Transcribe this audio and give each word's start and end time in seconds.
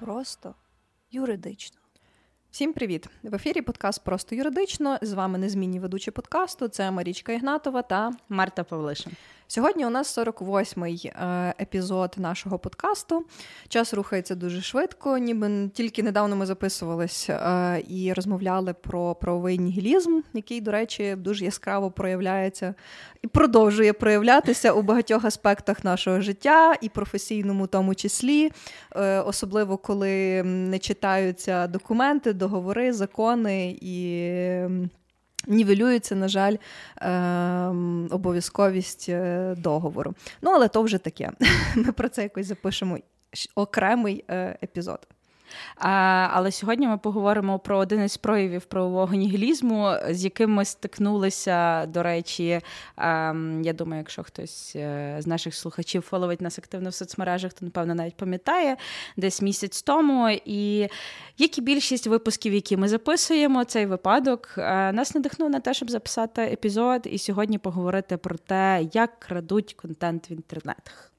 Просто 0.00 0.54
юридично. 1.10 1.78
Всім 2.50 2.72
привіт! 2.72 3.06
В 3.22 3.34
ефірі 3.34 3.62
подкаст 3.62 4.04
Просто 4.04 4.34
юридично. 4.34 4.98
З 5.02 5.12
вами 5.12 5.38
незмінні 5.38 5.80
ведучі 5.80 6.10
подкасту. 6.10 6.68
Це 6.68 6.90
Марічка 6.90 7.32
Ігнатова 7.32 7.82
та 7.82 8.12
Марта 8.28 8.64
Павлишин. 8.64 9.12
Сьогодні 9.52 9.86
у 9.86 9.90
нас 9.90 10.18
48-й 10.18 11.06
е, 11.06 11.54
епізод 11.60 12.14
нашого 12.18 12.58
подкасту. 12.58 13.24
Час 13.68 13.94
рухається 13.94 14.34
дуже 14.34 14.60
швидко, 14.62 15.18
ніби 15.18 15.68
тільки 15.74 16.02
недавно 16.02 16.36
ми 16.36 16.46
записувались 16.46 17.30
е, 17.30 17.82
і 17.88 18.12
розмовляли 18.12 18.74
про 18.74 19.14
правовий 19.14 19.58
нігілізм, 19.58 20.20
який, 20.34 20.60
до 20.60 20.70
речі, 20.70 21.16
дуже 21.18 21.44
яскраво 21.44 21.90
проявляється 21.90 22.74
і 23.22 23.26
продовжує 23.26 23.92
проявлятися 23.92 24.72
у 24.72 24.82
багатьох 24.82 25.24
аспектах 25.24 25.84
нашого 25.84 26.20
життя, 26.20 26.74
і 26.80 26.88
професійному, 26.88 27.66
тому 27.66 27.94
числі, 27.94 28.50
е, 28.96 29.20
особливо 29.20 29.76
коли 29.76 30.42
не 30.42 30.78
читаються 30.78 31.66
документи, 31.66 32.32
договори, 32.32 32.92
закони 32.92 33.78
і 33.80 34.30
нівелюється, 35.46 36.14
на 36.14 36.28
жаль, 36.28 36.56
ем, 36.96 38.08
обов'язковість 38.10 39.06
е, 39.08 39.54
договору. 39.58 40.14
Ну, 40.42 40.50
але 40.50 40.68
то 40.68 40.82
вже 40.82 40.98
таке. 40.98 41.32
Ми 41.76 41.92
про 41.92 42.08
це 42.08 42.22
якось 42.22 42.46
запишемо 42.46 42.98
окремий 43.54 44.24
е, 44.28 44.58
епізод. 44.62 45.06
Але 45.76 46.52
сьогодні 46.52 46.88
ми 46.88 46.98
поговоримо 46.98 47.58
про 47.58 47.78
один 47.78 48.04
із 48.04 48.16
проявів 48.16 48.64
правового 48.64 49.14
нігілізму, 49.14 49.92
з 50.10 50.24
яким 50.24 50.54
ми 50.54 50.64
стикнулися. 50.64 51.86
До 51.86 52.02
речі, 52.02 52.60
ем, 52.96 53.62
я 53.64 53.72
думаю, 53.72 54.00
якщо 54.00 54.22
хтось 54.22 54.72
е, 54.76 55.16
з 55.18 55.26
наших 55.26 55.54
слухачів 55.54 56.02
фоловить 56.02 56.40
нас 56.40 56.58
активно 56.58 56.90
в 56.90 56.94
соцмережах, 56.94 57.52
то 57.52 57.64
напевно 57.64 57.94
навіть 57.94 58.16
пам'ятає 58.16 58.76
десь 59.16 59.42
місяць 59.42 59.82
тому. 59.82 60.28
І 60.44 60.88
як 61.38 61.58
і 61.58 61.60
більшість 61.60 62.06
випусків, 62.06 62.54
які 62.54 62.76
ми 62.76 62.88
записуємо, 62.88 63.64
цей 63.64 63.86
випадок 63.86 64.54
е, 64.58 64.92
нас 64.92 65.14
надихнув 65.14 65.50
на 65.50 65.60
те, 65.60 65.74
щоб 65.74 65.90
записати 65.90 66.42
епізод, 66.42 67.02
і 67.04 67.18
сьогодні 67.18 67.58
поговорити 67.58 68.16
про 68.16 68.36
те, 68.38 68.88
як 68.92 69.18
крадуть 69.18 69.74
контент 69.74 70.30
в 70.30 70.32
інтернетах. 70.32 71.09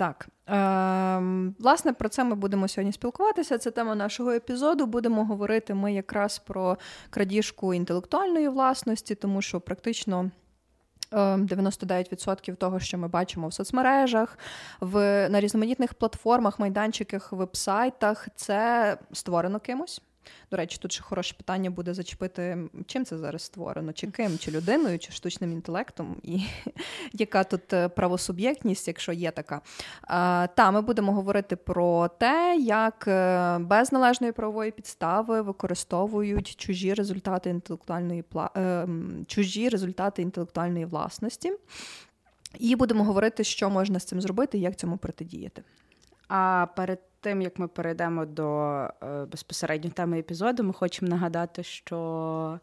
Так, 0.00 0.28
е, 0.48 1.52
власне, 1.58 1.92
про 1.92 2.08
це 2.08 2.24
ми 2.24 2.34
будемо 2.34 2.68
сьогодні 2.68 2.92
спілкуватися. 2.92 3.58
Це 3.58 3.70
тема 3.70 3.94
нашого 3.94 4.30
епізоду. 4.30 4.86
Будемо 4.86 5.24
говорити 5.24 5.74
ми 5.74 5.94
якраз 5.94 6.38
про 6.38 6.76
крадіжку 7.10 7.74
інтелектуальної 7.74 8.48
власності, 8.48 9.14
тому 9.14 9.42
що 9.42 9.60
практично. 9.60 10.30
99% 11.12 12.50
ем, 12.50 12.56
того, 12.56 12.80
що 12.80 12.98
ми 12.98 13.08
бачимо 13.08 13.48
в 13.48 13.52
соцмережах, 13.52 14.38
в 14.80 15.28
на 15.28 15.40
різноманітних 15.40 15.94
платформах, 15.94 16.58
майданчиках, 16.58 17.32
вебсайтах, 17.32 18.28
це 18.36 18.96
створено 19.12 19.60
кимось. 19.60 20.02
До 20.50 20.56
речі, 20.56 20.78
тут 20.80 20.92
ще 20.92 21.02
хороше 21.02 21.34
питання 21.34 21.70
буде 21.70 21.94
зачепити, 21.94 22.58
чим 22.86 23.04
це 23.04 23.18
зараз 23.18 23.42
створено, 23.42 23.92
чи 23.92 24.06
ким, 24.06 24.38
чи 24.38 24.50
людиною, 24.50 24.98
чи 24.98 25.12
штучним 25.12 25.52
інтелектом, 25.52 26.16
і 26.22 26.42
яка 27.12 27.44
тут 27.44 27.72
е, 27.72 27.88
правосуб'єктність, 27.88 28.88
якщо 28.88 29.12
є 29.12 29.30
така. 29.30 29.60
Та 30.54 30.70
ми 30.70 30.80
будемо 30.80 31.12
говорити 31.12 31.56
про 31.56 32.08
те, 32.08 32.56
як 32.60 33.04
е, 33.08 33.58
без 33.58 33.92
належної 33.92 34.32
правової 34.32 34.70
підстави 34.70 35.42
використовують 35.42 36.56
чужі 36.56 36.94
результати 36.94 37.50
інтелектуальної 37.50 38.24
е, 38.56 38.88
чужі 39.26 39.68
результати 39.68 40.22
інтелектуальної 40.22 40.84
власності. 40.84 41.52
І 42.58 42.76
будемо 42.76 43.04
говорити, 43.04 43.44
що 43.44 43.70
можна 43.70 43.98
з 44.00 44.04
цим 44.04 44.20
зробити 44.20 44.58
і 44.58 44.60
як 44.60 44.76
цьому 44.76 44.96
протидіяти. 44.96 45.62
А 46.30 46.66
перед 46.76 46.98
тим 47.20 47.42
як 47.42 47.58
ми 47.58 47.68
перейдемо 47.68 48.26
до 48.26 48.70
е, 49.02 49.24
безпосередньо 49.30 49.90
теми 49.90 50.18
епізоду, 50.18 50.64
ми 50.64 50.72
хочемо 50.72 51.10
нагадати, 51.10 51.62
що 51.62 52.58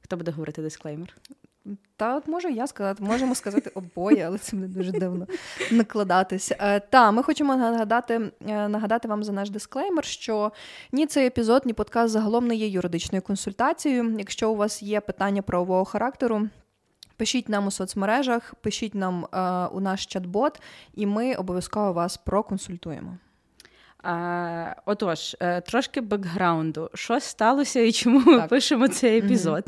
хто 0.00 0.16
буде 0.16 0.30
говорити 0.30 0.62
дисклеймер? 0.62 1.16
Та 1.96 2.16
от 2.16 2.28
можу 2.28 2.48
я 2.48 2.66
сказати, 2.66 3.02
можемо 3.02 3.34
сказати 3.34 3.70
обоє, 3.74 4.26
але 4.26 4.38
це 4.38 4.56
не 4.56 4.68
дуже 4.68 4.92
дивно 4.92 5.26
накладатись. 5.70 6.52
Е, 6.58 6.80
та 6.80 7.10
ми 7.10 7.22
хочемо 7.22 7.56
нагадати 7.56 8.30
е, 8.48 8.68
нагадати 8.68 9.08
вам 9.08 9.24
за 9.24 9.32
наш 9.32 9.50
дисклеймер, 9.50 10.04
що 10.04 10.52
ні 10.92 11.06
цей 11.06 11.26
епізод, 11.26 11.62
ні 11.66 11.72
подкаст 11.72 12.12
загалом 12.12 12.46
не 12.46 12.54
є 12.54 12.68
юридичною 12.68 13.22
консультацією. 13.22 14.16
Якщо 14.18 14.50
у 14.50 14.56
вас 14.56 14.82
є 14.82 15.00
питання 15.00 15.42
правового 15.42 15.84
характеру, 15.84 16.48
пишіть 17.16 17.48
нам 17.48 17.66
у 17.66 17.70
соцмережах, 17.70 18.54
пишіть 18.54 18.94
нам 18.94 19.24
е, 19.24 19.38
у 19.66 19.80
наш 19.80 20.06
чат-бот, 20.06 20.60
і 20.94 21.06
ми 21.06 21.34
обов'язково 21.34 21.92
вас 21.92 22.16
проконсультуємо. 22.16 23.16
А, 24.02 24.74
Отож, 24.86 25.36
е, 25.40 25.60
трошки 25.60 26.00
бекграунду. 26.00 26.90
Що 26.94 27.20
сталося 27.20 27.80
і 27.80 27.92
чому 27.92 28.24
так. 28.24 28.26
ми 28.26 28.48
пишемо 28.48 28.88
цей 28.88 29.18
епізод? 29.18 29.64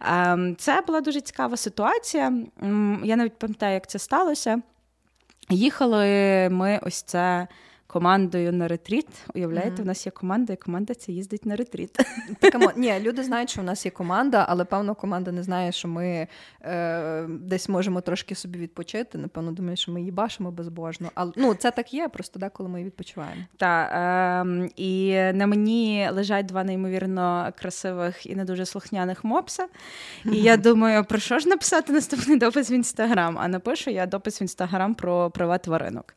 Mm-hmm. 0.00 0.54
Це 0.54 0.80
була 0.86 1.00
дуже 1.00 1.20
цікава 1.20 1.56
ситуація. 1.56 2.32
Я 3.04 3.16
навіть 3.16 3.38
пам'ятаю, 3.38 3.74
як 3.74 3.86
це 3.86 3.98
сталося. 3.98 4.62
Їхали 5.50 6.06
ми 6.50 6.80
ось 6.82 7.02
це 7.02 7.48
командою 7.88 8.52
на 8.52 8.68
ретріт. 8.68 9.06
Уявляєте, 9.34 9.70
mm-hmm. 9.70 9.82
в 9.82 9.86
нас 9.86 10.06
є 10.06 10.12
команда, 10.12 10.52
і 10.52 10.56
команда 10.56 10.94
це 10.94 11.12
їздить 11.12 11.46
на 11.46 11.56
ретріт. 11.56 11.98
Так, 12.40 12.76
ні, 12.76 12.94
люди 13.00 13.22
знають, 13.22 13.50
що 13.50 13.60
в 13.60 13.64
нас 13.64 13.84
є 13.84 13.90
команда, 13.90 14.46
але 14.48 14.64
певно 14.64 14.94
команда 14.94 15.32
не 15.32 15.42
знає, 15.42 15.72
що 15.72 15.88
ми 15.88 16.26
е, 16.62 17.26
десь 17.28 17.68
можемо 17.68 18.00
трошки 18.00 18.34
собі 18.34 18.58
відпочити. 18.58 19.18
Напевно, 19.18 19.52
думаю, 19.52 19.76
що 19.76 19.92
ми 19.92 20.00
її 20.00 20.12
бачимо 20.12 20.50
безбожно. 20.50 21.10
Але 21.14 21.32
ну 21.36 21.54
це 21.54 21.70
так 21.70 21.94
є, 21.94 22.08
просто 22.08 22.38
деколи 22.38 22.68
ми 22.68 22.84
відпочиваємо. 22.84 23.42
Так, 23.56 23.92
е, 23.92 24.68
і 24.76 25.14
на 25.32 25.46
мені 25.46 26.08
лежать 26.12 26.46
два 26.46 26.64
неймовірно 26.64 27.52
красивих 27.58 28.26
і 28.26 28.36
не 28.36 28.44
дуже 28.44 28.66
слухняних 28.66 29.24
мопса. 29.24 29.66
І 30.24 30.36
я 30.36 30.56
думаю, 30.56 31.04
про 31.04 31.18
що 31.18 31.38
ж 31.38 31.48
написати 31.48 31.92
наступний 31.92 32.38
допис 32.38 32.70
в 32.70 32.72
інстаграм? 32.72 33.38
А 33.38 33.48
напишу 33.48 33.90
я 33.90 34.06
допис 34.06 34.40
в 34.40 34.42
інстаграм 34.42 34.94
про 34.94 35.30
права 35.30 35.58
тваринок. 35.58 36.14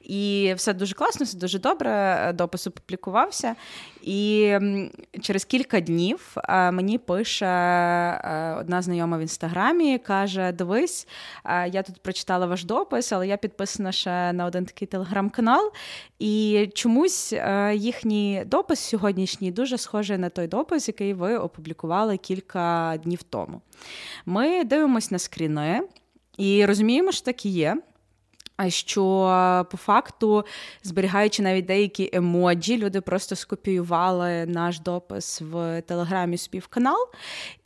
І 0.00 0.52
все 0.56 0.74
дуже 0.74 0.94
класно 0.94 1.07
класно, 1.08 1.24
все 1.24 1.38
дуже 1.38 1.58
добре. 1.58 1.90
Е, 1.90 2.32
допис 2.32 2.66
опублікувався. 2.66 3.54
І 4.02 4.52
через 5.20 5.44
кілька 5.44 5.80
днів 5.80 6.34
е, 6.48 6.70
мені 6.70 6.98
пише 6.98 7.46
е, 7.46 8.56
одна 8.60 8.82
знайома 8.82 9.18
в 9.18 9.20
інстаграмі, 9.20 9.98
каже: 9.98 10.52
Дивись, 10.52 11.08
я 11.72 11.82
тут 11.82 12.02
прочитала 12.02 12.46
ваш 12.46 12.64
допис, 12.64 13.12
але 13.12 13.28
я 13.28 13.36
підписана 13.36 13.92
ще 13.92 14.32
на 14.32 14.44
один 14.46 14.64
такий 14.64 14.88
телеграм-канал. 14.88 15.72
І 16.18 16.68
чомусь 16.74 17.34
їхній 17.74 18.42
допис 18.46 18.80
сьогоднішній 18.80 19.50
дуже 19.50 19.78
схожий 19.78 20.18
на 20.18 20.28
той 20.28 20.46
допис, 20.46 20.88
який 20.88 21.14
ви 21.14 21.36
опублікували 21.36 22.16
кілька 22.16 22.94
днів 23.04 23.22
тому. 23.22 23.60
Ми 24.26 24.64
дивимося 24.64 25.08
на 25.10 25.18
скріни 25.18 25.82
і 26.36 26.66
розуміємо, 26.66 27.12
що 27.12 27.24
так 27.24 27.46
і 27.46 27.48
є. 27.48 27.76
А 28.58 28.70
що 28.70 29.66
по 29.70 29.76
факту, 29.76 30.44
зберігаючи 30.82 31.42
навіть 31.42 31.64
деякі 31.64 32.10
емоджі, 32.12 32.78
люди 32.78 33.00
просто 33.00 33.36
скопіювали 33.36 34.46
наш 34.46 34.80
допис 34.80 35.40
в 35.40 35.82
телеграмі 35.82 36.36
співканал, 36.36 37.08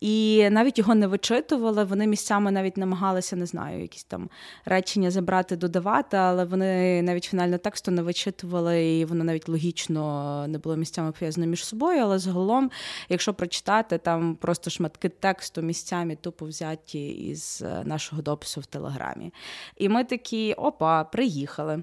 і 0.01 0.49
навіть 0.51 0.79
його 0.79 0.95
не 0.95 1.07
вичитували. 1.07 1.85
Вони 1.85 2.07
місцями 2.07 2.51
навіть 2.51 2.77
намагалися, 2.77 3.37
не 3.37 3.47
знаю, 3.47 3.81
якісь 3.81 4.05
там 4.05 4.29
речення 4.65 5.11
забрати, 5.11 5.57
додавати, 5.57 6.17
але 6.17 6.45
вони 6.45 7.03
навіть 7.03 7.25
фінального 7.25 7.59
тексту 7.59 7.91
не 7.91 8.03
вичитували, 8.03 8.99
і 8.99 9.05
воно 9.05 9.25
навіть 9.25 9.49
логічно 9.49 10.45
не 10.49 10.59
було 10.59 10.77
місцями 10.77 11.13
пов'язано 11.13 11.47
між 11.47 11.65
собою. 11.65 12.03
Але 12.03 12.19
загалом, 12.19 12.71
якщо 13.09 13.35
прочитати, 13.35 13.99
там 13.99 14.35
просто 14.35 14.71
шматки 14.71 15.09
тексту 15.09 15.63
місцями 15.63 16.17
тупо 16.17 16.47
взяті 16.47 17.09
із 17.09 17.63
е, 17.67 17.83
нашого 17.85 18.23
допису 18.23 18.61
в 18.61 18.67
телеграмі. 18.67 19.33
І 19.77 19.89
ми 19.89 20.05
такі 20.05 20.53
оп 20.53 20.82
опа, 20.83 21.05
приїхали. 21.05 21.83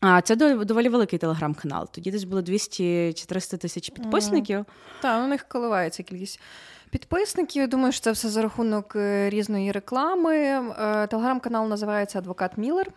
А 0.00 0.20
це 0.20 0.36
доволі 0.36 0.88
великий 0.88 1.18
телеграм-канал. 1.18 1.88
Тоді 1.92 2.10
десь 2.10 2.24
було 2.24 2.42
200 2.42 3.12
чи 3.12 3.26
300 3.26 3.56
тисяч 3.56 3.90
підписників. 3.90 4.64
Так, 5.02 5.24
у 5.24 5.28
них 5.28 5.44
коливається 5.48 6.02
кількість. 6.02 6.40
Підписників, 6.90 7.62
я 7.62 7.66
думаю, 7.66 7.92
що 7.92 8.02
це 8.02 8.12
все 8.12 8.28
за 8.28 8.42
рахунок 8.42 8.96
е, 8.96 9.30
різної 9.30 9.72
реклами. 9.72 10.36
Е, 10.36 11.06
телеграм-канал 11.06 11.68
називається 11.68 12.18
Адвокат 12.18 12.58
Міллер. 12.58 12.92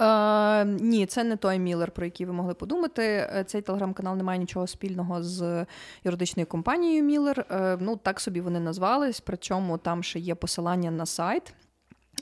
Е, 0.00 0.64
Ні, 0.64 1.06
це 1.06 1.24
не 1.24 1.36
той 1.36 1.58
Міллер, 1.58 1.90
про 1.90 2.04
який 2.04 2.26
ви 2.26 2.32
могли 2.32 2.54
подумати. 2.54 3.02
Е, 3.02 3.44
цей 3.46 3.62
телеграм-канал 3.62 4.16
не 4.16 4.22
має 4.22 4.38
нічого 4.38 4.66
спільного 4.66 5.22
з 5.22 5.66
юридичною 6.04 6.46
компанією 6.46 7.02
Міллер. 7.04 7.46
Е, 7.50 7.78
Ну 7.80 7.96
так 7.96 8.20
собі 8.20 8.40
вони 8.40 8.60
назвались. 8.60 9.20
Причому 9.20 9.78
там 9.78 10.02
ще 10.02 10.18
є 10.18 10.34
посилання 10.34 10.90
на 10.90 11.06
сайт. 11.06 11.54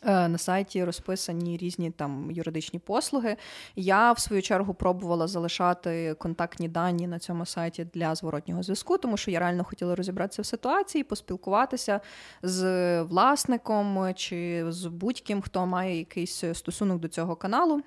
Е, 0.03 0.29
на 0.29 0.39
сайті 0.39 0.85
розписані 0.85 1.57
різні 1.57 1.91
там 1.91 2.31
юридичні 2.31 2.79
послуги. 2.79 3.37
Я 3.77 4.13
в 4.13 4.19
свою 4.19 4.43
чергу 4.43 4.75
пробувала 4.75 5.27
залишати 5.27 6.15
контактні 6.19 6.69
дані 6.69 7.07
на 7.07 7.19
цьому 7.19 7.47
сайті 7.47 7.87
для 7.95 8.15
зворотнього 8.15 8.63
зв'язку, 8.63 8.99
тому 8.99 9.17
що 9.17 9.31
я 9.31 9.39
реально 9.39 9.65
хотіла 9.65 9.95
розібратися 9.95 10.43
в 10.43 10.47
ситуації, 10.47 11.05
поспілкуватися 11.05 12.01
з 12.43 13.03
власником 13.03 14.15
чи 14.15 14.65
з 14.69 14.87
будь-ким, 14.87 15.43
хто 15.43 15.67
має 15.67 15.99
якийсь 15.99 16.45
стосунок 16.53 17.01
до 17.01 17.09
цього 17.09 17.37
каналу. 17.37 17.83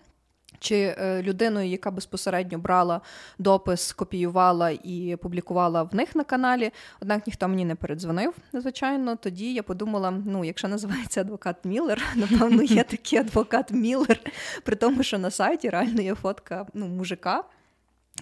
Чи 0.59 0.95
е, 0.97 1.21
людиною, 1.23 1.69
яка 1.69 1.91
безпосередньо 1.91 2.57
брала 2.57 3.01
допис, 3.39 3.93
копіювала 3.93 4.69
і 4.69 5.17
публікувала 5.21 5.83
в 5.83 5.95
них 5.95 6.15
на 6.15 6.23
каналі. 6.23 6.71
Однак 7.01 7.27
ніхто 7.27 7.47
мені 7.47 7.65
не 7.65 7.75
передзвонив, 7.75 8.33
звичайно. 8.53 9.15
Тоді 9.15 9.53
я 9.53 9.63
подумала: 9.63 10.11
ну, 10.25 10.45
якщо 10.45 10.67
називається 10.67 11.21
адвокат 11.21 11.55
Міллер, 11.63 12.01
напевно, 12.15 12.63
є 12.63 12.83
такий 12.83 13.19
адвокат 13.19 13.71
Міллер, 13.71 14.19
при 14.63 14.75
тому, 14.75 15.03
що 15.03 15.17
на 15.17 15.31
сайті 15.31 15.69
реально 15.69 16.01
є 16.01 16.15
фотка 16.15 16.65
ну, 16.73 16.87
мужика. 16.87 17.43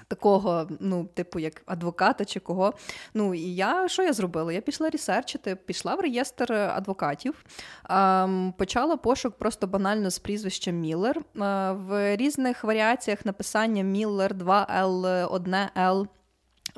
Такого, 0.08 0.68
ну, 0.80 1.06
типу, 1.14 1.40
як 1.40 1.62
адвоката 1.66 2.26
чи 2.26 2.40
кого. 2.40 2.74
Ну 3.14 3.34
і 3.34 3.56
я 3.56 3.88
що 3.88 4.04
я 4.04 4.14
зробила? 4.14 4.54
Я 4.54 4.62
пішла 4.62 4.90
ресерчити, 4.90 5.56
пішла 5.56 5.96
в 5.96 6.00
реєстр 6.00 6.54
адвокатів, 6.54 7.46
ем, 7.90 8.54
почала 8.58 8.98
пошук 8.98 9.36
просто 9.36 9.68
банально 9.68 10.10
з 10.10 10.20
прізвищем 10.20 10.80
Міллер. 10.80 11.18
Е, 11.18 11.24
в 11.72 12.16
різних 12.16 12.64
варіаціях 12.64 13.26
написання 13.26 13.84
Міллер 13.84 14.34
2Л, 14.34 15.28
1Л. 15.30 16.08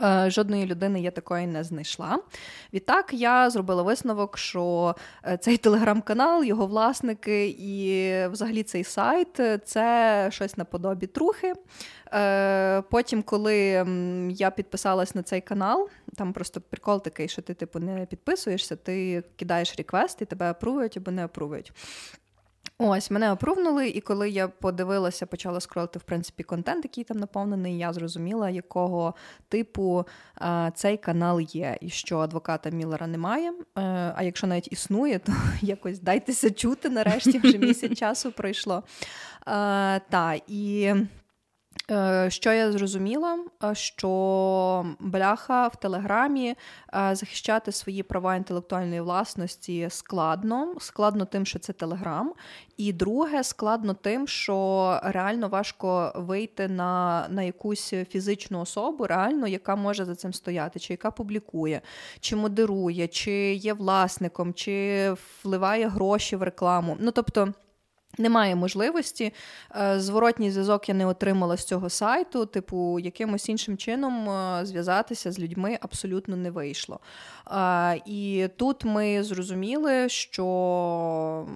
Е, 0.03 0.29
жодної 0.29 0.65
людини 0.65 1.01
я 1.01 1.11
такої 1.11 1.47
не 1.47 1.63
знайшла. 1.63 2.19
Відтак 2.73 3.13
я 3.13 3.49
зробила 3.49 3.83
висновок, 3.83 4.37
що 4.37 4.95
е, 5.25 5.37
цей 5.37 5.57
телеграм-канал, 5.57 6.43
його 6.43 6.67
власники 6.67 7.47
і 7.59 8.11
взагалі 8.27 8.63
цей 8.63 8.83
сайт 8.83 9.41
це 9.65 10.27
щось 10.31 10.57
наподобі 10.57 11.07
трухи. 11.07 11.53
Е, 12.13 12.81
потім, 12.81 13.23
коли 13.23 13.85
я 14.29 14.51
підписалась 14.51 15.15
на 15.15 15.23
цей 15.23 15.41
канал, 15.41 15.89
там 16.15 16.33
просто 16.33 16.61
прикол 16.61 17.03
такий, 17.03 17.27
що 17.27 17.41
ти 17.41 17.53
типу 17.53 17.79
не 17.79 18.05
підписуєшся, 18.05 18.75
ти 18.75 19.23
кидаєш 19.35 19.75
реквест 19.77 20.21
і 20.21 20.25
тебе 20.25 20.49
апрувують 20.49 20.97
або 20.97 21.11
не 21.11 21.25
апрувують. 21.25 21.71
Ось 22.79 23.11
мене 23.11 23.31
опрувнули, 23.31 23.87
і 23.89 24.01
коли 24.01 24.29
я 24.29 24.47
подивилася, 24.47 25.25
почала 25.25 25.59
скролити 25.59 25.99
в 25.99 26.03
принципі 26.03 26.43
контент, 26.43 26.85
який 26.85 27.03
там 27.03 27.17
наповнений, 27.17 27.77
я 27.77 27.93
зрозуміла, 27.93 28.49
якого 28.49 29.13
типу 29.49 30.05
а, 30.35 30.71
цей 30.75 30.97
канал 30.97 31.41
є, 31.41 31.77
і 31.81 31.89
що 31.89 32.17
адвоката 32.17 32.69
Міллера 32.69 33.07
немає. 33.07 33.53
А, 33.75 33.81
е, 33.81 34.13
а 34.15 34.23
якщо 34.23 34.47
навіть 34.47 34.71
існує, 34.71 35.19
то 35.19 35.31
якось 35.61 35.99
дайтеся 35.99 36.51
чути 36.51 36.89
нарешті 36.89 37.39
вже 37.39 37.57
місяць 37.57 37.93
часу 37.99 38.31
пройшло. 38.31 38.83
А, 39.45 39.99
Та 40.09 40.35
і. 40.47 40.93
Е, 41.91 42.29
що 42.29 42.53
я 42.53 42.71
зрозуміла, 42.71 43.39
е, 43.63 43.75
що 43.75 44.85
бляха 44.99 45.67
в 45.67 45.75
Телеграмі 45.75 46.49
е, 46.49 47.15
захищати 47.15 47.71
свої 47.71 48.03
права 48.03 48.35
інтелектуальної 48.35 49.01
власності 49.01 49.87
складно. 49.89 50.75
Складно 50.79 51.25
тим, 51.25 51.45
що 51.45 51.59
це 51.59 51.73
Телеграм. 51.73 52.33
І 52.77 52.93
друге, 52.93 53.43
складно 53.43 53.93
тим, 53.93 54.27
що 54.27 54.99
реально 55.03 55.49
важко 55.49 56.11
вийти 56.15 56.67
на 56.67 57.25
на 57.29 57.43
якусь 57.43 57.93
фізичну 58.09 58.61
особу, 58.61 59.07
реально, 59.07 59.47
яка 59.47 59.75
може 59.75 60.05
за 60.05 60.15
цим 60.15 60.33
стояти, 60.33 60.79
чи 60.79 60.93
яка 60.93 61.11
публікує, 61.11 61.81
чи 62.19 62.35
модерує, 62.35 63.07
чи 63.07 63.31
є 63.53 63.73
власником, 63.73 64.53
чи 64.53 65.13
вливає 65.43 65.87
гроші 65.87 66.35
в 66.35 66.43
рекламу. 66.43 66.97
Ну 66.99 67.11
тобто. 67.11 67.53
Немає 68.17 68.55
можливості. 68.55 69.33
Е, 69.75 69.99
зворотній 69.99 70.51
зв'язок 70.51 70.89
я 70.89 70.95
не 70.95 71.05
отримала 71.05 71.57
з 71.57 71.63
цього 71.63 71.89
сайту, 71.89 72.45
типу, 72.45 72.99
якимось 72.99 73.49
іншим 73.49 73.77
чином 73.77 74.29
е, 74.29 74.65
зв'язатися 74.65 75.31
з 75.31 75.39
людьми 75.39 75.77
абсолютно 75.81 76.35
не 76.35 76.51
вийшло. 76.51 76.99
І 78.05 78.47
тут 78.57 78.85
ми 78.85 79.23
зрозуміли, 79.23 80.09
що 80.09 81.47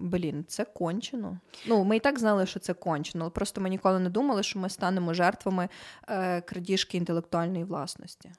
блін, 0.00 0.44
це 0.48 0.64
кончено. 0.64 1.38
Ну, 1.66 1.84
Ми 1.84 1.96
і 1.96 2.00
так 2.00 2.18
знали, 2.18 2.46
що 2.46 2.60
це 2.60 2.74
кончено, 2.74 3.30
просто 3.30 3.60
ми 3.60 3.68
ніколи 3.68 3.98
не 3.98 4.10
думали, 4.10 4.42
що 4.42 4.58
ми 4.58 4.70
станемо 4.70 5.14
жертвами 5.14 5.68
е, 6.08 6.40
крадіжки 6.40 6.96
інтелектуальної 6.96 7.64
власності. 7.64 8.30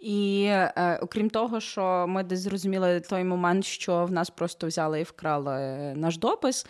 І 0.00 0.44
е, 0.48 0.98
окрім 1.02 1.30
того, 1.30 1.60
що 1.60 2.06
ми 2.08 2.22
десь 2.22 2.40
зрозуміли 2.40 3.00
той 3.00 3.24
момент, 3.24 3.64
що 3.64 4.04
в 4.04 4.12
нас 4.12 4.30
просто 4.30 4.66
взяли 4.66 5.00
і 5.00 5.02
вкрали 5.02 5.58
наш 5.96 6.18
допис. 6.18 6.66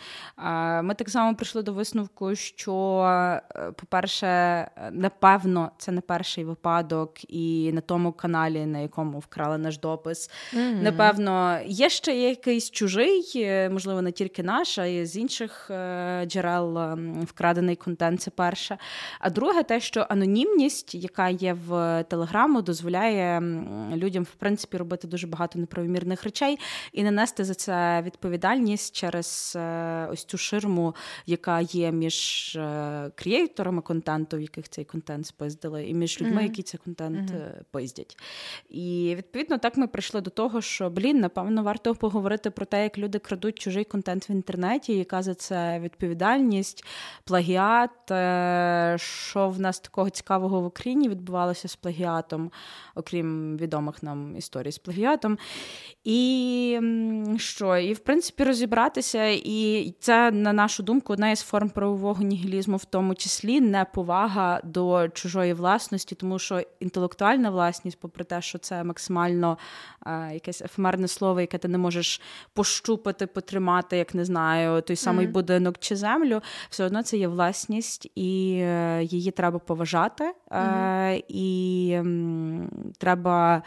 Ми 0.83 0.93
так 0.93 1.09
само 1.09 1.35
прийшли 1.35 1.63
до 1.63 1.73
висновку, 1.73 2.35
що, 2.35 2.99
е, 3.55 3.71
по-перше, 3.71 4.27
напевно, 4.91 5.71
це 5.77 5.91
не 5.91 6.01
перший 6.01 6.43
випадок, 6.43 7.33
і 7.33 7.71
на 7.73 7.81
тому 7.81 8.11
каналі, 8.11 8.65
на 8.65 8.79
якому 8.79 9.19
вкрали 9.19 9.57
наш 9.57 9.77
допис. 9.77 10.29
Mm-hmm. 10.53 10.81
Напевно, 10.81 11.59
є 11.65 11.89
ще 11.89 12.15
якийсь 12.15 12.71
чужий, 12.71 13.31
е, 13.35 13.69
можливо, 13.69 14.01
не 14.01 14.11
тільки 14.11 14.43
наш, 14.43 14.77
а 14.77 14.85
й 14.85 15.05
з 15.05 15.17
інших 15.17 15.71
е, 15.71 16.25
джерел 16.25 16.77
ем, 16.77 17.21
вкрадений 17.21 17.75
контент. 17.75 18.21
Це 18.21 18.31
перше. 18.31 18.77
А 19.19 19.29
друге, 19.29 19.63
те, 19.63 19.79
що 19.79 20.05
анонімність, 20.09 20.95
яка 20.95 21.29
є 21.29 21.57
в 21.67 22.03
Телеграму, 22.03 22.61
дозволяє 22.61 23.41
людям 23.95 24.23
в 24.23 24.33
принципі 24.33 24.77
робити 24.77 25.07
дуже 25.07 25.27
багато 25.27 25.59
неправомірних 25.59 26.23
речей 26.23 26.59
і 26.91 27.03
не 27.03 27.11
нести 27.11 27.43
за 27.43 27.53
це 27.53 28.01
відповідальність 28.05 28.95
через 28.95 29.57
ось 30.11 30.25
цю 30.25 30.32
ширму, 30.37 30.95
яка 31.25 31.61
є 31.61 31.91
між 31.91 32.51
креаторами 33.15 33.81
контенту, 33.81 34.37
в 34.37 34.41
яких 34.41 34.69
цей 34.69 34.85
контент 34.85 35.27
спиздили, 35.27 35.87
і 35.87 35.93
між 35.93 36.21
людьми, 36.21 36.41
mm-hmm. 36.41 36.43
які 36.43 36.63
цей 36.63 36.79
контент 36.83 37.31
mm-hmm. 37.31 37.63
пиздять. 37.71 38.17
І 38.69 39.13
відповідно 39.17 39.57
так 39.57 39.77
ми 39.77 39.87
прийшли 39.87 40.21
до 40.21 40.29
того, 40.29 40.61
що 40.61 40.89
блін, 40.89 41.19
напевно, 41.19 41.63
варто 41.63 41.95
поговорити 41.95 42.49
про 42.49 42.65
те, 42.65 42.83
як 42.83 42.97
люди 42.97 43.19
крадуть 43.19 43.59
чужий 43.59 43.83
контент 43.83 44.29
в 44.29 44.31
інтернеті, 44.31 44.93
яка 44.93 45.21
за 45.21 45.35
це 45.35 45.79
відповідальність, 45.79 46.85
плагіат. 47.23 48.11
Е, 48.11 48.97
що 48.99 49.49
в 49.49 49.59
нас 49.59 49.79
такого 49.79 50.09
цікавого 50.09 50.61
в 50.61 50.65
Україні 50.65 51.09
відбувалося 51.09 51.67
з 51.67 51.75
плагіатом, 51.75 52.51
окрім 52.95 53.57
відомих 53.57 54.03
нам 54.03 54.37
історій 54.37 54.71
з 54.71 54.77
плагіатом. 54.77 55.37
І 56.03 56.79
що? 57.37 57.77
І 57.77 57.93
в 57.93 57.99
принципі 57.99 58.43
розібратися, 58.43 59.25
і 59.27 59.93
це, 59.99 60.22
на 60.31 60.53
нашу 60.53 60.83
думку, 60.83 61.13
одна 61.13 61.31
із 61.31 61.41
форм 61.41 61.69
правового 61.69 62.23
нігілізму, 62.23 62.77
в 62.77 62.85
тому 62.85 63.15
числі 63.15 63.61
неповага 63.61 64.61
до 64.63 65.09
чужої 65.09 65.53
власності, 65.53 66.15
тому 66.15 66.39
що 66.39 66.61
інтелектуальна 66.79 67.49
власність, 67.49 67.99
попри 67.99 68.23
те, 68.23 68.41
що 68.41 68.57
це 68.57 68.83
максимально 68.83 69.57
якесь 70.33 70.61
ефемерне 70.61 71.07
слово, 71.07 71.41
яке 71.41 71.57
ти 71.57 71.67
не 71.67 71.77
можеш 71.77 72.21
пощупати, 72.53 73.27
потримати, 73.27 73.97
як 73.97 74.15
не 74.15 74.25
знаю, 74.25 74.81
той 74.81 74.95
самий 74.95 75.27
mm-hmm. 75.27 75.31
будинок 75.31 75.75
чи 75.79 75.95
землю, 75.95 76.41
все 76.69 76.85
одно 76.85 77.03
це 77.03 77.17
є 77.17 77.27
власність, 77.27 78.11
і 78.15 78.59
е, 78.61 79.03
її 79.03 79.31
треба 79.31 79.59
поважати, 79.59 80.33
mm-hmm. 80.51 81.23
і 81.27 81.99
треба. 82.97 83.63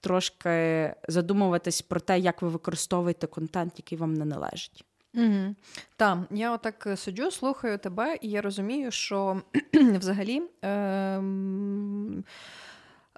Трошки 0.00 0.94
задумуватись 1.08 1.82
про 1.82 2.00
те, 2.00 2.18
як 2.18 2.42
ви 2.42 2.48
використовуєте 2.48 3.26
контент, 3.26 3.72
який 3.76 3.98
вам 3.98 4.14
не 4.14 4.24
належить. 4.24 4.84
Угу. 5.14 5.54
Так, 5.96 6.18
я 6.30 6.52
отак 6.52 6.88
сиджу, 6.96 7.30
слухаю 7.30 7.78
тебе, 7.78 8.18
і 8.20 8.30
я 8.30 8.42
розумію, 8.42 8.90
що 8.90 9.42
взагалі. 9.74 10.42
Е- 10.64 12.22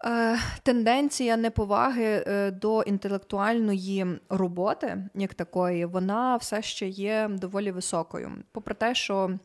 Е, 0.05 0.39
тенденція 0.63 1.37
неповаги 1.37 2.25
е, 2.27 2.51
до 2.51 2.83
інтелектуальної 2.83 4.07
роботи, 4.29 5.09
як 5.15 5.35
такої, 5.35 5.85
вона 5.85 6.37
все 6.37 6.63
ще 6.63 6.89
є 6.89 7.29
доволі 7.33 7.71
високою. 7.71 8.33
Попри 8.53 8.75
те, 8.75 8.95
що 8.95 9.31
Е, 9.31 9.39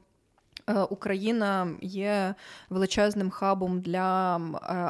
Україна 0.89 1.70
є 1.82 2.36
величезним 2.70 3.30
хабом 3.30 3.82
для 3.82 4.38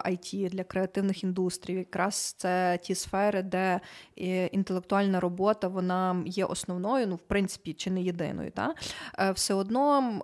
IT, 0.05 0.45
е, 0.45 0.49
для 0.49 0.63
креативних 0.63 1.23
індустрій. 1.23 1.73
Якраз 1.73 2.35
це 2.37 2.79
ті 2.81 2.95
сфери, 2.95 3.41
де 3.41 3.79
е, 4.19 4.45
інтелектуальна 4.45 5.19
робота 5.19 5.67
вона 5.67 6.23
є 6.25 6.45
основною, 6.45 7.07
ну 7.07 7.15
в 7.15 7.21
принципі, 7.21 7.73
чи 7.73 7.91
не 7.91 8.01
єдиною. 8.01 8.51
Та? 8.51 8.73
Все 9.33 9.53
одно 9.53 10.21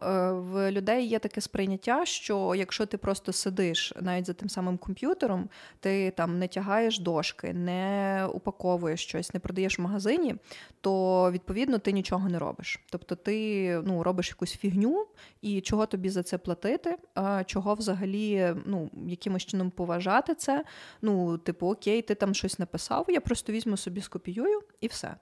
в 0.51 0.71
людей 0.71 1.07
є 1.07 1.19
таке 1.19 1.41
сприйняття, 1.41 2.05
що 2.05 2.55
якщо 2.55 2.85
ти 2.85 2.97
просто 2.97 3.33
сидиш 3.33 3.93
навіть 4.01 4.25
за 4.25 4.33
тим 4.33 4.49
самим 4.49 4.77
комп'ютером, 4.77 5.49
ти 5.79 6.11
там 6.11 6.39
не 6.39 6.47
тягаєш 6.47 6.99
дошки, 6.99 7.53
не 7.53 8.25
упаковуєш 8.33 9.03
щось, 9.03 9.33
не 9.33 9.39
продаєш 9.39 9.79
в 9.79 9.81
магазині, 9.81 10.35
то 10.81 11.31
відповідно 11.31 11.77
ти 11.77 11.91
нічого 11.91 12.29
не 12.29 12.39
робиш. 12.39 12.79
Тобто 12.89 13.15
ти 13.15 13.81
ну, 13.85 14.03
робиш 14.03 14.29
якусь 14.29 14.55
фігню 14.55 15.07
і 15.47 15.61
чого 15.61 15.85
тобі 15.85 16.09
за 16.09 16.23
це 16.23 16.37
платити, 16.37 16.97
чого 17.45 17.73
взагалі 17.73 18.55
ну, 18.65 18.89
якимось 19.07 19.45
чином 19.45 19.71
поважати 19.71 20.35
це. 20.35 20.65
Ну, 21.01 21.37
типу, 21.37 21.67
окей, 21.67 22.01
ти 22.01 22.15
там 22.15 22.33
щось 22.33 22.59
написав, 22.59 23.05
я 23.09 23.21
просто 23.21 23.53
візьму 23.53 23.77
собі, 23.77 24.01
скопіюю 24.01 24.59
і 24.81 24.87
все. 24.87 25.15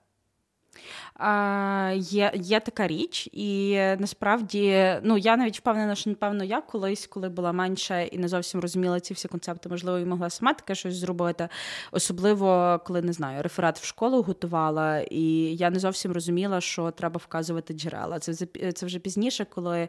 Є 1.94 2.32
є 2.34 2.60
така 2.60 2.86
річ, 2.86 3.28
і 3.32 3.76
насправді 3.98 4.94
ну 5.02 5.18
я 5.18 5.36
навіть 5.36 5.58
впевнена, 5.58 5.94
що 5.94 6.10
напевно 6.10 6.44
я 6.44 6.60
колись, 6.60 7.06
коли 7.06 7.28
була 7.28 7.52
менша 7.52 8.00
і 8.00 8.18
не 8.18 8.28
зовсім 8.28 8.60
розуміла 8.60 9.00
ці 9.00 9.14
всі 9.14 9.28
концепти, 9.28 9.68
можливо, 9.68 9.98
і 9.98 10.04
могла 10.04 10.30
сама 10.30 10.54
таке 10.54 10.74
щось 10.74 10.94
зробити. 10.94 11.48
Особливо, 11.92 12.80
коли 12.86 13.02
не 13.02 13.12
знаю, 13.12 13.42
реферат 13.42 13.78
в 13.78 13.84
школу 13.84 14.22
готувала, 14.22 14.98
і 14.98 15.22
я 15.56 15.70
не 15.70 15.78
зовсім 15.78 16.12
розуміла, 16.12 16.60
що 16.60 16.90
треба 16.90 17.20
вказувати 17.24 17.74
джерела. 17.74 18.18
Це 18.18 18.46
це 18.72 18.86
вже 18.86 18.98
пізніше, 18.98 19.44
коли 19.44 19.78
е, 19.78 19.88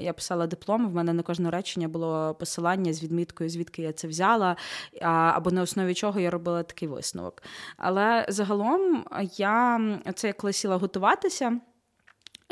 я 0.00 0.12
писала 0.12 0.46
диплом. 0.46 0.88
В 0.88 0.94
мене 0.94 1.12
на 1.12 1.22
кожне 1.22 1.50
речення 1.50 1.88
було 1.88 2.34
посилання 2.34 2.92
з 2.92 3.02
відміткою, 3.02 3.50
звідки 3.50 3.82
я 3.82 3.92
це 3.92 4.08
взяла, 4.08 4.56
або 5.02 5.50
на 5.50 5.62
основі 5.62 5.94
чого 5.94 6.20
я 6.20 6.30
робила 6.30 6.62
такий 6.62 6.88
висновок. 6.88 7.42
Але 7.76 8.26
загалом 8.28 9.04
я 9.36 9.80
як 10.26 10.36
коли 10.36 10.52
сіла 10.52 10.76
готуватися. 10.76 11.60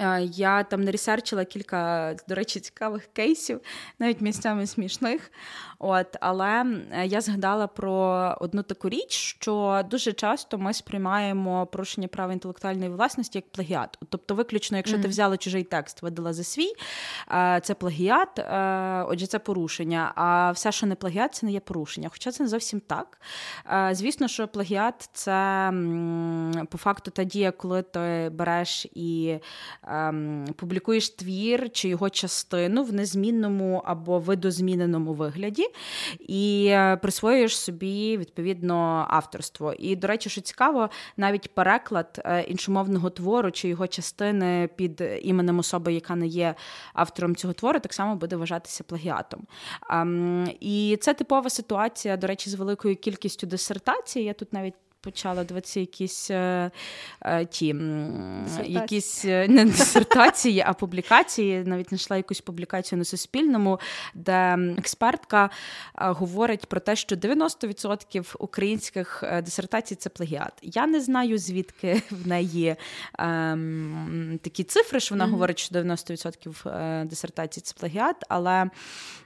Е, 0.00 0.22
я 0.22 0.62
там 0.62 0.84
наресерчила 0.84 1.44
кілька, 1.44 2.14
до 2.28 2.34
речі, 2.34 2.60
цікавих 2.60 3.06
кейсів, 3.12 3.60
навіть 3.98 4.20
місцями 4.20 4.66
смішних. 4.66 5.32
От, 5.78 6.16
Але 6.20 6.66
я 7.04 7.20
згадала 7.20 7.66
про 7.66 7.94
одну 8.40 8.62
таку 8.62 8.88
річ, 8.88 9.12
що 9.12 9.82
дуже 9.90 10.12
часто 10.12 10.58
ми 10.58 10.72
сприймаємо 10.72 11.66
порушення 11.66 12.08
права 12.08 12.32
інтелектуальної 12.32 12.90
власності 12.90 13.38
як 13.38 13.52
плагіат. 13.52 13.98
Тобто, 14.08 14.34
виключно, 14.34 14.76
якщо 14.76 14.96
mm-hmm. 14.96 15.02
ти 15.02 15.08
взяла 15.08 15.36
чужий 15.36 15.62
текст, 15.62 16.02
видала 16.02 16.32
за 16.32 16.44
свій, 16.44 16.72
е, 17.32 17.60
це 17.64 17.74
плагіат, 17.74 18.38
е, 18.38 19.04
отже, 19.08 19.26
це 19.26 19.38
порушення. 19.38 20.12
А 20.14 20.50
все, 20.50 20.72
що 20.72 20.86
не 20.86 20.94
плагіат, 20.94 21.34
це 21.34 21.46
не 21.46 21.52
є 21.52 21.60
порушення. 21.60 22.08
Хоча 22.12 22.32
це 22.32 22.42
не 22.42 22.48
зовсім 22.48 22.80
так. 22.80 23.20
Звісно, 23.92 24.28
що 24.28 24.48
плагіат 24.48 25.10
це 25.12 25.72
по 26.70 26.78
факту 26.78 27.10
та 27.10 27.24
дія, 27.24 27.50
коли 27.50 27.82
ти 27.82 28.30
береш 28.34 28.86
і 28.94 29.38
ем, 29.90 30.44
публікуєш 30.56 31.10
твір 31.10 31.70
чи 31.72 31.88
його 31.88 32.10
частину 32.10 32.84
в 32.84 32.92
незмінному 32.92 33.82
або 33.84 34.18
видозміненому 34.18 35.14
вигляді, 35.14 35.66
і 36.18 36.66
е, 36.70 36.96
присвоюєш 36.96 37.58
собі 37.58 38.16
відповідно 38.16 39.06
авторство. 39.08 39.72
І, 39.72 39.96
до 39.96 40.06
речі, 40.06 40.30
що 40.30 40.40
цікаво, 40.40 40.90
навіть 41.16 41.54
переклад 41.54 42.20
е, 42.24 42.42
іншомовного 42.42 43.10
твору 43.10 43.50
чи 43.50 43.68
його 43.68 43.86
частини 43.86 44.68
під 44.76 45.02
іменем 45.22 45.58
особи, 45.58 45.92
яка 45.92 46.16
не 46.16 46.26
є 46.26 46.54
автором 46.92 47.36
цього 47.36 47.54
твору, 47.54 47.80
так 47.80 47.92
само 47.92 48.16
буде 48.16 48.36
вважатися 48.36 48.84
плагіатом. 48.84 49.46
Ем, 49.90 50.50
і 50.60 50.98
це 51.00 51.14
типова 51.14 51.50
ситуація, 51.50 52.16
до 52.16 52.26
речі, 52.26 52.50
з 52.50 52.54
великою 52.54 52.96
кількістю 52.96 53.46
дисертацій. 53.46 54.20
Я 54.20 54.32
тут 54.32 54.52
навіть 54.52 54.74
почала 55.00 55.44
дивитися 55.44 55.80
якісь 55.80 56.30
е, 56.30 56.70
е, 57.22 57.46
ті 57.46 57.76
якісь 58.64 59.24
е, 59.24 59.48
не 59.48 59.64
дисертації, 59.64 60.64
а 60.66 60.72
публікації. 60.72 61.64
Навіть 61.64 61.88
знайшла 61.88 62.16
якусь 62.16 62.40
публікацію 62.40 62.98
на 62.98 63.04
Суспільному, 63.04 63.80
де 64.14 64.58
експертка 64.78 65.44
е, 65.44 65.50
говорить 65.94 66.66
про 66.66 66.80
те, 66.80 66.96
що 66.96 67.16
90% 67.16 68.34
українських 68.38 69.24
е, 69.26 69.42
дисертацій 69.42 69.94
це 69.94 70.10
плагіат. 70.10 70.52
Я 70.62 70.86
не 70.86 71.00
знаю, 71.00 71.38
звідки 71.38 72.02
в 72.10 72.26
неї 72.26 72.76
ем, 73.18 74.38
такі 74.42 74.64
цифри, 74.64 75.00
що 75.00 75.14
вона 75.14 75.26
mm-hmm. 75.26 75.30
говорить, 75.30 75.58
що 75.58 75.74
90% 75.74 77.04
дисертацій 77.04 77.60
це 77.60 77.74
плагіат, 77.80 78.16
але 78.28 78.70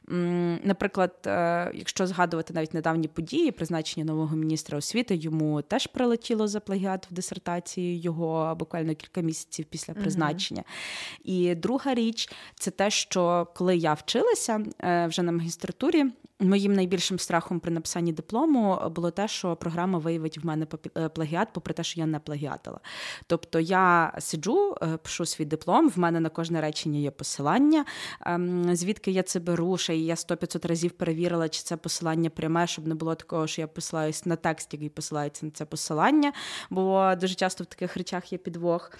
Наприклад, 0.08 1.14
е, 1.26 1.70
якщо 1.74 2.06
згадувати 2.06 2.54
навіть 2.54 2.74
недавні 2.74 3.08
події, 3.08 3.50
призначення 3.50 4.06
нового 4.06 4.36
міністра 4.36 4.78
освіти, 4.78 5.16
йому 5.16 5.62
теж 5.62 5.86
прилетіло 5.86 6.48
за 6.48 6.60
плагіат 6.60 7.10
в 7.10 7.14
дисертації 7.14 8.00
його 8.00 8.54
буквально 8.54 8.94
кілька 8.94 9.20
місяців 9.20 9.66
після 9.70 9.94
призначення. 9.94 10.60
Mm-hmm. 10.60 11.20
І 11.24 11.54
друга 11.54 11.94
річ 11.94 12.32
це 12.54 12.70
те, 12.70 12.90
що 12.90 13.46
коли 13.54 13.76
я 13.76 13.94
вчилася 13.94 14.64
е, 14.82 15.06
вже 15.06 15.22
на 15.22 15.32
магістратурі. 15.32 16.04
Моїм 16.40 16.72
найбільшим 16.72 17.18
страхом 17.18 17.60
при 17.60 17.72
написанні 17.72 18.12
диплому 18.12 18.92
було 18.94 19.10
те, 19.10 19.28
що 19.28 19.56
програма 19.56 19.98
виявить 19.98 20.38
в 20.38 20.46
мене 20.46 20.66
е, 20.96 21.08
плагіат, 21.08 21.48
попри 21.52 21.74
те, 21.74 21.84
що 21.84 22.00
я 22.00 22.06
не 22.06 22.18
плагіатила. 22.18 22.80
Тобто 23.26 23.60
я 23.60 24.14
сиджу, 24.18 24.76
пишу 25.02 25.26
свій 25.26 25.44
диплом, 25.44 25.88
в 25.88 25.98
мене 25.98 26.20
на 26.20 26.28
кожне 26.28 26.60
речення 26.60 26.98
є 26.98 27.10
посилання, 27.10 27.84
ем, 28.20 28.76
звідки 28.76 29.10
я 29.10 29.22
це 29.22 29.40
беру, 29.40 29.78
ще 29.78 29.93
і 29.96 30.04
я 30.04 30.14
100-500 30.14 30.68
разів 30.68 30.90
перевірила, 30.90 31.48
чи 31.48 31.62
це 31.62 31.76
посилання 31.76 32.30
пряме, 32.30 32.66
щоб 32.66 32.86
не 32.86 32.94
було 32.94 33.14
такого, 33.14 33.46
що 33.46 33.60
я 33.60 33.66
посилаюсь 33.66 34.26
на 34.26 34.36
текст, 34.36 34.72
який 34.72 34.88
посилається 34.88 35.46
на 35.46 35.52
це 35.52 35.64
посилання, 35.64 36.32
бо 36.70 37.14
дуже 37.20 37.34
часто 37.34 37.64
в 37.64 37.66
таких 37.66 37.96
речах 37.96 38.32
є 38.32 38.38
підвох. 38.38 38.92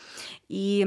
І 0.48 0.86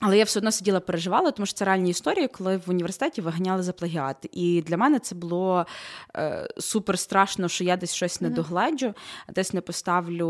але 0.00 0.18
я 0.18 0.24
все 0.24 0.38
одно 0.38 0.52
сиділа, 0.52 0.80
переживала, 0.80 1.30
тому 1.30 1.46
що 1.46 1.54
це 1.54 1.64
реальні 1.64 1.90
історії, 1.90 2.28
коли 2.28 2.56
в 2.56 2.70
університеті 2.70 3.20
виганяли 3.20 3.62
за 3.62 3.72
плагіат. 3.72 4.26
І 4.32 4.62
для 4.62 4.76
мене 4.76 4.98
це 4.98 5.14
було 5.14 5.66
е, 6.16 6.48
супер 6.58 6.98
страшно, 6.98 7.48
що 7.48 7.64
я 7.64 7.76
десь 7.76 7.94
щось 7.94 8.20
не 8.20 8.30
догледжу, 8.30 8.94
десь 9.28 9.52
не 9.52 9.60
поставлю 9.60 10.26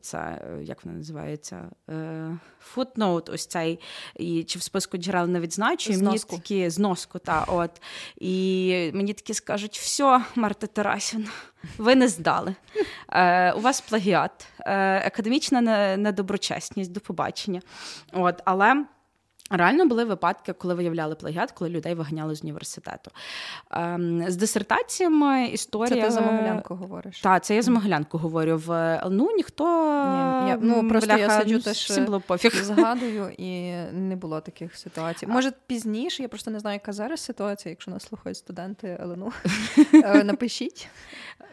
це, 0.00 0.42
як 0.62 0.84
воно 0.84 0.96
називається? 0.96 1.70
Е, 1.90 2.38
футноут, 2.60 3.28
ось 3.28 3.46
цей, 3.46 3.80
і 4.16 4.44
чи 4.44 4.58
в 4.58 4.62
списку 4.62 4.96
джерел 4.96 5.26
не 5.26 5.40
відзначу, 5.40 5.92
і 5.92 5.96
мені 5.96 6.18
такі 6.18 6.70
зноску, 6.70 7.18
та 7.18 7.44
от. 7.48 7.70
І 8.16 8.90
мені 8.94 9.12
такі 9.12 9.34
скажуть: 9.34 9.78
все, 9.78 10.22
Марта 10.34 10.66
Тарасівна, 10.66 11.30
ви 11.78 11.94
не 11.94 12.08
здали. 12.08 12.54
Е, 13.08 13.52
У 13.52 13.60
вас 13.60 13.80
плагіат, 13.80 14.46
е, 14.60 15.06
академічна 15.06 15.96
недоброчесність, 15.96 16.92
до 16.92 17.00
побачення. 17.00 17.60
От, 18.12 18.42
Але. 18.44 18.84
Реально 19.50 19.86
були 19.86 20.04
випадки, 20.04 20.52
коли 20.52 20.74
виявляли 20.74 21.14
плагіат, 21.14 21.52
коли 21.52 21.70
людей 21.70 21.94
виганяли 21.94 22.34
з 22.34 22.42
університету. 22.42 23.10
Ем, 23.70 24.24
з 24.30 24.36
дисертаціями 24.36 25.46
історія. 25.46 26.02
Це 26.02 26.02
ти 26.02 26.10
за 26.10 26.20
Могилянку 26.20 26.74
говориш? 26.74 27.20
Так, 27.20 27.44
це 27.44 27.54
я 27.54 27.62
за 27.62 27.70
Могилянку 27.70 28.18
говорю. 28.18 28.56
В 28.66 29.00
ЛНУ 29.04 29.30
ніхто 29.36 29.64
Ні, 29.64 30.48
я, 30.48 30.58
ну, 30.60 30.88
просто 30.88 31.06
бляха, 31.06 31.20
я 31.22 31.40
сиджу 31.40 31.60
теж 31.60 31.76
всім 31.76 32.04
було 32.04 32.20
пофіг. 32.20 32.54
згадую, 32.64 33.30
і 33.38 33.72
не 33.92 34.16
було 34.16 34.40
таких 34.40 34.76
ситуацій. 34.76 35.26
Може, 35.26 35.52
пізніше, 35.66 36.22
я 36.22 36.28
просто 36.28 36.50
не 36.50 36.60
знаю, 36.60 36.74
яка 36.74 36.92
зараз 36.92 37.20
ситуація, 37.20 37.70
якщо 37.70 37.90
нас 37.90 38.02
слухають 38.02 38.38
студенти 38.38 38.98
ЛНУ. 39.02 39.32
Е, 39.92 40.24
напишіть. 40.24 40.88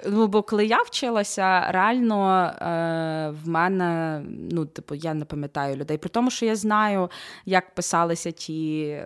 Ну, 0.08 0.28
бо 0.28 0.44
коли 0.44 0.66
я 0.66 0.82
вчилася, 0.82 1.72
реально 1.72 2.44
е, 2.44 3.34
в 3.44 3.50
мене, 3.50 4.22
ну, 4.52 4.66
типу, 4.66 4.96
я 4.96 5.14
не 5.14 5.26
пам'ятаю 5.26 5.76
людей. 5.76 5.98
При 5.98 6.10
тому, 6.10 6.32
що 6.32 6.46
я 6.46 6.56
знаю, 6.56 7.10
як 7.46 7.76
писалися 7.86 8.32
ті 8.32 8.98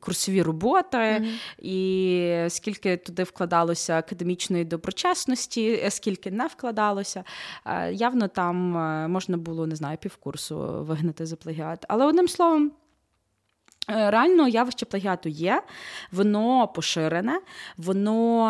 курсові 0.00 0.42
роботи, 0.42 0.96
mm-hmm. 0.96 1.38
і 1.58 2.50
скільки 2.50 2.96
туди 2.96 3.22
вкладалося 3.22 3.98
академічної 3.98 4.64
доброчесності, 4.64 5.80
е, 5.84 5.90
скільки 5.90 6.30
не 6.30 6.46
вкладалося. 6.46 7.24
Е, 7.66 7.92
явно 7.92 8.28
там 8.28 8.76
е, 8.76 9.08
можна 9.08 9.36
було, 9.36 9.66
не 9.66 9.76
знаю, 9.76 9.98
півкурсу 9.98 10.84
вигнати 10.84 11.26
за 11.26 11.36
плагіат. 11.36 11.84
Але 11.88 12.06
одним 12.06 12.28
словом. 12.28 12.72
Е, 13.90 14.10
реально 14.10 14.48
явище 14.48 14.86
плагіату 14.86 15.28
є, 15.28 15.62
воно 16.12 16.68
поширене, 16.68 17.40
воно 17.76 18.48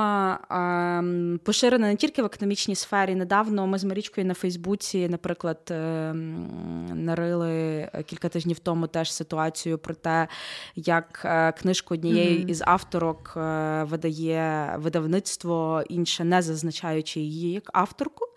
е, 0.50 1.38
поширене 1.44 1.86
не 1.86 1.96
тільки 1.96 2.22
в 2.22 2.24
академічній 2.24 2.74
сфері. 2.74 3.14
Недавно 3.14 3.66
ми 3.66 3.78
з 3.78 3.84
Марічкою 3.84 4.26
на 4.26 4.34
Фейсбуці, 4.34 5.08
наприклад, 5.08 5.58
е, 5.70 6.12
нарили 6.94 7.88
кілька 8.06 8.28
тижнів 8.28 8.58
тому 8.58 8.86
теж 8.86 9.12
ситуацію 9.12 9.78
про 9.78 9.94
те, 9.94 10.28
як 10.76 11.22
е, 11.24 11.52
книжку 11.52 11.94
однієї 11.94 12.38
mm-hmm. 12.38 12.50
із 12.50 12.62
авторок 12.66 13.34
е, 13.36 13.84
видає 13.84 14.74
видавництво 14.78 15.82
інше, 15.88 16.24
не 16.24 16.42
зазначаючи 16.42 17.20
її 17.20 17.52
як 17.52 17.70
авторку. 17.72 18.33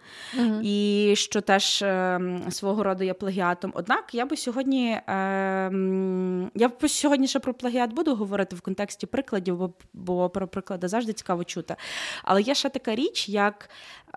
І 0.61 1.13
що 1.17 1.41
теж 1.41 1.81
е, 1.81 2.19
свого 2.49 2.83
роду 2.83 3.03
є 3.03 3.13
плагіатом. 3.13 3.71
Однак 3.75 4.13
я 4.13 4.25
би 4.25 4.37
сьогодні 4.37 4.89
е, 4.89 5.01
я 6.55 6.67
б 6.67 6.89
сьогодні 6.89 7.27
ще 7.27 7.39
про 7.39 7.53
плагіат 7.53 7.93
буду 7.93 8.15
говорити 8.15 8.55
в 8.55 8.61
контексті 8.61 9.05
прикладів, 9.05 9.57
бо, 9.57 9.73
бо 9.93 10.29
про 10.29 10.47
приклади 10.47 10.87
завжди 10.87 11.13
цікаво 11.13 11.43
чути. 11.43 11.75
Але 12.23 12.41
є 12.41 12.55
ще 12.55 12.69
така 12.69 12.95
річ, 12.95 13.29
як 13.29 13.69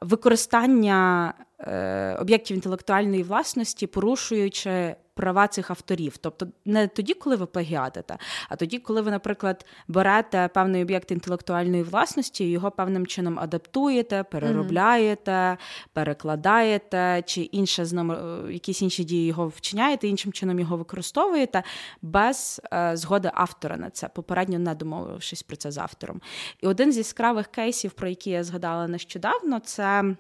використання 0.02 1.34
е, 1.58 2.16
об'єктів 2.20 2.54
інтелектуальної 2.54 3.22
власності, 3.22 3.86
порушуючи 3.86 4.94
права 5.20 5.48
цих 5.48 5.70
авторів. 5.70 6.16
Тобто 6.16 6.46
не 6.64 6.88
тоді, 6.88 7.14
коли 7.14 7.36
ви 7.36 7.46
плагіатите, 7.46 8.18
а 8.48 8.56
тоді, 8.56 8.78
коли 8.78 9.00
ви, 9.00 9.10
наприклад, 9.10 9.66
берете 9.88 10.50
певний 10.54 10.82
об'єкт 10.82 11.10
інтелектуальної 11.10 11.82
власності, 11.82 12.50
його 12.50 12.70
певним 12.70 13.06
чином 13.06 13.38
адаптуєте, 13.38 14.22
переробляєте, 14.22 15.30
mm-hmm. 15.30 15.56
перекладаєте, 15.92 17.22
чи 17.26 17.40
інше 17.40 17.84
з 17.84 17.92
ним, 17.92 18.12
е, 18.12 18.52
якісь 18.52 18.82
інші 18.82 19.04
дії 19.04 19.26
його 19.26 19.48
вчиняєте, 19.48 20.08
іншим 20.08 20.32
чином 20.32 20.60
його 20.60 20.76
використовуєте 20.76 21.62
без 22.02 22.60
е, 22.72 22.96
згоди 22.96 23.30
автора 23.34 23.76
на 23.76 23.90
це, 23.90 24.08
попередньо 24.08 24.58
не 24.58 24.74
домовившись 24.74 25.42
про 25.42 25.56
це 25.56 25.70
з 25.70 25.78
автором. 25.78 26.20
І 26.60 26.66
один 26.66 26.92
з 26.92 26.96
яскравих 26.96 27.46
кейсів, 27.46 27.90
про 27.90 28.08
які 28.08 28.30
я 28.30 28.44
згадала 28.44 28.88
нещодавно, 28.88 29.58
це. 29.58 30.16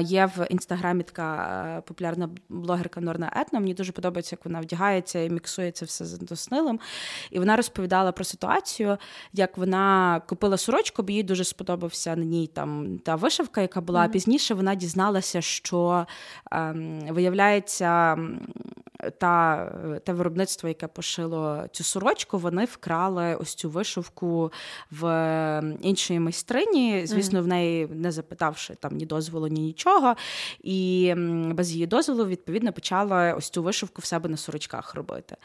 Є 0.00 0.26
в 0.36 0.46
інстаграмі 0.50 1.02
така 1.02 1.36
е, 1.78 1.80
популярна 1.80 2.28
блогерка 2.48 3.00
Норна 3.00 3.32
Етна. 3.36 3.60
Мені 3.60 3.74
дуже 3.74 3.92
подобається, 3.92 4.36
як 4.36 4.44
вона 4.44 4.60
вдягається 4.60 5.18
і 5.18 5.30
міксується 5.30 5.84
все 5.84 6.04
з 6.04 6.18
доснилим. 6.18 6.80
І 7.30 7.38
вона 7.38 7.56
розповідала 7.56 8.12
про 8.12 8.24
ситуацію, 8.24 8.98
як 9.32 9.58
вона 9.58 10.20
купила 10.28 10.56
сорочку, 10.56 11.02
бо 11.02 11.12
їй 11.12 11.22
дуже 11.22 11.44
сподобався 11.44 12.16
на 12.16 12.24
ній 12.24 12.46
там 12.46 12.98
та 12.98 13.14
вишивка, 13.14 13.60
яка 13.60 13.80
була. 13.80 14.06
Mm-hmm. 14.06 14.12
Пізніше 14.12 14.54
вона 14.54 14.74
дізналася, 14.74 15.40
що 15.40 16.06
ем, 16.50 17.00
виявляється. 17.08 18.18
Та 19.18 19.66
те 20.04 20.12
виробництво, 20.12 20.68
яке 20.68 20.86
пошило 20.86 21.64
цю 21.72 21.84
сорочку, 21.84 22.38
вони 22.38 22.64
вкрали 22.64 23.34
ось 23.34 23.54
цю 23.54 23.70
вишивку 23.70 24.52
в 24.90 25.06
іншої 25.80 26.20
майстрині. 26.20 27.06
Звісно, 27.06 27.38
mm-hmm. 27.38 27.42
в 27.42 27.46
неї 27.46 27.86
не 27.86 28.12
запитавши 28.12 28.74
там 28.74 28.96
ні 28.96 29.06
дозволу, 29.06 29.46
ні 29.46 29.61
нічого. 29.62 30.16
І 30.62 31.14
без 31.54 31.72
її 31.72 31.86
дозволу, 31.86 32.26
відповідно, 32.26 32.72
почала 32.72 33.34
ось 33.34 33.50
цю 33.50 33.62
вишивку 33.62 34.02
в 34.02 34.04
себе 34.04 34.28
на 34.28 34.36
сорочках 34.36 34.94
робити. 34.94 35.36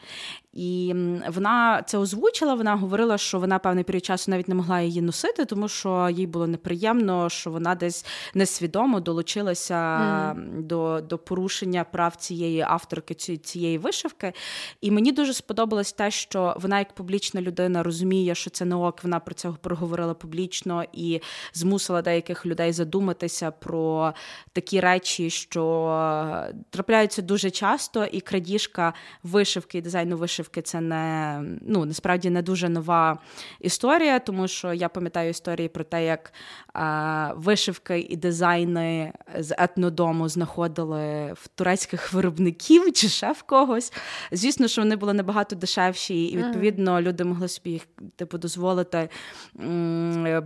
І 0.58 0.94
вона 1.28 1.82
це 1.86 1.98
озвучила. 1.98 2.54
Вона 2.54 2.76
говорила, 2.76 3.18
що 3.18 3.38
вона 3.38 3.58
певний 3.58 3.84
період 3.84 4.04
часу 4.04 4.30
навіть 4.30 4.48
не 4.48 4.54
могла 4.54 4.80
її 4.80 5.02
носити, 5.02 5.44
тому 5.44 5.68
що 5.68 6.08
їй 6.10 6.26
було 6.26 6.46
неприємно, 6.46 7.28
що 7.28 7.50
вона 7.50 7.74
десь 7.74 8.06
несвідомо 8.34 9.00
долучилася 9.00 9.74
mm. 9.74 10.62
до 10.62 11.00
до 11.00 11.18
порушення 11.18 11.84
прав 11.84 12.16
цієї 12.16 12.60
авторки 12.60 13.14
цієї 13.14 13.78
вишивки. 13.78 14.32
І 14.80 14.90
мені 14.90 15.12
дуже 15.12 15.34
сподобалось 15.34 15.92
те, 15.92 16.10
що 16.10 16.56
вона, 16.60 16.78
як 16.78 16.94
публічна 16.94 17.40
людина, 17.40 17.82
розуміє, 17.82 18.34
що 18.34 18.50
це 18.50 18.64
не 18.64 18.74
ок. 18.74 19.04
Вона 19.04 19.20
про 19.20 19.34
це 19.34 19.52
проговорила 19.60 20.14
публічно 20.14 20.84
і 20.92 21.20
змусила 21.52 22.02
деяких 22.02 22.46
людей 22.46 22.72
задуматися 22.72 23.50
про 23.50 24.14
такі 24.52 24.80
речі, 24.80 25.30
що 25.30 26.48
трапляються 26.70 27.22
дуже 27.22 27.50
часто, 27.50 28.04
і 28.04 28.20
крадіжка 28.20 28.94
вишивки 29.22 29.78
і 29.78 29.80
дизайну 29.80 30.16
вишивки 30.16 30.47
це 30.62 30.80
не 30.80 31.40
ну 31.60 31.84
насправді 31.84 32.30
не 32.30 32.42
дуже 32.42 32.68
нова 32.68 33.18
історія, 33.60 34.18
тому 34.18 34.48
що 34.48 34.72
я 34.72 34.88
пам'ятаю 34.88 35.30
історії 35.30 35.68
про 35.68 35.84
те, 35.84 36.04
як 36.04 36.32
а, 36.72 37.32
вишивки 37.36 38.00
і 38.00 38.16
дизайни 38.16 39.12
з 39.38 39.54
етнодому 39.58 40.28
знаходили 40.28 41.32
в 41.32 41.48
турецьких 41.54 42.12
виробників 42.12 42.92
чи 42.92 43.08
ще 43.08 43.32
в 43.32 43.42
когось. 43.42 43.92
Звісно, 44.32 44.68
що 44.68 44.82
вони 44.82 44.96
були 44.96 45.12
набагато 45.12 45.56
дешевші, 45.56 46.24
і 46.24 46.36
відповідно 46.36 47.00
люди 47.00 47.24
могли 47.24 47.48
собі 47.48 47.70
їх 47.70 47.82
типу 48.16 48.38
дозволити, 48.38 49.08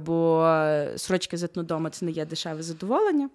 бо 0.04 0.46
сорочки 0.96 1.36
з 1.36 1.42
етнодому 1.42 1.88
це 1.88 2.04
не 2.04 2.10
є 2.10 2.26
дешеве 2.26 2.62
задоволення. 2.62 3.28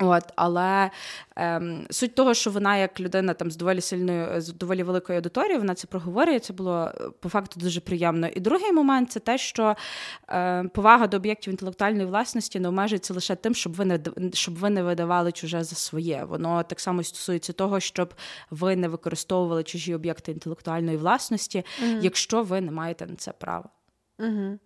От, 0.00 0.24
Але 0.36 0.90
ем, 1.36 1.86
суть 1.90 2.14
того, 2.14 2.34
що 2.34 2.50
вона, 2.50 2.76
як 2.76 3.00
людина 3.00 3.34
там 3.34 3.50
з 3.50 3.56
доволі 3.56 3.80
сильною, 3.80 4.40
з 4.40 4.48
доволі 4.48 4.82
великою 4.82 5.18
аудиторією, 5.18 5.58
вона 5.58 5.74
це 5.74 5.86
проговорює, 5.86 6.38
це 6.38 6.52
було 6.52 6.92
е, 6.94 7.10
по 7.20 7.28
факту 7.28 7.60
дуже 7.60 7.80
приємно. 7.80 8.28
І 8.28 8.40
другий 8.40 8.72
момент 8.72 9.12
це 9.12 9.20
те, 9.20 9.38
що 9.38 9.76
е, 10.28 10.64
повага 10.64 11.06
до 11.06 11.16
об'єктів 11.16 11.50
інтелектуальної 11.50 12.06
власності 12.06 12.60
не 12.60 12.68
обмежується 12.68 13.14
лише 13.14 13.36
тим, 13.36 13.54
щоб 13.54 13.74
ви 13.74 13.84
не 13.84 14.00
щоб 14.32 14.58
ви 14.58 14.70
не 14.70 14.82
видавали 14.82 15.32
чуже 15.32 15.64
за 15.64 15.76
своє. 15.76 16.24
Воно 16.24 16.62
так 16.62 16.80
само 16.80 17.02
стосується 17.02 17.52
того, 17.52 17.80
щоб 17.80 18.14
ви 18.50 18.76
не 18.76 18.88
використовували 18.88 19.62
чужі 19.62 19.94
об'єкти 19.94 20.32
інтелектуальної 20.32 20.96
власності, 20.96 21.58
mm-hmm. 21.58 21.98
якщо 22.02 22.42
ви 22.42 22.60
не 22.60 22.70
маєте 22.72 23.06
на 23.06 23.14
це 23.14 23.32
права. 23.32 23.68
Угу. 24.18 24.58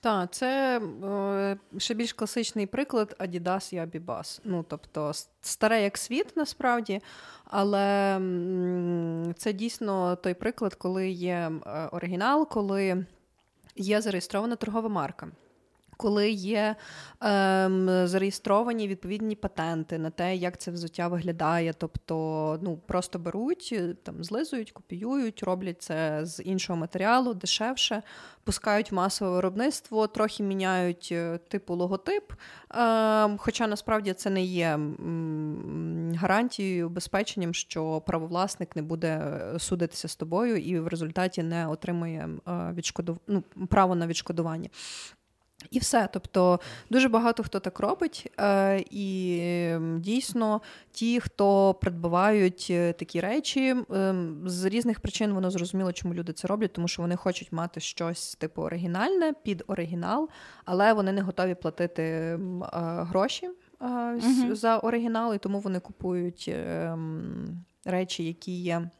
Так, 0.00 0.32
це 0.32 0.80
е, 1.04 1.56
ще 1.78 1.94
більш 1.94 2.12
класичний 2.12 2.66
приклад 2.66 3.16
Adidas 3.20 3.74
і 3.74 3.78
Abibas. 3.80 4.40
Ну, 4.44 4.64
тобто, 4.68 5.12
старе 5.40 5.82
як 5.82 5.98
світ 5.98 6.36
насправді, 6.36 7.00
але 7.44 8.16
м, 8.16 9.34
це 9.36 9.52
дійсно 9.52 10.16
той 10.16 10.34
приклад, 10.34 10.74
коли 10.74 11.08
є 11.08 11.50
е, 11.66 11.88
оригінал, 11.92 12.48
коли 12.48 13.06
є 13.76 14.00
зареєстрована 14.00 14.56
торгова 14.56 14.88
марка 14.88 15.28
коли 15.96 16.30
є 16.30 16.76
ем, 17.20 18.06
зареєстровані 18.06 18.88
відповідні 18.88 19.34
патенти 19.34 19.98
на 19.98 20.10
те, 20.10 20.36
як 20.36 20.58
це 20.58 20.70
взуття 20.70 21.08
виглядає. 21.08 21.72
Тобто 21.72 22.58
ну, 22.62 22.76
просто 22.86 23.18
беруть, 23.18 23.70
е, 23.72 23.94
там, 24.02 24.24
злизують, 24.24 24.72
копіюють, 24.72 25.42
роблять 25.42 25.82
це 25.82 26.20
з 26.26 26.42
іншого 26.42 26.78
матеріалу, 26.78 27.34
дешевше, 27.34 28.02
пускають 28.44 28.92
масове 28.92 29.30
виробництво, 29.30 30.06
трохи 30.06 30.42
міняють 30.42 31.08
е, 31.12 31.38
типу 31.48 31.74
логотип. 31.74 32.32
Ем, 32.70 33.38
хоча 33.38 33.66
насправді 33.66 34.12
це 34.12 34.30
не 34.30 34.42
є 34.42 34.78
гарантією, 36.14 36.86
убезпеченням, 36.86 37.54
що 37.54 38.00
правовласник 38.00 38.76
не 38.76 38.82
буде 38.82 39.08
е, 39.08 39.58
судитися 39.58 40.08
з 40.08 40.16
тобою 40.16 40.56
і 40.56 40.78
в 40.78 40.88
результаті 40.88 41.42
не 41.42 41.68
отримує 41.68 42.28
е, 42.48 42.72
відшкодов... 42.72 43.18
ну, 43.26 43.42
право 43.68 43.94
на 43.94 44.06
відшкодування. 44.06 44.68
І 45.70 45.78
все. 45.78 46.08
Тобто 46.12 46.60
дуже 46.90 47.08
багато 47.08 47.42
хто 47.42 47.60
так 47.60 47.80
робить, 47.80 48.32
е, 48.40 48.84
і 48.90 49.76
дійсно 49.98 50.60
ті, 50.92 51.20
хто 51.20 51.74
придбають 51.74 52.66
е, 52.70 52.92
такі 52.92 53.20
речі, 53.20 53.76
ем, 53.94 54.42
з 54.46 54.64
різних 54.64 55.00
причин 55.00 55.32
воно 55.32 55.50
зрозуміло, 55.50 55.92
чому 55.92 56.14
люди 56.14 56.32
це 56.32 56.48
роблять, 56.48 56.72
тому 56.72 56.88
що 56.88 57.02
вони 57.02 57.16
хочуть 57.16 57.52
мати 57.52 57.80
щось 57.80 58.34
типу 58.34 58.62
оригінальне 58.62 59.32
під 59.42 59.64
оригінал, 59.66 60.28
але 60.64 60.92
вони 60.92 61.12
не 61.12 61.22
готові 61.22 61.54
платити 61.54 62.02
е, 62.02 62.38
гроші 62.72 63.50
за 64.50 64.78
оригінал, 64.78 65.34
і 65.34 65.38
тому 65.38 65.60
вони 65.60 65.80
купують 65.80 66.50
ем, 66.52 67.64
речі, 67.84 68.24
які 68.24 68.62
є. 68.62 68.90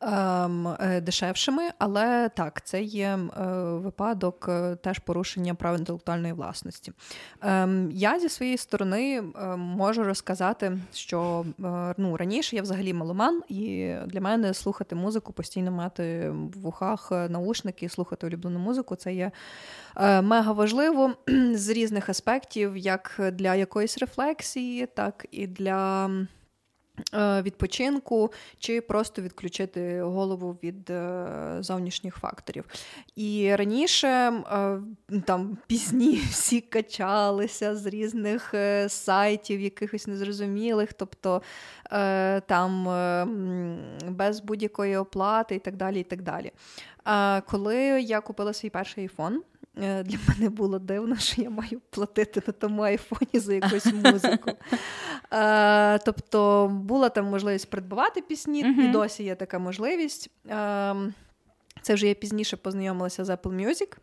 Ем, 0.00 0.68
е, 0.68 1.00
дешевшими, 1.00 1.62
але 1.78 2.28
так, 2.28 2.62
це 2.64 2.82
є 2.82 3.06
е, 3.06 3.44
випадок 3.62 4.46
е, 4.48 4.76
теж 4.76 4.98
порушення 4.98 5.54
прав 5.54 5.78
інтелектуальної 5.78 6.32
власності. 6.32 6.92
Ем, 7.40 7.90
я 7.92 8.20
зі 8.20 8.28
своєї 8.28 8.58
сторони 8.58 9.22
можу 9.56 10.04
розказати, 10.04 10.78
що 10.92 11.44
ну, 11.96 12.16
раніше 12.16 12.56
я 12.56 12.62
взагалі 12.62 12.92
маломан, 12.94 13.42
і 13.48 13.94
для 14.06 14.20
мене 14.20 14.54
слухати 14.54 14.94
музику, 14.94 15.32
постійно 15.32 15.70
мати 15.70 16.30
в 16.30 16.60
вухах 16.60 17.10
наушники, 17.10 17.88
слухати 17.88 18.26
улюблену 18.26 18.58
музику 18.58 18.96
це 18.96 19.14
є 19.14 19.30
мега 20.22 20.52
важливо 20.52 21.12
з 21.54 21.68
різних 21.68 22.08
аспектів, 22.08 22.76
як 22.76 23.20
для 23.32 23.54
якоїсь 23.54 23.98
рефлексії, 23.98 24.86
так 24.86 25.26
і 25.30 25.46
для. 25.46 26.10
Е, 27.14 27.42
відпочинку, 27.42 28.32
чи 28.58 28.80
просто 28.80 29.22
відключити 29.22 30.02
голову 30.02 30.58
від 30.62 30.90
е, 30.90 31.56
зовнішніх 31.60 32.16
факторів. 32.16 32.64
І 33.16 33.54
раніше 33.56 34.08
е, 34.08 34.80
там 35.24 35.58
пісні 35.66 36.14
всі 36.30 36.60
качалися 36.60 37.76
з 37.76 37.86
різних 37.86 38.54
сайтів, 38.88 39.60
якихось 39.60 40.06
незрозумілих, 40.06 40.92
тобто 40.92 41.42
там 42.46 42.84
без 44.08 44.40
будь-якої 44.40 44.96
оплати 44.96 45.54
і 45.54 45.58
так 45.58 45.76
далі. 45.76 46.00
і 46.00 46.04
так 46.04 46.22
далі. 46.22 46.52
Коли 47.46 47.76
я 48.02 48.20
купила 48.20 48.52
свій 48.52 48.70
перший 48.70 49.04
айфон, 49.04 49.42
для 49.78 50.18
мене 50.28 50.50
було 50.50 50.78
дивно, 50.78 51.16
що 51.16 51.42
я 51.42 51.50
маю 51.50 51.80
платити 51.90 52.42
на 52.46 52.52
тому 52.52 52.82
айфоні 52.82 53.40
за 53.40 53.54
якусь 53.54 53.86
музику. 53.86 54.50
Е, 55.32 55.98
тобто 55.98 56.68
була 56.68 57.08
там 57.08 57.26
можливість 57.26 57.70
придбувати 57.70 58.20
пісні, 58.20 58.60
і 58.60 58.88
досі 58.88 59.24
є 59.24 59.34
така 59.34 59.58
можливість. 59.58 60.30
Е, 60.50 60.94
це 61.82 61.94
вже 61.94 62.08
я 62.08 62.14
пізніше 62.14 62.56
познайомилася 62.56 63.24
з 63.24 63.30
Apple 63.30 63.66
Music, 63.66 63.96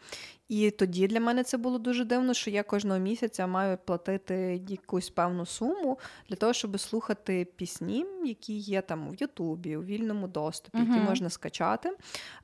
і 0.50 0.72
тоді 0.72 1.08
для 1.08 1.20
мене 1.20 1.44
це 1.44 1.58
було 1.58 1.80
дуже 1.80 2.06
дивно, 2.06 2.34
що 2.34 2.50
я 2.50 2.64
кожного 2.64 3.00
місяця 3.00 3.48
маю 3.48 3.78
платити 3.86 4.62
якусь 4.68 5.10
певну 5.10 5.46
суму 5.46 6.00
для 6.30 6.36
того, 6.36 6.54
щоб 6.54 6.80
слухати 6.80 7.48
пісні, 7.56 8.06
які 8.26 8.54
є 8.54 8.82
там 8.82 9.10
в 9.10 9.16
Ютубі, 9.22 9.78
у 9.78 9.84
вільному 9.84 10.28
доступі, 10.28 10.78
uh-huh. 10.78 10.90
які 10.90 11.00
можна 11.00 11.30
скачати. 11.30 11.98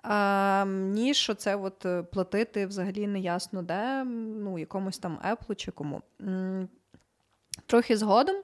А, 0.03 0.65
Ніж 0.67 1.31
це 1.37 1.55
от 1.55 1.85
платити 2.11 2.65
взагалі 2.65 3.07
неясно 3.07 3.61
де, 3.63 4.03
ну, 4.03 4.59
якомусь 4.59 4.97
там 4.97 5.19
Apple 5.31 5.55
чи 5.55 5.71
кому. 5.71 6.01
Трохи 7.65 7.97
згодом 7.97 8.35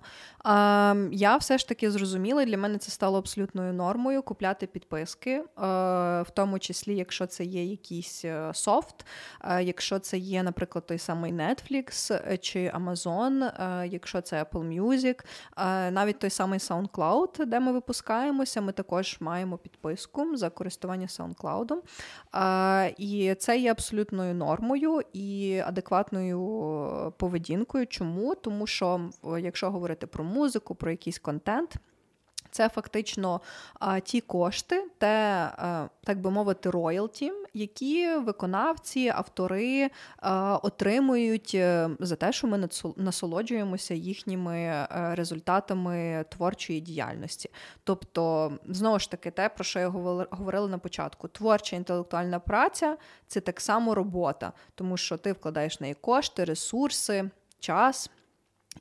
я 1.12 1.38
все 1.38 1.58
ж 1.58 1.68
таки 1.68 1.92
зрозуміла, 1.92 2.46
для 2.46 2.58
мене 2.58 2.78
це 2.78 2.92
стало 2.92 3.18
абсолютною 3.18 3.74
нормою 3.74 4.22
купляти 4.22 4.68
підписки, 4.68 5.44
а, 5.56 6.24
в 6.28 6.30
тому 6.30 6.60
числі, 6.60 6.96
якщо 6.96 7.26
це 7.26 7.44
є 7.44 7.66
якийсь 7.66 8.26
е, 8.26 8.52
софт, 8.54 9.06
а, 9.40 9.62
якщо 9.62 10.00
це 10.00 10.18
є, 10.18 10.44
наприклад, 10.44 10.86
той 10.86 10.98
самий 10.98 11.34
Netflix 11.34 12.14
е, 12.14 12.38
чи 12.38 12.72
Amazon, 12.76 13.52
якщо 13.86 14.22
це 14.22 14.44
Apple 14.44 14.82
Music, 14.82 15.20
навіть 15.92 16.20
той 16.20 16.30
самий 16.30 16.60
SoundCloud, 16.60 17.46
де 17.46 17.60
ми 17.60 17.72
випускаємося, 17.72 18.62
ми 18.62 18.72
також 18.72 19.18
маємо 19.20 19.58
підписку 19.58 20.38
за 20.38 20.50
користування 20.50 21.08
SoundCloud. 21.08 21.74
І 22.98 23.36
це 23.36 23.58
є 23.58 23.72
абсолютною 23.72 24.36
нормою 24.36 25.02
і 25.14 25.60
адекватною 25.66 27.14
поведінкою. 27.18 27.88
Чому? 27.88 28.36
Тому 28.36 28.68
що 28.68 29.10
якщо 29.40 29.72
говорити 29.72 30.08
про 30.08 30.24
музику, 30.24 30.76
про 30.76 30.92
якийсь 30.92 31.20
контент. 31.20 31.80
Це 32.52 32.70
фактично 32.70 33.42
а, 33.80 34.00
ті 34.00 34.22
кошти, 34.22 34.88
те, 34.98 35.08
а, 35.58 35.88
так 36.04 36.22
би 36.22 36.32
мовити, 36.32 36.70
роялті, 36.70 37.32
які 37.54 38.16
виконавці, 38.16 39.12
автори 39.16 39.90
а, 40.18 40.60
отримують 40.64 41.52
е, 41.56 41.90
за 42.00 42.16
те, 42.16 42.32
що 42.32 42.48
ми 42.48 42.70
насолоджуємося 42.96 43.94
їхніми 43.94 44.58
е, 44.58 44.88
результатами 44.92 46.26
творчої 46.30 46.82
діяльності. 46.82 47.50
Тобто, 47.84 48.52
знову 48.70 49.00
ж 49.00 49.12
таки, 49.12 49.32
те, 49.32 49.50
про 49.50 49.64
що 49.64 49.80
я 49.80 49.88
говорила 50.32 50.68
на 50.68 50.78
початку: 50.78 51.28
творча 51.28 51.76
інтелектуальна 51.76 52.40
праця 52.40 52.98
це 53.28 53.40
так 53.40 53.62
само 53.62 53.96
робота, 53.96 54.54
тому 54.76 54.98
що 54.98 55.18
ти 55.18 55.32
вкладаєш 55.32 55.80
неї 55.80 55.94
кошти, 55.94 56.44
ресурси, 56.44 57.30
час. 57.60 58.10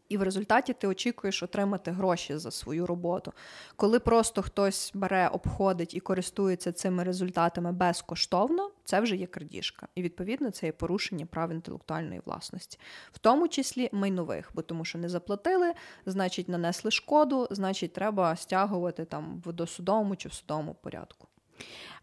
І 0.08 0.16
в 0.16 0.22
результаті 0.22 0.72
ти 0.72 0.86
очікуєш 0.86 1.42
отримати 1.42 1.90
гроші 1.90 2.36
за 2.36 2.50
свою 2.50 2.86
роботу. 2.86 3.32
Коли 3.76 4.00
просто 4.00 4.42
хтось 4.42 4.90
бере, 4.94 5.28
обходить 5.28 5.94
і 5.94 6.00
користується 6.00 6.72
цими 6.72 7.04
результатами 7.04 7.72
безкоштовно, 7.72 8.70
це 8.84 9.00
вже 9.00 9.16
є 9.16 9.26
крадіжка. 9.26 9.88
І 9.94 10.02
відповідно 10.02 10.50
це 10.50 10.66
є 10.66 10.72
порушення 10.72 11.26
прав 11.26 11.50
інтелектуальної 11.50 12.20
власності, 12.24 12.78
в 13.12 13.18
тому 13.18 13.48
числі 13.48 13.88
майнових, 13.92 14.50
бо 14.54 14.62
тому, 14.62 14.84
що 14.84 14.98
не 14.98 15.08
заплатили, 15.08 15.72
значить 16.06 16.48
нанесли 16.48 16.90
шкоду, 16.90 17.48
значить, 17.50 17.92
треба 17.92 18.36
стягувати 18.36 19.04
там 19.04 19.42
в 19.44 19.52
досудовому 19.52 20.16
чи 20.16 20.28
в 20.28 20.32
судовому 20.32 20.74
порядку. 20.74 21.28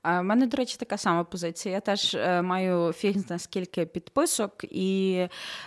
У 0.05 0.23
мене, 0.23 0.47
до 0.47 0.57
речі, 0.57 0.77
така 0.79 0.97
сама 0.97 1.23
позиція. 1.23 1.75
Я 1.75 1.79
теж 1.79 2.15
е, 2.15 2.41
маю 2.41 2.93
фіг 2.93 3.15
скільки 3.37 3.85
підписок, 3.85 4.63
і 4.63 5.13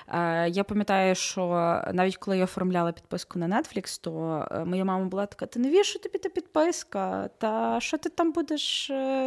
е, 0.09 0.49
я 0.49 0.65
пам'ятаю, 0.65 1.15
що 1.15 1.47
навіть 1.93 2.17
коли 2.17 2.39
я 2.39 2.45
оформляла 2.45 2.93
підписку 2.93 3.39
на 3.39 3.49
Netflix, 3.49 4.01
то 4.03 4.45
е, 4.51 4.65
моя 4.65 4.85
мама 4.85 5.05
була 5.05 5.27
така: 5.27 5.47
ти 5.47 5.61
навіщо 5.61 5.99
тобі 5.99 6.19
та 6.19 6.29
підписка? 6.29 7.31
Та 7.39 7.81
що 7.81 7.99
ти 7.99 8.09
там 8.09 8.33
будеш? 8.33 8.87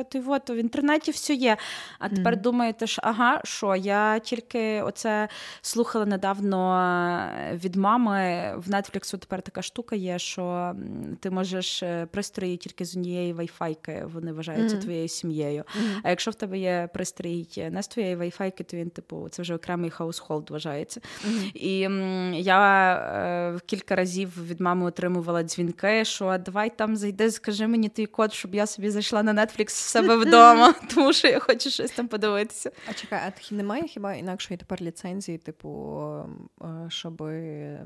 Ти 0.10 0.24
от, 0.28 0.50
в 0.50 0.56
інтернеті 0.56 1.12
все 1.12 1.34
є. 1.34 1.58
А 2.00 2.10
тепер 2.10 2.34
mm. 2.34 2.41
думаєте, 2.41 2.88
ж, 2.88 3.02
ага, 3.04 3.41
що 3.43 3.76
я 3.76 4.19
тільки 4.19 4.82
оце 4.82 5.28
слухала 5.62 6.06
недавно 6.06 6.60
від 7.54 7.76
мами. 7.76 8.54
В 8.58 8.69
Netflix 8.69 9.17
тепер 9.17 9.41
така 9.41 9.62
штука 9.62 9.95
є, 9.95 10.19
що 10.19 10.76
ти 11.19 11.30
можеш 11.30 11.84
пристрої 12.12 12.58
тільки 12.58 12.86
з 12.86 12.95
однієї 12.98 13.34
вайфайки, 13.34 14.06
вони 14.13 14.34
вважаються 14.34 14.76
mm, 14.76 14.82
твоєю 14.82 14.99
твоєю 15.00 15.10
сім'єю. 15.10 15.64
Mm-hmm. 15.64 16.00
А 16.04 16.10
якщо 16.10 16.32
в 16.32 16.36
тебе 16.36 16.60
є 16.60 16.90
пристрій 16.94 17.48
не 17.72 17.84
з 17.84 17.88
твоєї 17.88 18.16
вайфайки, 18.16 18.64
то 18.64 18.78
він, 18.78 18.90
типу, 18.90 19.30
це 19.30 19.42
вже 19.42 19.56
окремий 19.56 19.90
household 19.89 20.50
вважається. 20.50 21.00
Mm-hmm. 21.00 21.52
І 21.56 21.82
м, 21.84 22.34
я 22.34 22.94
е, 23.56 23.60
кілька 23.66 23.96
разів 23.96 24.48
від 24.48 24.62
мами 24.62 24.86
отримувала 24.86 25.44
дзвінки, 25.44 26.06
що 26.06 26.38
давай 26.38 26.78
там 26.78 26.96
зайди, 26.96 27.32
скажи 27.32 27.68
мені 27.68 27.90
твій 27.90 28.06
код, 28.06 28.34
щоб 28.34 28.56
я 28.56 28.66
собі 28.66 28.90
зайшла 28.90 29.24
на 29.24 29.34
Netflix 29.34 29.68
в 29.68 29.70
себе 29.70 30.16
вдома, 30.16 30.74
тому 30.96 31.14
що 31.14 31.28
я 31.28 31.40
хочу 31.40 31.70
щось 31.70 31.92
там 31.92 32.08
подивитися. 32.08 32.72
А 32.90 32.94
чекай, 32.94 33.20
а 33.28 33.56
немає 33.56 33.84
хіба 33.84 34.14
інакшої 34.14 34.58
тепер 34.58 34.82
ліцензії, 34.82 35.38
типу, 35.38 35.70
е, 36.62 36.66
щоб 36.90 37.18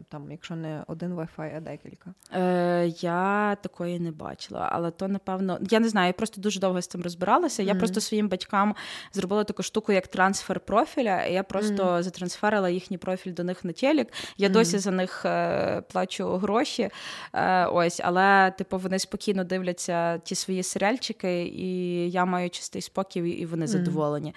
там, 0.10 0.32
якщо 0.32 0.56
не 0.56 0.84
один 0.88 1.14
Wi-Fi, 1.14 1.58
а 1.58 1.60
декілька? 1.60 2.14
Е, 2.34 2.88
Я 2.88 3.56
такої 3.62 4.00
не 4.00 4.12
бачила, 4.12 4.70
але 4.72 4.92
то 4.92 5.08
напевно, 5.08 5.60
я 5.70 5.80
не 5.80 5.90
знаю, 5.90 6.08
я 6.08 6.14
просто 6.14 6.42
дуже 6.42 6.60
довго 6.60 6.82
з 6.82 6.88
цим 6.88 7.03
розбиралася. 7.04 7.64
Я 7.64 7.74
mm-hmm. 7.74 7.78
просто 7.78 8.02
своїм 8.02 8.30
батькам 8.30 8.76
зробила 9.14 9.44
таку 9.44 9.64
штуку, 9.64 9.92
як 9.92 10.08
трансфер 10.08 10.60
профіля. 10.60 11.26
і 11.26 11.34
Я 11.34 11.44
просто 11.44 11.84
mm-hmm. 11.84 12.04
затрансферила 12.04 12.70
їхній 12.70 12.98
профіль 12.98 13.34
до 13.34 13.44
них 13.44 13.66
на 13.66 13.72
телек. 13.72 14.08
Я 14.38 14.50
досі 14.50 14.78
за 14.78 14.92
них 14.92 15.26
е, 15.26 15.82
плачу 15.92 16.38
гроші. 16.38 16.90
Е, 17.34 17.66
ось, 17.66 18.02
але 18.04 18.52
типу 18.58 18.78
вони 18.78 19.00
спокійно 19.00 19.44
дивляться 19.44 20.18
ті 20.18 20.36
свої 20.36 20.64
серіальчики, 20.64 21.44
і 21.46 22.12
я 22.12 22.26
маю 22.26 22.50
чистий 22.50 22.82
спокій, 22.82 23.20
і 23.20 23.46
вони 23.46 23.68
задоволені. 23.68 24.36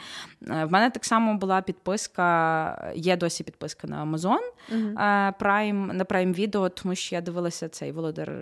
Е, 0.50 0.64
в 0.64 0.72
мене 0.72 0.90
так 0.90 1.04
само 1.04 1.34
була 1.34 1.60
підписка, 1.60 2.92
є 2.96 3.16
досі 3.16 3.44
підписка 3.44 3.88
на 3.88 4.04
Amazon 4.04 4.38
Prime, 5.40 5.92
на 5.92 6.04
Prime 6.04 6.40
Video, 6.40 6.70
тому 6.70 6.94
що 6.94 7.14
я 7.14 7.20
дивилася 7.20 7.68
цей 7.68 7.92
Володар 7.92 8.32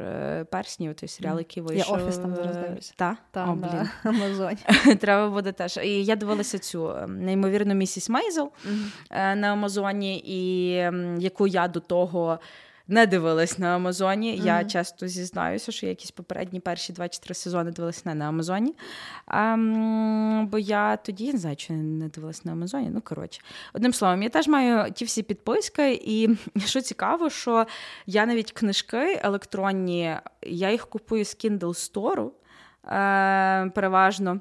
Перснів, 0.51 0.95
той 0.95 1.09
серіал, 1.09 1.39
який 1.39 1.63
вийшов. 1.63 1.99
Я 1.99 2.05
офіс 2.05 2.19
там 2.19 2.35
зараз 2.35 2.57
дивлюся. 2.57 2.93
Так? 2.97 3.17
Та, 3.31 3.51
О, 3.51 3.55
блін. 3.55 3.89
Амазоні. 4.15 4.59
Треба 5.01 5.31
буде 5.31 5.53
теж. 5.53 5.77
І 5.77 6.05
я 6.05 6.17
дивилася 6.17 6.59
цю 6.59 6.91
ем, 6.91 7.25
неймовірну 7.25 7.75
місіс 7.75 8.09
Мейзел 8.09 8.53
mm-hmm. 8.67 9.35
на 9.35 9.53
Амазоні, 9.53 10.23
і 10.27 10.71
яку 11.23 11.47
я 11.47 11.69
до 11.69 11.81
того. 11.81 12.39
Не 12.89 13.07
дивилась 13.07 13.59
на 13.59 13.67
Амазоні. 13.67 14.41
Mm-hmm. 14.41 14.47
Я 14.47 14.65
часто 14.65 15.09
зізнаюся, 15.09 15.73
що 15.73 15.87
я 15.87 15.91
якісь 15.91 16.11
попередні 16.11 16.61
перші 16.61 16.93
2-3 16.93 17.35
сезони 17.35 17.71
дивилась 17.71 18.05
не 18.05 18.15
на 18.15 18.25
Амазоні. 18.25 18.75
А, 19.27 19.57
бо 20.51 20.59
я 20.59 20.97
тоді 20.97 21.33
не 21.33 21.39
знаю, 21.39 21.57
чи 21.57 21.73
не 21.73 22.09
дивилась 22.09 22.45
на 22.45 22.53
Амазоні. 22.53 22.91
Ну, 22.91 23.01
коротше, 23.01 23.41
одним 23.73 23.93
словом, 23.93 24.23
я 24.23 24.29
теж 24.29 24.49
маю 24.49 24.93
ті 24.93 25.05
всі 25.05 25.23
підписки, 25.23 26.01
і 26.05 26.29
що 26.65 26.81
цікаво, 26.81 27.31
що 27.31 27.67
я 28.07 28.27
навіть 28.27 28.53
книжки 28.53 29.21
електронні, 29.23 30.17
я 30.43 30.71
їх 30.71 30.87
купую 30.87 31.25
з 31.25 31.37
Kindle 31.37 31.59
Store, 31.59 32.27
е, 32.27 32.31
переважно. 32.87 34.41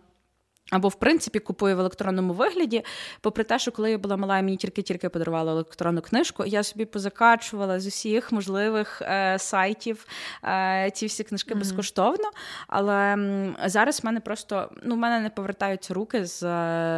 Або, 0.73 0.87
в 0.87 0.95
принципі, 0.95 1.39
купую 1.39 1.77
в 1.77 1.79
електронному 1.79 2.33
вигляді. 2.33 2.83
Попри 3.21 3.43
те, 3.43 3.59
що 3.59 3.71
коли 3.71 3.91
я 3.91 3.97
була 3.97 4.17
мала, 4.17 4.41
мені 4.41 4.57
тільки-тільки 4.57 5.09
подарували 5.09 5.51
електронну 5.51 6.01
книжку, 6.01 6.45
я 6.45 6.63
собі 6.63 6.85
позакачувала 6.85 7.79
з 7.79 7.87
усіх 7.87 8.31
можливих 8.31 9.01
е, 9.01 9.39
сайтів 9.39 10.05
е, 10.43 10.91
ці 10.93 11.05
всі 11.05 11.23
книжки 11.23 11.53
mm-hmm. 11.53 11.59
безкоштовно. 11.59 12.31
Але 12.67 12.95
м, 12.95 13.55
зараз 13.65 14.03
в 14.03 14.05
мене 14.05 14.19
просто 14.19 14.69
ну, 14.83 14.95
в 14.95 14.97
мене 14.97 15.19
не 15.19 15.29
повертаються 15.29 15.93
руки 15.93 16.25
з 16.25 16.39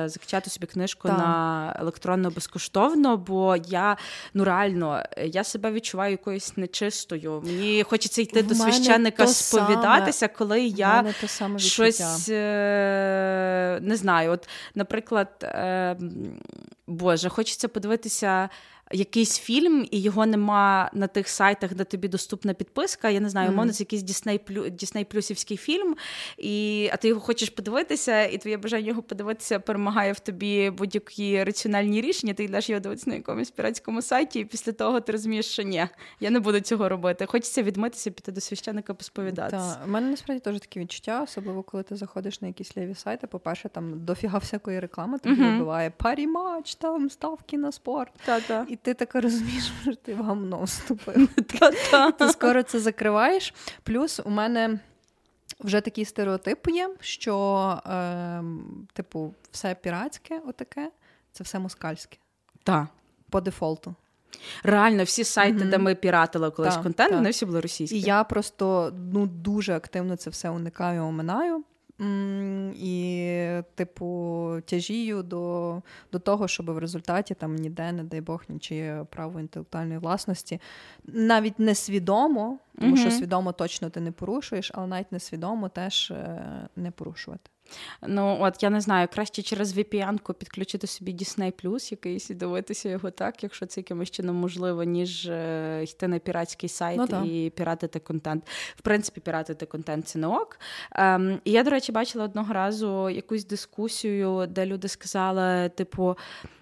закачати 0.10 0.50
собі 0.50 0.68
книжку 0.68 1.08
так. 1.08 1.18
на 1.18 1.76
електронно 1.80 2.32
безкоштовно, 2.32 3.18
бо 3.18 3.56
я 3.56 3.98
ну 4.34 4.44
реально 4.44 5.04
я 5.18 5.44
себе 5.44 5.72
відчуваю 5.72 6.12
якоюсь 6.12 6.58
нечистою. 6.58 7.42
Мені 7.46 7.84
хочеться 7.84 8.22
йти 8.22 8.42
в 8.42 8.48
до 8.48 8.56
священника 8.56 9.28
сповідатися, 9.28 10.20
саме. 10.20 10.34
коли 10.38 10.62
я 10.62 11.14
щось. 11.58 12.30
Е, 12.30 13.65
не 13.82 13.96
знаю, 13.96 14.32
от, 14.32 14.50
наприклад, 14.76 15.30
е, 15.44 15.98
Боже, 16.88 17.30
хочеться 17.30 17.68
подивитися 17.68 18.50
якийсь 18.92 19.40
фільм, 19.40 19.88
і 19.92 20.02
його 20.02 20.26
нема 20.26 20.90
на 20.94 21.08
тих 21.08 21.30
сайтах, 21.30 21.76
де 21.76 21.84
тобі 21.84 22.08
доступна 22.08 22.54
підписка. 22.54 23.10
Я 23.10 23.20
не 23.20 23.30
знаю, 23.30 23.52
умовно, 23.52 23.74
це 23.74 23.84
якийсь 23.84 24.04
Дісней 24.04 24.42
Дісней 24.72 25.06
Плюсівський 25.06 25.58
фільм, 25.58 25.96
і, 26.38 26.90
а 26.94 26.98
ти 26.98 27.08
його 27.08 27.22
хочеш 27.22 27.50
подивитися, 27.50 28.24
і 28.24 28.38
твоє 28.38 28.58
бажання 28.58 28.88
його 28.88 29.02
подивитися 29.02 29.60
перемагає 29.60 30.14
в 30.14 30.20
тобі 30.20 30.70
будь-які 30.70 31.44
раціональні 31.44 32.02
рішення. 32.02 32.34
Ти 32.34 32.44
йдеш 32.44 32.70
його 32.70 32.80
дивитися 32.80 33.10
на 33.10 33.16
якомусь 33.16 33.52
піратському 33.52 34.02
сайті, 34.02 34.40
і 34.40 34.46
після 34.46 34.72
того 34.72 35.02
ти 35.02 35.12
розумієш, 35.12 35.46
що 35.46 35.64
ні, 35.64 35.88
я 36.20 36.30
не 36.30 36.40
буду 36.40 36.60
цього 36.60 36.90
робити. 36.90 37.26
Хочеться 37.26 37.64
відмитися, 37.64 38.12
піти 38.12 38.32
до 38.32 38.42
священника 38.42 38.94
посповідатися. 38.94 39.76
Так, 39.76 39.88
У 39.88 39.92
мене 39.92 40.10
насправді 40.10 40.40
теж 40.40 40.60
такі 40.60 40.80
відчуття, 40.80 41.22
особливо 41.24 41.64
коли 41.64 41.84
ти 41.84 41.96
заходиш 41.96 42.42
на 42.42 42.48
якісь 42.48 42.78
ліві 42.78 42.96
сайти. 42.96 43.28
По-перше, 43.28 43.70
там 43.70 44.06
дофіга 44.06 44.38
всякої 44.38 44.80
реклами 44.80 45.20
тобі 45.20 45.42
uh-huh. 45.42 45.52
вибиває 45.52 45.90
парі 45.90 46.28
матч, 46.28 46.76
там 46.76 47.10
ставки 47.10 47.58
на 47.58 47.72
спорт. 47.72 48.12
Та-та. 48.26 48.66
І 48.76 48.78
ти 48.78 48.94
така 48.94 49.22
розумієш, 49.22 49.72
що 49.82 49.96
ти 49.96 50.14
в 50.14 50.24
гамно 50.24 50.64
вступив. 50.64 51.30
Ти 52.18 52.30
скоро 52.30 52.64
це 52.64 52.80
закриваєш. 52.80 53.54
Плюс 53.84 54.22
у 54.26 54.30
мене. 54.30 54.80
Вже 55.60 55.82
такий 55.82 56.06
стереотип 56.06 56.68
є, 56.68 56.90
що, 57.00 57.36
е, 57.86 58.44
типу, 58.94 59.34
все 59.52 59.76
піратське, 59.76 60.42
отаке, 60.48 60.92
це 61.32 61.44
все 61.44 61.60
москальське. 61.60 62.18
Так. 62.64 62.88
По 63.30 63.42
дефолту. 63.42 63.96
Реально, 64.64 65.04
всі 65.04 65.24
сайти, 65.24 65.58
mm-hmm. 65.58 65.70
де 65.70 65.78
ми 65.78 65.96
піратили 65.96 66.52
колись 66.52 66.76
та, 66.76 66.84
контент, 66.84 67.10
та. 67.10 67.16
вони 67.16 67.30
всі 67.30 67.46
були 67.46 67.62
російські. 67.62 67.98
І 67.98 68.02
я 68.02 68.24
просто 68.24 68.94
ну, 69.14 69.28
дуже 69.28 69.76
активно 69.76 70.16
це 70.16 70.30
все 70.30 70.50
уникаю, 70.50 71.04
оминаю. 71.04 71.64
І, 72.76 73.62
типу, 73.76 74.62
тяжію 74.66 75.24
до 75.24 75.82
до 76.12 76.20
того, 76.20 76.48
щоб 76.48 76.72
в 76.72 76.78
результаті 76.78 77.34
там 77.34 77.56
ніде, 77.56 77.92
не 77.92 78.04
дай 78.04 78.22
Бог, 78.22 78.44
нічиє 78.50 79.06
право 79.10 79.40
інтелектуальної 79.40 80.00
власності. 80.00 80.62
Навіть 81.06 81.60
несвідомо, 81.60 82.60
тому 82.80 82.96
mm-hmm. 82.96 83.00
що 83.00 83.12
свідомо 83.12 83.52
точно 83.52 83.90
ти 83.90 84.00
не 84.00 84.12
порушуєш, 84.12 84.72
але 84.74 84.88
навіть 84.88 85.12
несвідомо 85.12 85.70
теж 85.70 86.12
е, 86.12 86.42
не 86.76 86.92
порушувати. 86.92 87.50
Ну, 88.08 88.38
от 88.42 88.64
я 88.64 88.70
не 88.70 88.82
знаю, 88.82 89.08
краще 89.14 89.42
через 89.42 89.78
VPN-ку 89.78 90.34
підключити 90.34 90.88
собі 90.88 91.14
Disney+, 91.14 91.92
якийсь 91.92 92.30
і 92.30 92.34
дивитися 92.34 92.90
його 92.90 93.12
так, 93.12 93.44
якщо 93.44 93.66
це 93.66 93.80
якимось 93.80 94.12
чином 94.12 94.36
можливо, 94.36 94.84
ніж 94.84 95.26
е, 95.26 95.84
йти 95.84 96.08
на 96.08 96.20
піратський 96.20 96.70
сайт 96.70 97.02
ну, 97.10 97.26
і 97.26 97.50
піратити 97.50 98.00
контент. 98.00 98.44
В 98.76 98.82
принципі, 98.82 99.22
піратити 99.22 99.66
контент 99.66 100.08
це 100.08 100.20
не 100.20 100.28
ок. 100.28 100.60
Ем, 100.92 101.40
І 101.44 101.52
я, 101.52 101.64
до 101.64 101.70
речі, 101.70 101.92
бачила 101.92 102.26
одного 102.26 102.54
разу 102.54 103.10
якусь 103.10 103.46
дискусію, 103.46 104.48
де 104.50 104.66
люди 104.66 104.88
сказали, 104.88 105.70
типу, 105.70 106.18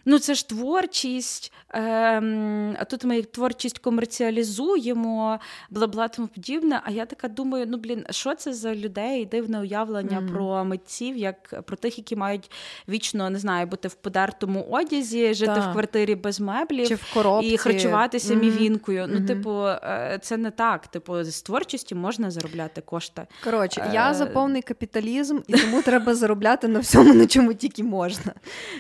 ну 0.05 0.19
це 0.19 0.33
ж 0.33 0.49
творчість, 0.49 1.53
ем, 1.69 2.75
а 2.79 2.85
тут 2.85 3.03
ми 3.03 3.21
творчість 3.21 3.79
комерціалізуємо, 3.79 5.39
бла 5.69 5.87
бла 5.87 6.07
тому 6.07 6.27
подібне. 6.27 6.81
А 6.83 6.91
я 6.91 7.05
така 7.05 7.27
думаю, 7.27 7.65
ну 7.67 7.77
блін, 7.77 8.05
що 8.09 8.35
це 8.35 8.53
за 8.53 8.75
людей, 8.75 9.25
дивне 9.25 9.59
уявлення 9.59 10.21
mm-hmm. 10.21 10.33
про 10.33 10.65
митців, 10.65 10.92
як 11.01 11.63
про 11.65 11.77
тих, 11.77 11.97
які 11.97 12.15
мають 12.15 12.51
вічно 12.89 13.29
не 13.29 13.39
знаю, 13.39 13.67
бути 13.67 13.87
в 13.87 13.93
подертому 13.93 14.67
одязі, 14.71 15.33
жити 15.33 15.53
так. 15.55 15.69
в 15.69 15.71
квартирі 15.71 16.15
без 16.15 16.39
меблів 16.39 16.87
Чи 16.87 16.95
в 16.95 17.13
коробці. 17.13 17.47
і 17.49 17.57
харчуватися 17.57 18.33
mm-hmm. 18.33 18.41
мівінкою. 18.41 19.07
Ну, 19.09 19.27
типу, 19.27 19.67
е, 19.67 20.19
це 20.21 20.37
не 20.37 20.51
так. 20.51 20.87
Типу, 20.87 21.23
з 21.23 21.41
творчістю 21.41 21.95
можна 21.95 22.31
заробляти 22.31 22.81
кошти. 22.81 23.27
Коротше, 23.43 23.89
я 23.93 24.11
е, 24.11 24.13
за 24.13 24.25
повний 24.25 24.61
капіталізм, 24.61 25.39
і 25.47 25.53
тому 25.53 25.81
треба 25.81 26.15
заробляти 26.15 26.67
на 26.67 26.79
всьому, 26.79 27.13
на 27.13 27.27
чому 27.27 27.53
тільки 27.53 27.83
можна. 27.83 28.33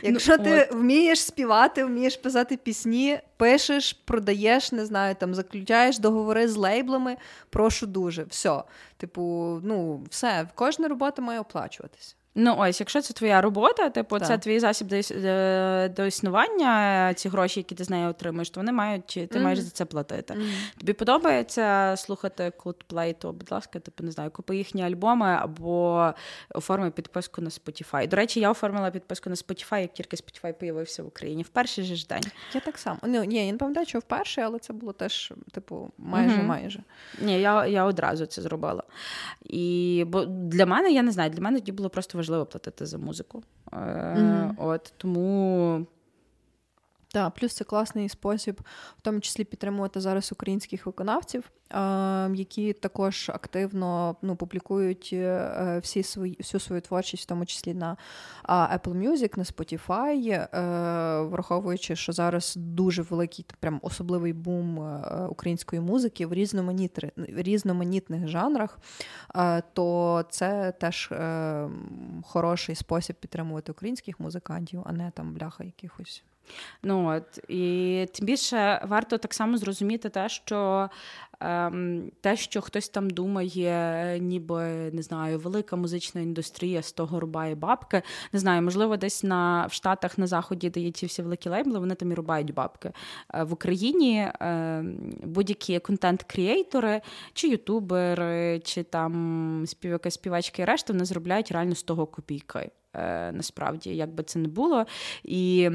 Ну, 0.03 0.09
Якщо 0.09 0.37
ну, 0.37 0.43
ти 0.43 0.67
от. 0.71 0.77
вмієш 0.77 1.21
співати, 1.21 1.85
вмієш 1.85 2.17
писати 2.17 2.57
пісні, 2.57 3.19
пишеш, 3.43 3.93
продаєш, 3.93 4.71
не 4.71 4.85
знаю, 4.85 5.15
там 5.15 5.35
заключаєш 5.35 5.99
договори 5.99 6.47
з 6.47 6.55
лейблами, 6.55 7.17
прошу 7.49 7.87
дуже. 7.87 8.23
Все. 8.23 8.63
Типу, 8.97 9.21
ну, 9.63 10.03
все, 10.09 10.47
кожна 10.55 10.87
робота 10.87 11.21
має 11.21 11.39
оплачуватися. 11.39 12.15
Ну, 12.35 12.55
ось, 12.57 12.79
якщо 12.79 13.01
це 13.01 13.13
твоя 13.13 13.41
робота, 13.41 13.89
типу, 13.89 14.19
так. 14.19 14.27
це 14.27 14.37
твій 14.37 14.59
засіб 14.59 14.87
до, 14.87 14.95
е, 15.11 15.89
до 15.89 16.05
існування, 16.05 17.13
ці 17.13 17.29
гроші, 17.29 17.59
які 17.59 17.75
ти 17.75 17.83
з 17.83 17.89
нею 17.89 18.09
отримуєш, 18.09 18.49
то 18.49 18.59
вони 18.59 18.71
мають, 18.71 19.05
ти 19.05 19.19
mm-hmm. 19.19 19.41
маєш 19.43 19.59
за 19.59 19.69
це 19.69 19.85
платити. 19.85 20.33
Mm-hmm. 20.33 20.79
Тобі 20.79 20.93
подобається 20.93 21.95
слухати 21.97 22.51
Coldplay, 22.57 23.15
то, 23.19 23.31
будь 23.31 23.51
ласка, 23.51 23.79
типу, 23.79 24.03
не 24.03 24.11
знаю, 24.11 24.31
купи 24.31 24.57
їхні 24.57 24.83
альбоми 24.83 25.37
або 25.41 26.13
оформи 26.49 26.91
підписку 26.91 27.41
на 27.41 27.49
Spotify. 27.49 28.07
До 28.07 28.17
речі, 28.17 28.39
я 28.39 28.51
оформила 28.51 28.91
підписку 28.91 29.29
на 29.29 29.35
Spotify, 29.35 29.81
як 29.81 29.93
тільки 29.93 30.17
Spotify 30.17 30.53
появився 30.53 31.03
в 31.03 31.07
Україні 31.07 31.43
в 31.43 31.47
перший 31.47 31.83
же 31.83 31.95
ж 31.95 32.07
день. 32.07 32.23
Я 32.53 32.61
так 32.61 32.77
само. 32.77 32.99
Ну, 33.03 33.23
ні, 33.23 33.45
я 33.45 33.51
не 33.51 33.57
пам'ятаю, 33.57 33.85
що 33.85 33.99
вперше, 33.99 34.41
але 34.41 34.59
це 34.59 34.73
було 34.73 34.93
теж, 34.93 35.33
типу, 35.51 35.91
майже 35.97 36.35
mm-hmm. 36.35 36.45
майже. 36.45 36.79
Ні, 37.21 37.41
я 37.41 37.65
я 37.65 37.83
одразу 37.83 38.25
це 38.25 38.41
зробила. 38.41 38.83
І 39.43 40.03
бо 40.07 40.25
для 40.25 40.65
мене, 40.65 40.91
я 40.91 41.03
не 41.03 41.11
знаю, 41.11 41.29
для 41.29 41.41
мене 41.41 41.59
тоді 41.59 41.71
було 41.71 41.89
просто 41.89 42.17
важливо 42.23 42.45
платити 42.45 42.85
за 42.85 42.97
музику. 42.97 43.43
Mm-hmm. 43.71 44.53
От 44.57 44.93
Тому 44.97 45.87
так, 47.13 47.33
плюс 47.33 47.53
це 47.53 47.63
класний 47.63 48.09
спосіб, 48.09 48.61
в 48.97 49.01
тому 49.01 49.19
числі 49.19 49.43
підтримувати 49.43 50.01
зараз 50.01 50.31
українських 50.31 50.85
виконавців, 50.85 51.51
які 52.33 52.73
також 52.73 53.29
активно 53.33 54.15
ну, 54.21 54.35
публікують 54.35 55.09
е, 55.13 55.79
всі 55.83 56.03
свої 56.03 56.35
всю 56.39 56.61
свою 56.61 56.81
творчість, 56.81 57.23
в 57.23 57.25
тому 57.25 57.45
числі 57.45 57.73
на 57.73 57.97
Apple 58.49 59.09
Music, 59.09 59.37
на 59.37 59.43
Spotify, 59.43 60.31
е, 60.31 61.21
враховуючи, 61.21 61.95
що 61.95 62.11
зараз 62.11 62.53
дуже 62.57 63.01
великий 63.01 63.45
прям 63.59 63.79
особливий 63.83 64.33
бум 64.33 64.79
е, 64.79 65.25
української 65.29 65.81
музики 65.81 66.25
в 66.25 66.33
різноманітних 67.27 68.27
жанрах, 68.27 68.79
то 69.73 70.25
це 70.29 70.73
теж 70.79 71.13
хороший 72.23 72.75
спосіб 72.75 73.15
підтримувати 73.15 73.71
українських 73.71 74.19
музикантів, 74.19 74.81
а 74.85 74.91
не 74.91 75.11
там 75.11 75.33
бляха 75.33 75.63
якихось. 75.63 76.23
Ну 76.83 77.07
от 77.07 77.39
і 77.47 78.05
тим 78.13 78.25
більше 78.25 78.85
варто 78.87 79.17
так 79.17 79.33
само 79.33 79.57
зрозуміти 79.57 80.09
те, 80.09 80.29
що 80.29 80.89
ем, 81.39 82.11
те, 82.21 82.35
що 82.35 82.61
хтось 82.61 82.89
там 82.89 83.09
думає, 83.09 84.19
ніби 84.19 84.63
не 84.91 85.01
знаю, 85.01 85.39
велика 85.39 85.75
музична 85.75 86.21
індустрія 86.21 86.81
з 86.81 86.91
того 86.91 87.19
рубає 87.19 87.55
бабки. 87.55 88.01
Не 88.33 88.39
знаю, 88.39 88.61
можливо, 88.61 88.97
десь 88.97 89.23
на 89.23 89.65
в 89.65 89.73
Штатах 89.73 90.17
на 90.17 90.27
заході, 90.27 90.69
де 90.69 90.79
є 90.79 90.91
ці 90.91 91.05
всі 91.05 91.21
великі 91.21 91.49
лейбли, 91.49 91.79
вони 91.79 91.95
там 91.95 92.11
і 92.11 92.15
рубають 92.15 92.53
бабки. 92.53 92.91
Е, 93.33 93.43
в 93.43 93.53
Україні 93.53 94.17
е, 94.17 94.83
будь-які 95.23 95.79
контент-крієйтори, 95.79 97.01
чи 97.33 97.47
ютубери, 97.47 98.61
чи 98.65 98.83
там 98.83 99.63
співаки, 99.67 100.11
співачки 100.11 100.61
і 100.61 100.65
решта, 100.65 100.93
вони 100.93 101.05
заробляють 101.05 101.51
реально 101.51 101.75
з 101.75 101.83
того 101.83 102.05
копійки. 102.05 102.71
Е, 102.93 103.31
насправді, 103.31 103.95
як 103.95 104.09
би 104.09 104.23
це 104.23 104.39
не 104.39 104.47
було. 104.47 104.85
І, 105.23 105.69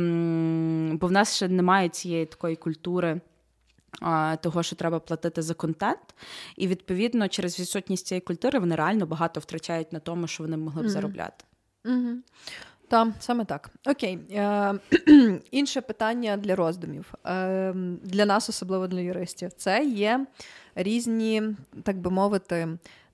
Бо 0.92 1.06
в 1.06 1.12
нас 1.12 1.36
ще 1.36 1.48
немає 1.48 1.88
цієї 1.88 2.26
такої 2.26 2.56
культури. 2.56 3.20
Того, 4.40 4.62
що 4.62 4.76
треба 4.76 5.00
платити 5.00 5.42
за 5.42 5.54
контент, 5.54 6.14
і 6.56 6.66
відповідно 6.66 7.28
через 7.28 7.60
відсутність 7.60 8.06
цієї 8.06 8.20
культури 8.20 8.58
вони 8.58 8.74
реально 8.76 9.06
багато 9.06 9.40
втрачають 9.40 9.92
на 9.92 9.98
тому, 9.98 10.26
що 10.26 10.42
вони 10.42 10.56
могли 10.56 10.82
б 10.82 10.84
mm-hmm. 10.84 10.88
заробляти. 10.88 11.44
Mm-hmm. 11.84 12.16
Так, 12.88 13.08
саме 13.20 13.44
так. 13.44 13.70
Окей. 13.86 14.18
Е, 14.30 14.74
Інше 15.50 15.80
питання 15.80 16.36
для 16.36 16.56
роздумів. 16.56 17.14
Е, 17.26 17.72
Для 18.02 18.26
нас, 18.26 18.48
особливо 18.48 18.86
для 18.86 19.00
юристів, 19.00 19.52
це 19.52 19.84
є 19.84 20.26
різні, 20.74 21.42
так 21.82 21.98
би 21.98 22.10
мовити, 22.10 22.68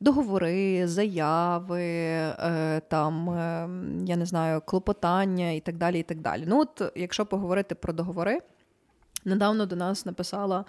договори, 0.05 0.89
заяви, 0.89 1.83
е, 1.83 2.81
там, 2.89 3.31
е, 3.31 3.69
я 4.07 4.17
не 4.17 4.27
знаю, 4.27 4.63
клопотання 4.67 5.51
і 5.51 5.61
так 5.61 5.77
далі. 5.77 6.01
і 6.01 6.03
так 6.03 6.21
далі. 6.21 6.45
Ну, 6.47 6.61
от, 6.61 6.93
Якщо 6.97 7.27
поговорити 7.27 7.75
про 7.75 7.93
договори, 7.93 8.41
недавно 9.25 9.67
до 9.67 9.77
нас 9.77 10.07
написала. 10.07 10.65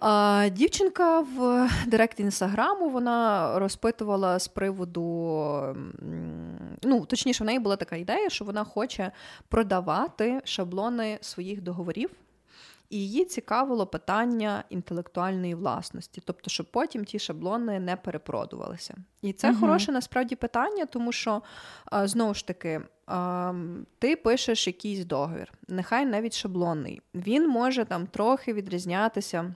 А 0.00 0.48
Дівчинка 0.52 1.20
в 1.20 1.68
директ 1.86 2.20
інстаграму 2.20 2.88
вона 2.88 3.52
розпитувала 3.58 4.38
з 4.38 4.48
приводу, 4.48 5.76
ну 6.82 7.04
точніше, 7.04 7.44
в 7.44 7.46
неї 7.46 7.58
була 7.58 7.76
така 7.76 7.96
ідея, 7.96 8.28
що 8.28 8.44
вона 8.44 8.64
хоче 8.64 9.12
продавати 9.48 10.40
шаблони 10.44 11.18
своїх 11.20 11.62
договорів 11.62 12.10
і 12.90 12.96
її 12.96 13.24
цікавило 13.24 13.86
питання 13.86 14.64
інтелектуальної 14.70 15.54
власності, 15.54 16.22
тобто, 16.24 16.50
щоб 16.50 16.70
потім 16.70 17.04
ті 17.04 17.18
шаблони 17.18 17.80
не 17.80 17.96
перепродувалися. 17.96 18.94
І 19.22 19.32
це 19.32 19.50
угу. 19.50 19.60
хороше 19.60 19.92
насправді 19.92 20.36
питання, 20.36 20.86
тому 20.86 21.12
що 21.12 21.42
знову 21.92 22.34
ж 22.34 22.46
таки. 22.46 22.80
Ти 23.98 24.16
пишеш 24.16 24.66
якийсь 24.66 25.04
договір, 25.04 25.52
нехай 25.68 26.06
навіть 26.06 26.36
шаблонний. 26.36 27.00
Він 27.14 27.48
може 27.48 27.84
там 27.84 28.06
трохи 28.06 28.52
відрізнятися 28.52 29.54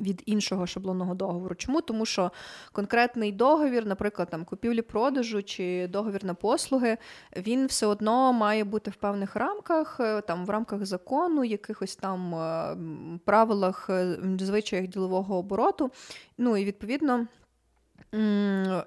від 0.00 0.22
іншого 0.26 0.66
шаблонного 0.66 1.14
договору. 1.14 1.54
Чому? 1.54 1.80
Тому 1.80 2.06
що 2.06 2.30
конкретний 2.72 3.32
договір, 3.32 3.86
наприклад, 3.86 4.28
там 4.30 4.44
купівлі-продажу 4.44 5.42
чи 5.42 5.88
договір 5.88 6.24
на 6.24 6.34
послуги, 6.34 6.96
він 7.36 7.66
все 7.66 7.86
одно 7.86 8.32
має 8.32 8.64
бути 8.64 8.90
в 8.90 8.94
певних 8.94 9.36
рамках, 9.36 10.00
е, 10.00 10.20
там 10.20 10.46
в 10.46 10.50
рамках 10.50 10.86
закону, 10.86 11.44
якихось 11.44 11.96
там 11.96 12.34
е, 12.34 12.76
правилах, 13.24 13.86
е, 13.90 14.18
звичаях 14.38 14.86
ділового 14.86 15.36
обороту. 15.36 15.90
Ну 16.38 16.56
і 16.56 16.64
відповідно. 16.64 17.26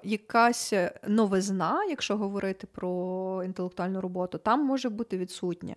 Якась 0.02 0.74
новизна, 1.06 1.84
якщо 1.84 2.16
говорити 2.16 2.66
про 2.72 3.42
інтелектуальну 3.44 4.00
роботу, 4.00 4.38
там 4.38 4.64
може 4.64 4.88
бути 4.88 5.18
відсутня. 5.18 5.74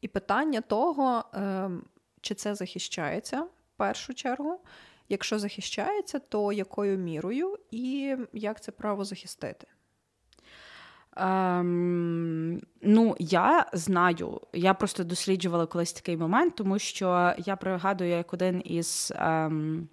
І 0.00 0.08
питання 0.08 0.60
того, 0.60 1.24
ем, 1.32 1.84
чи 2.20 2.34
це 2.34 2.54
захищається 2.54 3.46
першу 3.82 4.14
чергу. 4.14 4.60
Якщо 5.08 5.38
захищається, 5.38 6.18
то 6.18 6.52
якою 6.52 6.98
мірою 6.98 7.58
і 7.70 8.16
як 8.32 8.60
це 8.60 8.72
право 8.72 9.04
захистити? 9.04 9.66
Ем, 11.16 12.60
Ну, 12.82 13.16
я 13.18 13.66
знаю, 13.72 14.40
я 14.52 14.74
просто 14.74 15.04
досліджувала 15.04 15.66
колись 15.66 15.92
такий 15.92 16.16
момент, 16.16 16.54
тому 16.56 16.78
що 16.78 17.34
я 17.38 17.56
пригадую, 17.56 18.10
як 18.10 18.34
один 18.34 18.62
із 18.64 19.12
ем, 19.16 19.88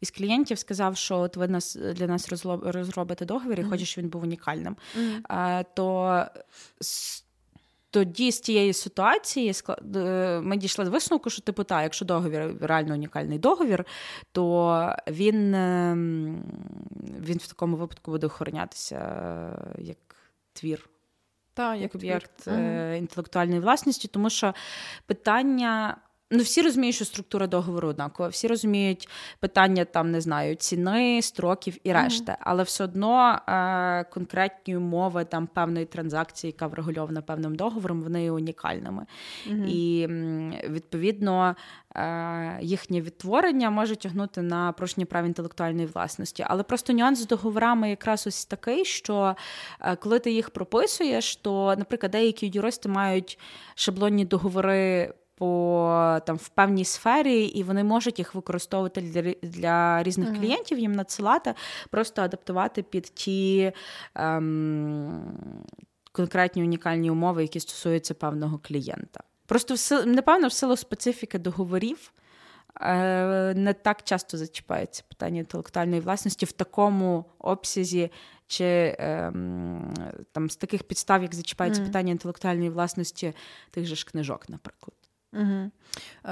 із 0.00 0.10
клієнтів 0.10 0.58
сказав, 0.58 0.96
що 0.96 1.18
от 1.18 1.36
ви 1.36 1.48
нас 1.48 1.74
для 1.74 2.06
нас 2.06 2.28
розробите 2.62 3.24
договір 3.24 3.60
і 3.60 3.62
mm-hmm. 3.62 3.70
хочеш, 3.70 3.98
він 3.98 4.08
був 4.08 4.22
унікальним. 4.22 4.76
Mm-hmm. 4.98 5.60
Е, 5.60 5.64
то 5.74 6.24
тоді 7.90 8.32
з 8.32 8.40
тієї 8.40 8.72
ситуації 8.72 9.52
ми 10.42 10.56
дійшли 10.56 10.84
до 10.84 10.90
висновку, 10.90 11.30
що 11.30 11.42
типу, 11.42 11.64
та, 11.64 11.82
якщо 11.82 12.04
договір 12.04 12.54
реально 12.60 12.94
унікальний 12.94 13.38
договір, 13.38 13.84
то 14.32 14.96
він 15.08 15.54
ем, 15.54 16.42
він 17.20 17.38
в 17.38 17.46
такому 17.46 17.76
випадку 17.76 18.10
буде 18.10 18.26
охоронятися 18.26 18.96
е, 18.96 19.82
як 19.82 19.98
твір. 20.52 20.88
Та, 21.54 21.74
як 21.74 21.94
об'єкт 21.94 22.36
твір. 22.36 22.94
інтелектуальної 22.94 23.60
власності, 23.60 24.08
тому 24.08 24.30
що 24.30 24.54
питання 25.06 25.96
Ну, 26.32 26.42
всі 26.42 26.62
розуміють, 26.62 26.96
що 26.96 27.04
структура 27.04 27.46
договору 27.46 27.88
однакова, 27.88 28.28
всі 28.28 28.48
розуміють 28.48 29.08
питання 29.40 29.84
там, 29.84 30.10
не 30.10 30.20
знаю, 30.20 30.54
ціни, 30.54 31.22
строків 31.22 31.76
і 31.84 31.92
решта, 31.92 32.32
mm-hmm. 32.32 32.40
але 32.40 32.62
все 32.62 32.84
одно 32.84 33.40
е, 33.48 34.04
конкретні 34.04 34.76
умови 34.76 35.24
там 35.24 35.46
певної 35.46 35.86
транзакції, 35.86 36.50
яка 36.56 36.66
врегульована 36.66 37.22
певним 37.22 37.54
договором, 37.54 38.02
вони 38.02 38.22
є 38.22 38.30
унікальними. 38.30 39.06
Mm-hmm. 39.48 39.66
І 39.66 40.06
відповідно 40.68 41.56
е, 41.94 42.58
їхнє 42.62 43.00
відтворення 43.00 43.70
може 43.70 43.96
тягнути 43.96 44.42
на 44.42 44.72
порушення 44.72 45.06
прав 45.06 45.26
інтелектуальної 45.26 45.86
власності. 45.86 46.44
Але 46.48 46.62
просто 46.62 46.92
нюанс 46.92 47.18
з 47.18 47.26
договорами 47.26 47.90
якраз 47.90 48.26
ось 48.26 48.44
такий, 48.44 48.84
що 48.84 49.36
е, 49.80 49.96
коли 49.96 50.18
ти 50.18 50.32
їх 50.32 50.50
прописуєш, 50.50 51.36
то, 51.36 51.74
наприклад, 51.78 52.12
деякі 52.12 52.50
юристи 52.54 52.88
мають 52.88 53.38
шаблонні 53.74 54.24
договори 54.24 55.12
по 55.40 56.20
там 56.26 56.36
в 56.36 56.48
певній 56.48 56.84
сфері, 56.84 57.44
і 57.44 57.62
вони 57.62 57.84
можуть 57.84 58.18
їх 58.18 58.34
використовувати 58.34 59.00
для 59.00 59.34
для 59.42 60.02
різних 60.02 60.28
mm-hmm. 60.28 60.38
клієнтів, 60.40 60.78
їм 60.78 60.92
надсилати, 60.92 61.54
просто 61.90 62.22
адаптувати 62.22 62.82
під 62.82 63.04
ті 63.04 63.72
ем, 64.14 65.34
конкретні 66.12 66.62
унікальні 66.62 67.10
умови, 67.10 67.42
які 67.42 67.60
стосуються 67.60 68.14
певного 68.14 68.58
клієнта. 68.58 69.20
Просто 69.46 69.74
в 69.74 70.06
напевно, 70.06 70.48
в 70.48 70.52
силу 70.52 70.76
специфіки 70.76 71.38
договорів. 71.38 72.12
Е, 72.80 73.54
не 73.54 73.72
так 73.72 74.02
часто 74.02 74.38
зачіпається 74.38 75.02
питання 75.08 75.38
інтелектуальної 75.38 76.00
власності 76.00 76.46
в 76.46 76.52
такому 76.52 77.24
обсязі, 77.38 78.10
чи 78.46 78.96
ем, 78.98 79.94
там 80.32 80.50
з 80.50 80.56
таких 80.56 80.82
підстав, 80.82 81.22
як 81.22 81.34
зачіпається 81.34 81.82
mm. 81.82 81.86
питання 81.86 82.12
інтелектуальної 82.12 82.70
власності 82.70 83.32
тих 83.70 83.86
же 83.86 83.96
ж 83.96 84.06
книжок, 84.06 84.48
наприклад. 84.48 84.99
Угу. 85.32 85.70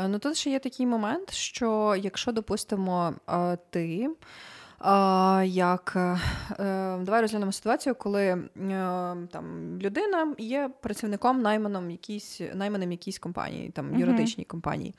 Ну 0.08 0.18
тут 0.18 0.36
ще 0.36 0.50
є 0.50 0.58
такий 0.58 0.86
момент, 0.86 1.32
що 1.32 1.96
якщо, 1.98 2.32
допустимо, 2.32 3.14
е, 3.30 3.58
ти. 3.70 4.10
Як 5.44 5.92
е, 5.96 6.18
давай 7.00 7.20
розглянемо 7.20 7.52
ситуацію, 7.52 7.94
коли 7.94 8.48
там 9.30 9.78
людина 9.80 10.34
є 10.38 10.70
працівником 10.80 11.42
найманим 11.42 11.90
якійсь 11.90 12.40
найманим 12.54 12.92
якійсь 12.92 13.18
компанії, 13.18 13.70
там 13.70 13.98
юридичній 13.98 14.44
uh-huh. 14.44 14.48
компанії, 14.48 14.94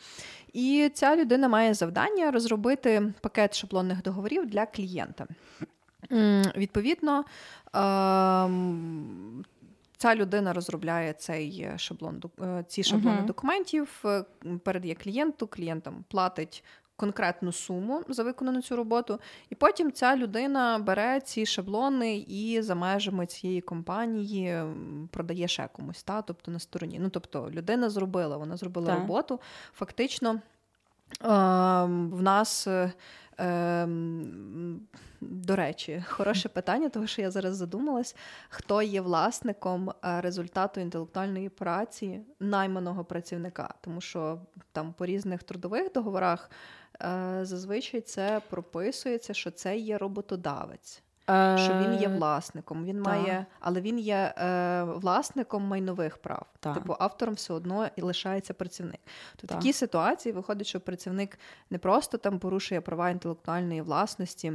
і 0.54 0.92
ця 0.94 1.16
людина 1.16 1.48
має 1.48 1.74
завдання 1.74 2.32
розробити 2.32 3.14
пакет 3.22 3.56
шаблонних 3.56 4.02
договорів 4.02 4.46
для 4.46 4.66
клієнта. 4.66 5.28
Відповідно, 6.56 7.26
ем, 7.74 9.46
Ця 10.02 10.16
людина 10.16 10.54
розробляє 10.54 11.14
цей 11.14 11.62
е, 11.62 11.78
шаблон 11.78 12.22
е, 12.42 12.64
ці 12.68 12.84
шаблони 12.84 13.18
uh-huh. 13.22 13.26
документів, 13.26 14.02
е, 14.06 14.24
передає 14.64 14.96
клієнту, 14.96 15.48
клієнтам 15.48 16.06
платить 16.08 16.64
конкретну 16.96 17.52
суму 17.52 18.04
за 18.10 18.24
виконану 18.24 18.62
цю 18.62 18.76
роботу, 18.76 19.20
і 19.50 19.56
потім 19.56 19.92
ця 19.92 20.16
людина 20.16 20.80
бере 20.80 21.22
ці 21.22 21.46
шаблони 21.46 22.18
і 22.18 22.62
за 22.62 22.76
межами 22.76 23.26
цієї 23.26 23.62
компанії 23.62 24.64
продає 25.12 25.48
ще 25.48 25.70
комусь, 25.74 26.04
та, 26.04 26.22
тобто 26.22 26.52
на 26.52 26.60
стороні. 26.60 27.00
Ну 27.00 27.10
тобто 27.10 27.52
людина 27.52 27.90
зробила, 27.90 28.38
вона 28.38 28.58
зробила 28.58 28.88
так. 28.88 29.00
роботу. 29.00 29.40
Фактично 29.74 30.32
е, 30.32 30.40
в 31.88 32.22
нас. 32.22 32.68
Ем, 33.40 34.88
до 35.22 35.56
речі, 35.56 36.04
хороше 36.08 36.50
питання, 36.50 36.90
тому 36.90 37.08
що 37.08 37.22
я 37.22 37.32
зараз 37.32 37.56
задумалась, 37.56 38.16
хто 38.50 38.82
є 38.82 39.02
власником 39.02 39.90
е, 39.90 40.22
результату 40.22 40.80
інтелектуальної 40.80 41.50
праці 41.50 42.22
найманого 42.40 43.06
працівника, 43.06 43.74
тому 43.82 44.02
що 44.02 44.42
там 44.72 44.94
по 44.94 45.06
різних 45.06 45.44
трудових 45.44 45.94
договорах 45.94 46.52
е, 47.02 47.40
зазвичай 47.42 48.02
це 48.02 48.42
прописується, 48.50 49.34
що 49.34 49.52
це 49.52 49.78
є 49.78 49.98
роботодавець. 49.98 51.04
Що 51.58 51.74
він 51.74 51.94
є 51.94 52.08
е, 52.08 52.18
власником, 52.18 52.86
він 52.86 53.04
та. 53.04 53.10
має, 53.10 53.46
але 53.60 53.82
він 53.82 54.00
є 54.00 54.34
е, 54.38 54.84
власником 54.84 55.64
майнових 55.64 56.18
прав. 56.18 56.46
Та. 56.60 56.74
Типу 56.74 56.96
автором 57.00 57.34
все 57.36 57.54
одно 57.54 57.88
і 57.96 58.02
лишається 58.02 58.54
працівник. 58.54 59.00
То 59.36 59.48
в 59.48 59.50
такій 59.50 59.74
ситуації 59.74 60.34
виходить, 60.34 60.68
що 60.68 60.80
працівник 60.80 61.40
не 61.70 61.78
просто 61.78 62.18
там 62.18 62.40
порушує 62.40 62.82
права 62.82 63.10
інтелектуальної 63.10 63.82
власності. 63.82 64.54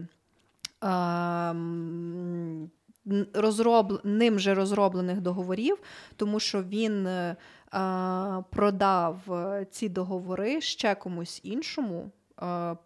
Е, 0.84 1.54
розроб... 3.34 4.00
ним 4.04 4.38
же 4.38 4.54
розроблених 4.54 5.20
договорів, 5.20 5.78
тому 6.16 6.40
що 6.40 6.62
він 6.62 7.06
е, 7.06 7.36
продав 8.50 9.18
ці 9.70 9.88
договори 9.88 10.60
ще 10.60 10.94
комусь 10.94 11.40
іншому. 11.42 12.10
Е, 12.42 12.76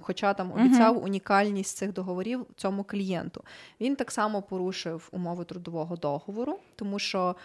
хоча 0.00 0.34
там 0.34 0.52
обіцяв 0.52 0.96
uh-huh. 0.96 1.04
унікальність 1.04 1.76
цих 1.76 1.92
договорів 1.92 2.46
цьому 2.56 2.84
клієнту. 2.84 3.44
Він 3.80 3.96
так 3.96 4.10
само 4.10 4.42
порушив 4.42 5.08
умови 5.12 5.44
трудового 5.44 5.96
договору, 5.96 6.58
тому 6.76 6.98
що 6.98 7.36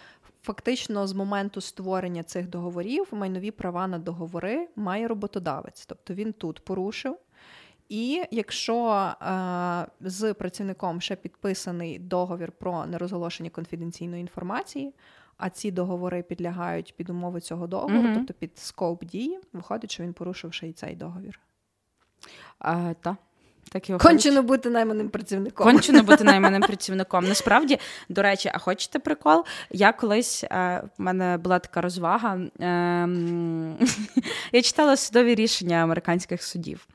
фактично 0.42 1.06
з 1.06 1.12
моменту 1.12 1.60
створення 1.60 2.22
цих 2.22 2.48
договорів 2.48 3.08
майнові 3.12 3.50
права 3.50 3.86
на 3.86 3.98
договори 3.98 4.68
має 4.76 5.08
роботодавець. 5.08 5.86
Тобто 5.86 6.14
він 6.14 6.32
тут 6.32 6.60
порушив. 6.60 7.16
І 7.88 8.22
якщо 8.30 8.90
е, 9.22 9.86
з 10.00 10.34
працівником 10.34 11.00
ще 11.00 11.16
підписаний 11.16 11.98
договір 11.98 12.52
про 12.52 12.86
нерозголошення 12.86 13.50
конфіденційної 13.50 14.20
інформації, 14.20 14.94
а 15.38 15.50
ці 15.50 15.70
договори 15.70 16.22
підлягають 16.22 16.94
під 16.96 17.10
умови 17.10 17.40
цього 17.40 17.66
договору, 17.66 18.08
mm-hmm. 18.08 18.14
тобто 18.14 18.34
під 18.34 18.58
скоп 18.58 19.04
дії, 19.04 19.38
виходить, 19.52 19.90
що 19.90 20.02
він 20.02 20.12
порушив 20.12 20.52
ще 20.52 20.68
й 20.68 20.72
цей 20.72 20.96
договір. 20.96 21.40
А, 22.58 22.94
Так. 22.94 23.16
Так 23.70 23.88
його 23.88 23.98
Кончено 23.98 24.42
бути 24.42 24.70
найманим 24.70 25.08
працівником. 25.08 25.66
Кончено 25.66 26.02
бути 26.02 26.24
найманим 26.32 26.62
працівником. 26.62 27.24
Насправді, 27.24 27.78
до 28.08 28.22
речі, 28.22 28.50
а 28.54 28.58
хочете 28.58 28.98
прикол? 28.98 29.44
Я 29.70 29.92
колись 29.92 30.44
е, 30.44 30.82
в 30.98 31.02
мене 31.02 31.38
була 31.38 31.58
така 31.58 31.80
розвага. 31.80 32.38
Е, 32.60 33.08
я 34.52 34.62
читала 34.62 34.96
судові 34.96 35.34
рішення 35.34 35.76
американських 35.76 36.42
судів. 36.42 36.86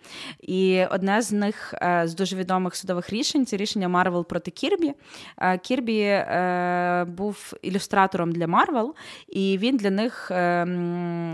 І 0.41 0.85
одне 0.91 1.21
з 1.21 1.31
них 1.31 1.73
е, 1.81 2.03
з 2.05 2.15
дуже 2.15 2.35
відомих 2.35 2.75
судових 2.75 3.09
рішень 3.09 3.45
це 3.45 3.57
рішення 3.57 3.87
Марвел 3.87 4.25
проти 4.25 4.51
Кірбі. 4.51 4.93
Е, 5.37 5.57
Кірбі 5.57 5.99
е, 5.99 7.05
був 7.07 7.53
ілюстратором 7.61 8.31
для 8.31 8.47
Марвел, 8.47 8.95
і 9.27 9.57
він 9.57 9.77
для 9.77 9.89
них, 9.89 10.31
е, 10.31 10.67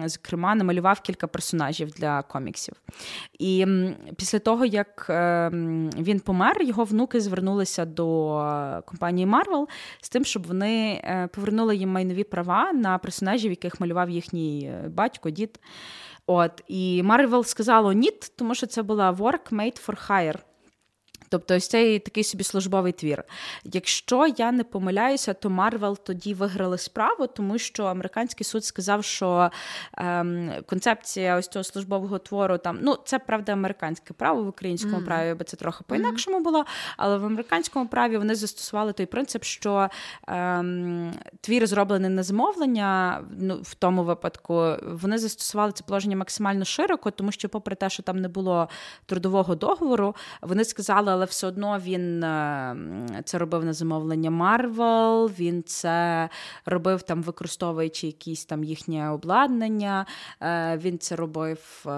зокрема, 0.06 0.56
намалював 0.56 0.99
кілька 0.99 1.28
персонажів 1.28 1.91
для 1.91 2.21
коміксів. 2.21 2.73
І 3.39 3.65
після 4.15 4.39
того, 4.39 4.65
як 4.65 5.06
Ем, 5.10 5.28
він 5.97 6.19
помер, 6.19 6.61
його 6.61 6.83
внуки 6.83 7.21
звернулися 7.21 7.85
до 7.85 8.81
компанії 8.85 9.27
Marvel 9.27 9.67
з 10.01 10.09
тим, 10.09 10.25
щоб 10.25 10.47
вони 10.47 11.01
е, 11.03 11.29
повернули 11.33 11.75
їм 11.75 11.89
майнові 11.89 12.23
права 12.23 12.73
на 12.73 12.97
персонажів, 12.97 13.49
яких 13.51 13.79
малював 13.79 14.09
їхній 14.09 14.71
е, 14.73 14.89
батько, 14.89 15.29
дід. 15.29 15.59
От 16.25 16.63
і 16.67 17.03
Марвел 17.03 17.43
сказало 17.43 17.93
ні, 17.93 18.11
тому 18.35 18.55
що 18.55 18.67
це 18.67 18.83
була 18.83 19.11
work 19.11 19.51
made 19.51 19.85
for 19.85 20.09
hire. 20.09 20.39
Тобто, 21.29 21.55
ось 21.55 21.67
цей 21.67 21.99
такий 21.99 22.23
собі 22.23 22.43
службовий 22.43 22.91
твір. 22.91 23.23
Якщо 23.63 24.27
я 24.37 24.51
не 24.51 24.63
помиляюся, 24.63 25.33
то 25.33 25.49
Марвел 25.49 25.97
тоді 25.97 26.33
виграли 26.33 26.77
справу, 26.77 27.27
тому 27.27 27.57
що 27.57 27.85
американський 27.85 28.43
суд 28.45 28.65
сказав, 28.65 29.03
що 29.03 29.51
ем, 29.97 30.51
концепція 30.65 31.37
ось 31.37 31.47
цього 31.47 31.63
службового 31.63 32.19
твору 32.19 32.57
там, 32.57 32.79
ну 32.81 32.97
це 33.05 33.19
правда 33.19 33.51
американське 33.51 34.13
право 34.13 34.43
в 34.43 34.47
українському 34.47 34.97
mm-hmm. 34.97 35.05
праві, 35.05 35.33
бо 35.33 35.43
це 35.43 35.57
трохи 35.57 35.83
по-інакшому 35.87 36.39
було. 36.39 36.65
Але 36.97 37.17
в 37.17 37.25
американському 37.25 37.87
праві 37.87 38.17
вони 38.17 38.35
застосували 38.35 38.93
той 38.93 39.05
принцип, 39.05 39.43
що 39.43 39.89
ем, 40.27 41.13
твір 41.41 41.67
зроблений 41.67 42.09
на 42.09 42.23
замовлення, 42.23 43.21
ну 43.39 43.61
в 43.61 43.75
тому 43.75 44.03
випадку 44.03 44.75
вони 44.83 45.17
застосували 45.17 45.71
це 45.71 45.83
положення 45.83 46.15
максимально 46.15 46.65
широко, 46.65 47.11
тому 47.11 47.31
що, 47.31 47.49
попри 47.49 47.75
те, 47.75 47.89
що 47.89 48.03
там 48.03 48.21
не 48.21 48.27
було 48.27 48.69
трудового 49.05 49.55
договору, 49.55 50.15
вони 50.41 50.63
сказали 50.63 51.18
але 51.19 51.25
все 51.25 51.47
одно 51.47 51.79
він 51.79 52.23
е, 52.23 52.75
це 53.25 53.38
робив 53.38 53.65
на 53.65 53.73
замовлення 53.73 54.32
Марвел, 54.32 55.32
він 55.39 55.63
це 55.63 56.29
робив 56.65 57.01
там, 57.01 57.23
використовуючи 57.23 58.08
якісь 58.08 58.45
там 58.45 58.63
їхнє 58.63 59.10
обладнання, 59.10 60.05
е, 60.41 60.77
він 60.77 60.99
це 60.99 61.15
робив 61.15 61.84
е, 61.86 61.89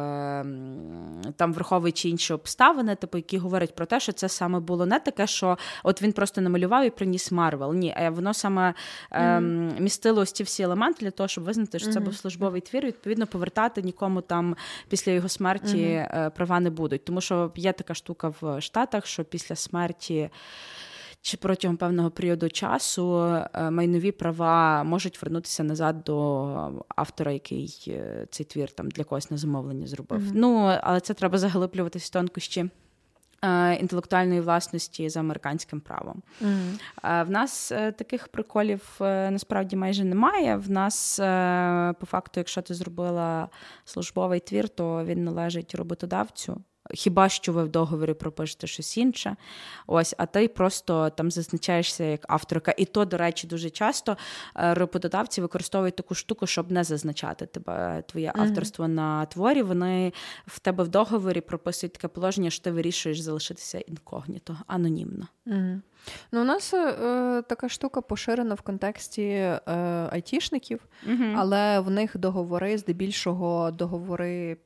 там, 1.36 1.54
враховуючи 1.54 2.10
інші 2.10 2.34
обставини, 2.34 2.96
типу, 2.96 3.18
які 3.18 3.38
говорять 3.38 3.76
про 3.76 3.86
те, 3.86 4.00
що 4.00 4.12
це 4.12 4.30
саме 4.30 4.60
було 4.60 4.86
не 4.86 5.00
таке, 5.00 5.28
що 5.28 5.58
от 5.84 6.02
він 6.02 6.12
просто 6.12 6.42
намалював 6.42 6.86
і 6.86 6.90
приніс 6.90 7.32
Марвел. 7.32 7.74
Ні, 7.74 7.96
а 7.98 8.10
воно 8.10 8.34
саме 8.34 8.74
mm-hmm. 9.12 9.82
містило 9.82 10.22
ось 10.22 10.32
ці 10.32 10.44
всі 10.44 10.64
елементи 10.64 11.06
для 11.06 11.12
того, 11.12 11.28
щоб 11.28 11.44
визнати, 11.44 11.80
що 11.80 11.92
це 11.92 12.00
mm-hmm. 12.00 12.04
був 12.04 12.16
службовий 12.16 12.62
твір, 12.62 12.86
відповідно, 12.86 13.28
повертати 13.28 13.82
нікому 13.82 14.22
там 14.22 14.56
після 14.90 15.12
його 15.12 15.30
смерті 15.30 15.78
mm-hmm. 15.78 16.32
права 16.32 16.60
не 16.60 16.70
будуть. 16.70 17.06
Тому 17.06 17.22
що 17.22 17.52
є 17.56 17.74
така 17.74 17.94
штука 17.94 18.34
в 18.42 18.62
Штатах 18.62 19.06
що 19.12 19.24
після 19.24 19.56
смерті 19.56 20.30
чи 21.22 21.38
протягом 21.38 21.78
певного 21.78 22.12
періоду 22.12 22.50
часу 22.50 23.24
е, 23.24 23.70
майнові 23.70 24.12
права 24.12 24.84
можуть 24.84 25.22
вернутися 25.22 25.64
назад 25.64 26.04
до 26.04 26.84
автора, 26.88 27.32
який 27.32 27.84
е, 27.88 28.28
цей 28.32 28.46
твір 28.46 28.72
там 28.72 28.90
для 28.90 29.04
когось 29.04 29.32
на 29.32 29.38
замовлення 29.38 29.88
зробив. 29.88 30.22
Mm-hmm. 30.22 30.32
Ну 30.34 30.78
але 30.82 31.00
це 31.00 31.14
треба 31.14 31.38
заглиблюватися 31.38 32.08
в 32.08 32.10
тонкощі. 32.10 32.70
Е, 33.44 33.76
інтелектуальної 33.76 34.42
власності 34.42 35.10
за 35.10 35.20
американським 35.20 35.82
правом. 35.82 36.24
Mm-hmm. 36.42 37.26
В 37.26 37.30
нас 37.30 37.68
таких 37.98 38.28
приколів 38.28 38.96
насправді 39.00 39.76
майже 39.76 40.04
немає. 40.04 40.56
В 40.56 40.72
нас, 40.72 41.18
по 42.00 42.06
факту, 42.06 42.40
якщо 42.40 42.62
ти 42.62 42.74
зробила 42.74 43.50
службовий 43.86 44.40
твір, 44.40 44.70
то 44.70 45.06
він 45.06 45.24
належить 45.24 45.76
роботодавцю. 45.76 46.62
Хіба 46.94 47.30
що 47.30 47.54
ви 47.54 47.64
в 47.64 47.70
договорі 47.70 48.14
пропишете 48.14 48.68
щось 48.68 48.98
інше? 48.98 49.36
Ось, 49.88 50.16
а 50.18 50.26
ти 50.26 50.48
просто 50.48 51.10
там 51.10 51.32
зазначаєшся 51.32 52.04
як 52.04 52.26
авторка. 52.28 52.74
І 52.78 52.86
то, 52.86 53.06
до 53.06 53.18
речі, 53.18 53.48
дуже 53.48 53.70
часто 53.70 54.18
е, 54.56 54.74
роботодавці 54.74 55.42
використовують 55.42 55.96
таку 55.96 56.16
штуку, 56.16 56.48
щоб 56.48 56.72
не 56.72 56.84
зазначати 56.84 57.46
тебе 57.46 58.04
твоє 58.08 58.32
авторство 58.36 58.86
mm-hmm. 58.86 58.88
на 58.88 59.26
творі. 59.26 59.62
Вони 59.62 60.14
в 60.48 60.60
тебе 60.60 60.84
в 60.84 60.88
договорі 60.88 61.42
прописують 61.42 61.94
таке 61.94 62.08
положення, 62.08 62.50
що 62.50 62.64
ти 62.64 62.72
вирішуєш 62.72 63.20
залишитися 63.20 63.80
інкогніто, 63.80 64.58
анонімно. 64.68 65.28
Mm-hmm. 65.48 65.80
Ну, 66.32 66.42
У 66.42 66.44
нас 66.44 66.74
е, 66.74 67.42
така 67.48 67.70
штука 67.70 68.02
поширена 68.02 68.56
в 68.56 68.62
контексті 68.62 69.22
е, 69.22 69.60
айтішників, 70.12 70.80
uh 71.08 71.34
але 71.38 71.80
в 71.80 71.90
них 71.90 72.18
договори, 72.18 72.78
здебільшого, 72.78 73.72
договори 73.72 74.58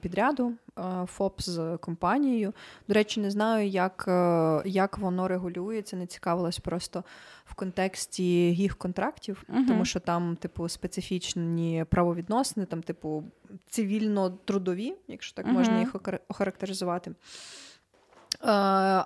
підряду 0.00 0.52
е, 0.78 0.82
ФОП 1.06 1.40
з 1.40 1.78
компанією. 1.80 2.52
До 2.88 2.94
речі, 2.94 3.20
не 3.20 3.30
знаю, 3.30 3.68
як 3.68 4.04
е, 4.08 4.62
як 4.64 4.98
воно 4.98 5.28
регулюється, 5.28 5.96
не 5.96 6.06
цікавилась 6.06 6.58
просто 6.58 7.04
в 7.44 7.54
контексті 7.54 8.54
їх 8.54 8.76
контрактів, 8.76 9.44
uh 9.48 9.66
тому 9.68 9.84
що 9.84 10.00
там, 10.00 10.36
типу, 10.36 10.68
специфічні 10.68 11.84
правовідносини, 11.88 12.66
там, 12.66 12.82
типу, 12.82 13.24
цивільно-трудові, 13.70 14.94
якщо 15.08 15.36
так 15.36 15.46
uh 15.46 15.52
можна 15.52 15.80
їх 15.80 15.96
охарактеризувати. 16.28 17.12
Е, 18.34 18.46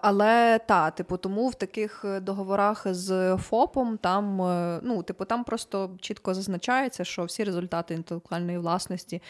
але 0.03 0.61
та, 0.67 0.91
типу, 0.91 1.17
тому 1.17 1.49
в 1.49 1.55
таких 1.55 2.05
договорах 2.23 2.87
з 2.91 3.37
ФОПом 3.37 3.99
там, 3.99 4.43
е, 4.43 4.81
ну, 4.83 5.03
типу, 5.03 5.25
там 5.25 5.45
просто 5.45 5.91
чітко 6.01 6.35
зазначається, 6.35 7.05
що 7.05 7.25
всі 7.25 7.45
результати 7.45 7.95
інтелектуальної 7.95 8.59
власності, 8.59 9.23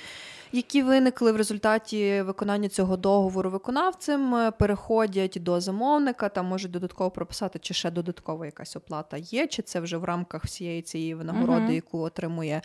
які 0.52 0.82
виникли 0.82 1.32
в 1.32 1.36
результаті 1.36 2.22
виконання 2.22 2.68
цього 2.68 2.96
договору 2.96 3.50
виконавцем, 3.50 4.34
е, 4.34 4.50
переходять 4.50 5.38
до 5.40 5.60
замовника, 5.60 6.28
там 6.28 6.46
можуть 6.46 6.70
додатково 6.70 7.10
прописати, 7.10 7.58
чи 7.58 7.74
ще 7.74 7.90
додаткова 7.90 8.46
якась 8.46 8.76
оплата 8.76 9.16
є, 9.16 9.46
чи 9.46 9.62
це 9.62 9.80
вже 9.80 9.96
в 9.96 10.04
рамках 10.04 10.44
всієї 10.44 10.82
цієї 10.82 11.14
винагороди, 11.14 11.72
uh 11.72 11.74
яку 11.74 11.98
отримує 11.98 12.62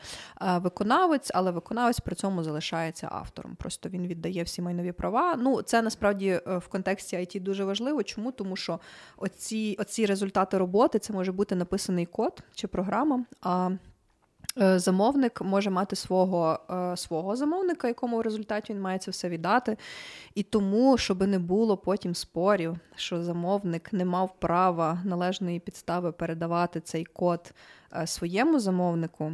виконавець, 0.55 1.31
але 1.33 1.51
виконавець 1.51 1.99
при 1.99 2.15
цьому 2.15 2.43
залишається 2.43 3.09
автором. 3.11 3.55
Просто 3.55 3.89
він 3.89 4.07
віддає 4.07 4.43
всі 4.43 4.61
майнові 4.61 4.91
права. 4.91 5.35
Ну, 5.39 5.61
це 5.61 5.81
насправді 5.81 6.41
в 6.45 6.67
контексті 6.67 7.18
IT 7.19 7.39
дуже 7.39 7.63
важливо. 7.63 8.03
Чому? 8.03 8.31
Тому 8.31 8.55
що 8.55 8.79
оці, 9.17 9.75
оці 9.79 10.05
результати 10.05 10.57
роботи 10.57 10.99
це 10.99 11.13
може 11.13 11.31
бути 11.31 11.55
написаний 11.55 12.05
код 12.05 12.43
чи 12.55 12.67
програма. 12.67 13.25
а 13.41 13.69
е, 14.61 14.79
Замовник 14.79 15.41
може 15.41 15.69
мати 15.69 15.95
свого 15.95 16.59
е, 16.69 16.97
свого 16.97 17.35
замовника, 17.35 17.87
якому 17.87 18.17
в 18.17 18.21
результаті 18.21 18.73
він 18.73 18.81
має 18.81 18.99
це 18.99 19.11
все 19.11 19.29
віддати. 19.29 19.77
І 20.35 20.43
тому, 20.43 20.97
щоб 20.97 21.27
не 21.27 21.39
було 21.39 21.77
потім 21.77 22.15
спорів, 22.15 22.77
що 22.95 23.23
замовник 23.23 23.93
не 23.93 24.05
мав 24.05 24.39
права 24.39 25.01
належної 25.05 25.59
підстави 25.59 26.11
передавати 26.11 26.79
цей 26.79 27.05
код 27.05 27.53
е, 27.95 28.07
своєму 28.07 28.59
замовнику, 28.59 29.33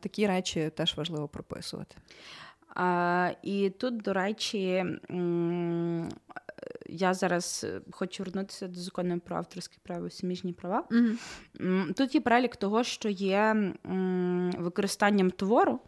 такі 0.00 0.26
речі 0.26 0.70
теж 0.74 0.96
важливо 0.96 1.28
прописувати. 1.28 1.96
А, 2.74 3.30
І 3.42 3.70
тут, 3.70 4.02
до 4.02 4.12
речі, 4.12 4.84
я 6.86 7.14
зараз 7.14 7.66
е, 7.68 7.80
хочу 7.90 8.24
вернутися 8.24 8.68
до 8.68 8.80
закону 8.80 9.20
про 9.20 9.36
авторські 9.36 9.78
права 9.82 10.06
і 10.06 10.10
суміжні 10.10 10.52
права. 10.52 10.84
Mm-hmm. 10.90 11.92
Тут 11.94 12.14
є 12.14 12.20
перелік 12.20 12.56
того, 12.56 12.84
що 12.84 13.08
є 13.08 13.72
використанням 14.58 15.30
твору. 15.30 15.80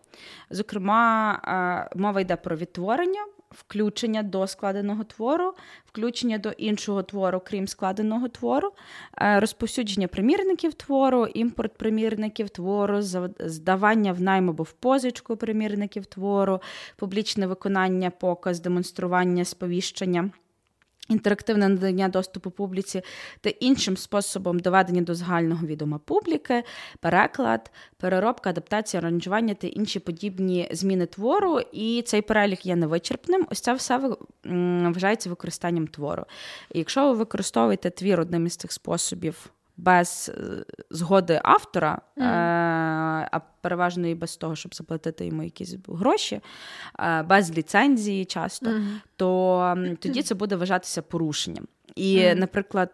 Зокрема, 0.51 1.89
мова 1.97 2.21
йде 2.21 2.37
про 2.37 2.57
відтворення. 2.57 3.27
Включення 3.51 4.23
до 4.23 4.47
складеного 4.47 5.05
твору, 5.05 5.55
включення 5.85 6.39
до 6.39 6.51
іншого 6.51 7.03
твору, 7.03 7.43
крім 7.47 7.69
складеного 7.69 8.29
твору, 8.29 8.73
е, 9.19 9.41
розповсюдження 9.41 10.09
примірників 10.09 10.75
твору, 10.75 11.27
імпорт 11.27 11.79
примірників 11.79 12.51
твору, 12.51 13.03
здавання 13.41 14.13
в 14.13 14.21
найм 14.21 14.51
або 14.51 14.63
в 14.63 14.73
позичку 14.73 15.37
примірників 15.37 16.07
твору, 16.07 16.61
публічне 16.97 17.47
виконання, 17.47 18.11
показ, 18.11 18.61
демонстрування, 18.61 19.45
сповіщення. 19.45 20.31
Інтерактивне 21.09 21.69
надання 21.69 22.09
доступу 22.09 22.51
публіці 22.51 23.03
та 23.41 23.51
іншим 23.51 23.97
способом 23.97 24.59
доведення 24.59 25.03
до 25.03 25.15
загального 25.15 25.67
відома 25.67 25.99
публіки, 25.99 26.63
переклад, 27.01 27.71
переробка, 27.97 28.51
адаптація, 28.51 29.01
аранжування 29.01 29.55
та 29.55 29.67
інші 29.67 29.99
подібні 29.99 30.69
зміни 30.71 31.07
твору. 31.07 31.61
І 31.73 32.03
цей 32.07 32.23
перелік 32.23 32.67
є 32.67 32.77
невичерпним. 32.77 33.47
Ось 33.51 33.61
це 33.61 33.75
все 33.75 34.17
вважається 34.45 35.31
використанням 35.31 35.87
твору. 35.87 36.25
І 36.73 36.79
якщо 36.79 37.09
ви 37.09 37.13
використовуєте 37.13 37.91
твір 37.91 38.21
одним 38.21 38.47
із 38.47 38.57
цих 38.57 38.73
способів 38.73 39.51
без 39.77 40.33
е, 40.35 40.65
згоди 40.91 41.41
автора, 41.45 42.01
mm. 42.17 42.25
а 43.33 43.41
переважно 43.61 44.07
і 44.07 44.15
без 44.15 44.37
того, 44.37 44.57
щоб 44.57 44.75
заплатити 44.75 45.27
йому 45.27 45.43
якісь 45.43 45.77
гроші, 45.89 46.41
е, 46.99 47.23
без 47.23 47.57
ліцензії 47.57 48.25
часто, 48.25 48.71
mm. 48.71 48.89
то 49.17 49.77
тоді 49.99 50.23
це 50.23 50.35
буде 50.35 50.57
вважатися 50.57 51.03
порушенням. 51.03 51.67
І, 51.97 52.19
mm. 52.19 52.35
наприклад, 52.35 52.91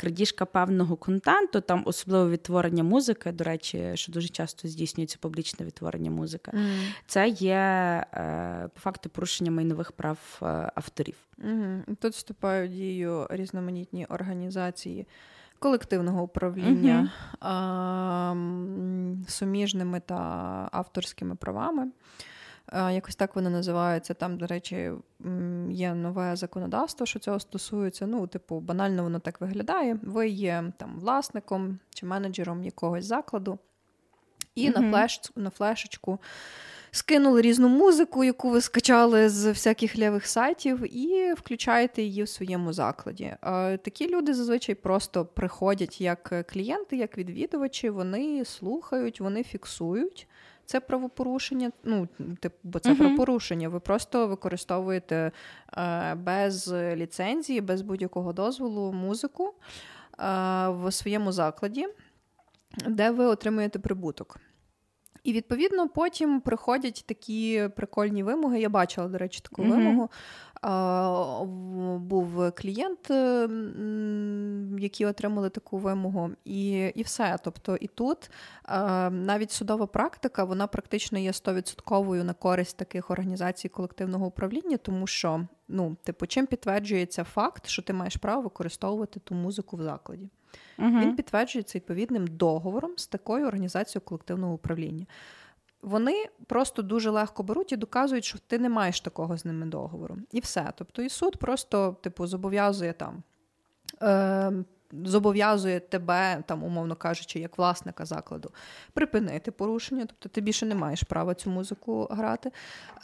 крадіжка 0.00 0.44
певного 0.44 0.96
контенту, 0.96 1.60
там 1.60 1.82
особливо 1.86 2.30
відтворення 2.30 2.82
музики, 2.82 3.32
до 3.32 3.44
речі, 3.44 3.90
що 3.94 4.12
дуже 4.12 4.28
часто 4.28 4.68
здійснюється 4.68 5.18
публічне 5.20 5.66
відтворення 5.66 6.10
музики, 6.10 6.50
mm. 6.50 6.78
це 7.06 7.28
є 7.28 8.04
по 8.74 8.80
факту 8.80 9.08
порушення 9.08 9.50
майнових 9.50 9.92
прав 9.92 10.18
авторів. 10.74 11.16
Тут 12.00 12.12
вступають 12.12 12.70
в 12.70 12.74
дію 12.74 13.26
різноманітні 13.30 14.06
організації 14.06 15.06
колективного 15.58 16.22
управління 16.22 17.10
mm-hmm. 17.40 19.28
суміжними 19.28 20.00
та 20.00 20.14
авторськими 20.72 21.34
правами. 21.34 21.90
Якось 22.72 23.16
так 23.16 23.36
вони 23.36 23.50
називаються. 23.50 24.14
Там, 24.14 24.38
до 24.38 24.46
речі, 24.46 24.92
є 25.70 25.94
нове 25.94 26.36
законодавство, 26.36 27.06
що 27.06 27.18
цього 27.18 27.40
стосується. 27.40 28.06
Ну, 28.06 28.26
типу, 28.26 28.60
банально 28.60 29.02
воно 29.02 29.18
так 29.18 29.40
виглядає. 29.40 29.98
Ви 30.02 30.28
є 30.28 30.72
там 30.76 30.98
власником 30.98 31.78
чи 31.90 32.06
менеджером 32.06 32.64
якогось 32.64 33.04
закладу, 33.04 33.58
і 34.54 34.68
mm-hmm. 34.68 34.80
на 34.80 34.90
флеш, 34.90 35.20
на 35.36 35.50
флешечку 35.50 36.18
скинули 36.90 37.40
різну 37.40 37.68
музику, 37.68 38.24
яку 38.24 38.50
ви 38.50 38.60
скачали 38.60 39.28
з 39.28 39.46
всяких 39.46 39.98
лівих 39.98 40.26
сайтів, 40.26 40.96
і 40.96 41.32
включаєте 41.32 42.02
її 42.02 42.22
в 42.22 42.28
своєму 42.28 42.72
закладі. 42.72 43.36
Такі 43.82 44.08
люди 44.08 44.34
зазвичай 44.34 44.74
просто 44.74 45.24
приходять 45.24 46.00
як 46.00 46.46
клієнти, 46.52 46.96
як 46.96 47.18
відвідувачі, 47.18 47.90
вони 47.90 48.44
слухають, 48.44 49.20
вони 49.20 49.42
фіксують. 49.44 50.28
Це 50.68 50.80
правопорушення, 50.80 51.70
ну 51.84 52.08
типу, 52.40 52.56
бо 52.62 52.78
це 52.78 52.90
uh-huh. 52.90 52.98
про 52.98 53.16
порушення. 53.16 53.68
Ви 53.68 53.80
просто 53.80 54.26
використовуєте 54.26 55.32
е, 55.78 56.14
без 56.14 56.72
ліцензії, 56.72 57.60
без 57.60 57.82
будь-якого 57.82 58.32
дозволу 58.32 58.92
музику 58.92 59.54
е, 59.54 59.54
в 60.68 60.92
своєму 60.92 61.32
закладі, 61.32 61.88
де 62.86 63.10
ви 63.10 63.24
отримуєте 63.24 63.78
прибуток. 63.78 64.40
І 65.28 65.32
відповідно 65.32 65.88
потім 65.88 66.40
приходять 66.40 67.04
такі 67.06 67.68
прикольні 67.76 68.22
вимоги. 68.22 68.60
Я 68.60 68.68
бачила, 68.68 69.08
до 69.08 69.18
речі, 69.18 69.40
таку 69.40 69.62
mm-hmm. 69.62 69.68
вимогу. 69.68 70.10
А, 70.62 71.44
Був 71.98 72.52
клієнт, 72.52 73.10
які 74.82 75.06
отримали 75.06 75.50
таку 75.50 75.78
вимогу, 75.78 76.30
і 76.44 76.70
і 76.94 77.02
все. 77.02 77.36
Тобто, 77.44 77.76
і 77.76 77.86
тут 77.86 78.30
а, 78.62 79.10
навіть 79.10 79.50
судова 79.50 79.86
практика 79.86 80.44
вона 80.44 80.66
практично 80.66 81.18
є 81.18 81.30
100% 81.30 82.22
на 82.22 82.32
користь 82.32 82.76
таких 82.76 83.10
організацій 83.10 83.68
колективного 83.68 84.26
управління, 84.26 84.76
тому 84.76 85.06
що 85.06 85.46
ну, 85.68 85.96
типу, 86.02 86.26
чим 86.26 86.46
підтверджується 86.46 87.24
факт, 87.24 87.66
що 87.66 87.82
ти 87.82 87.92
маєш 87.92 88.16
право 88.16 88.42
використовувати 88.42 89.20
ту 89.20 89.34
музику 89.34 89.76
в 89.76 89.82
закладі. 89.82 90.28
Угу. 90.78 90.88
Він 90.88 91.16
підтверджується 91.16 91.78
відповідним 91.78 92.26
договором 92.26 92.90
з 92.96 93.06
такою 93.06 93.46
організацією 93.46 94.04
колективного 94.04 94.54
управління. 94.54 95.06
Вони 95.82 96.26
просто 96.46 96.82
дуже 96.82 97.10
легко 97.10 97.42
беруть 97.42 97.72
і 97.72 97.76
доказують, 97.76 98.24
що 98.24 98.38
ти 98.46 98.58
не 98.58 98.68
маєш 98.68 99.00
такого 99.00 99.38
з 99.38 99.44
ними 99.44 99.66
договору. 99.66 100.16
І 100.32 100.40
все. 100.40 100.72
Тобто, 100.76 101.02
і 101.02 101.08
суд 101.08 101.36
просто, 101.36 101.96
типу, 102.02 102.26
зобов'язує 102.26 102.92
там. 102.92 103.22
Е, 104.02 104.52
зобов'язує 104.92 105.80
тебе, 105.80 106.42
там, 106.46 106.64
умовно 106.64 106.96
кажучи, 106.96 107.38
як 107.38 107.58
власника 107.58 108.04
закладу, 108.04 108.50
припинити 108.92 109.50
порушення, 109.50 110.06
тобто 110.06 110.28
ти 110.28 110.40
більше 110.40 110.66
не 110.66 110.74
маєш 110.74 111.02
права 111.02 111.34
цю 111.34 111.50
музику 111.50 112.08
грати, 112.10 112.52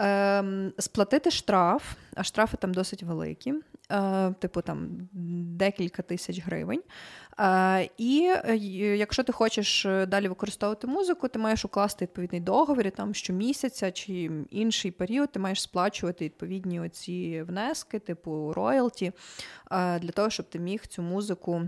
е, 0.01 0.45
сплатити 0.79 1.31
штраф, 1.31 1.95
а 2.15 2.23
штрафи 2.23 2.57
там 2.57 2.75
досить 2.75 3.03
великі, 3.03 3.55
е, 3.91 4.33
типу 4.33 4.63
там 4.63 5.09
декілька 5.57 6.03
тисяч 6.03 6.41
гривень. 6.41 6.83
Е, 7.41 7.89
і 7.99 8.33
е, 8.45 8.57
якщо 8.97 9.23
ти 9.23 9.33
хочеш 9.33 9.87
е, 9.87 10.07
далі 10.07 10.29
використовувати 10.29 10.87
музику, 10.87 11.29
ти 11.29 11.39
маєш 11.39 11.65
укласти 11.65 12.05
відповідний 12.05 12.41
договір, 12.41 12.87
і 12.87 12.91
там 12.91 13.15
щомісяця 13.15 13.93
чи 13.93 14.31
інший 14.51 14.91
період 14.91 15.33
ти 15.33 15.39
маєш 15.39 15.63
сплачувати 15.63 16.25
відповідні 16.25 16.81
оці 16.81 17.45
внески, 17.49 17.99
типу 17.99 18.53
роялті, 18.53 19.13
для 19.71 20.11
того, 20.15 20.31
щоб 20.31 20.49
ти 20.49 20.59
міг 20.59 20.87
цю 20.87 21.03
музику. 21.03 21.63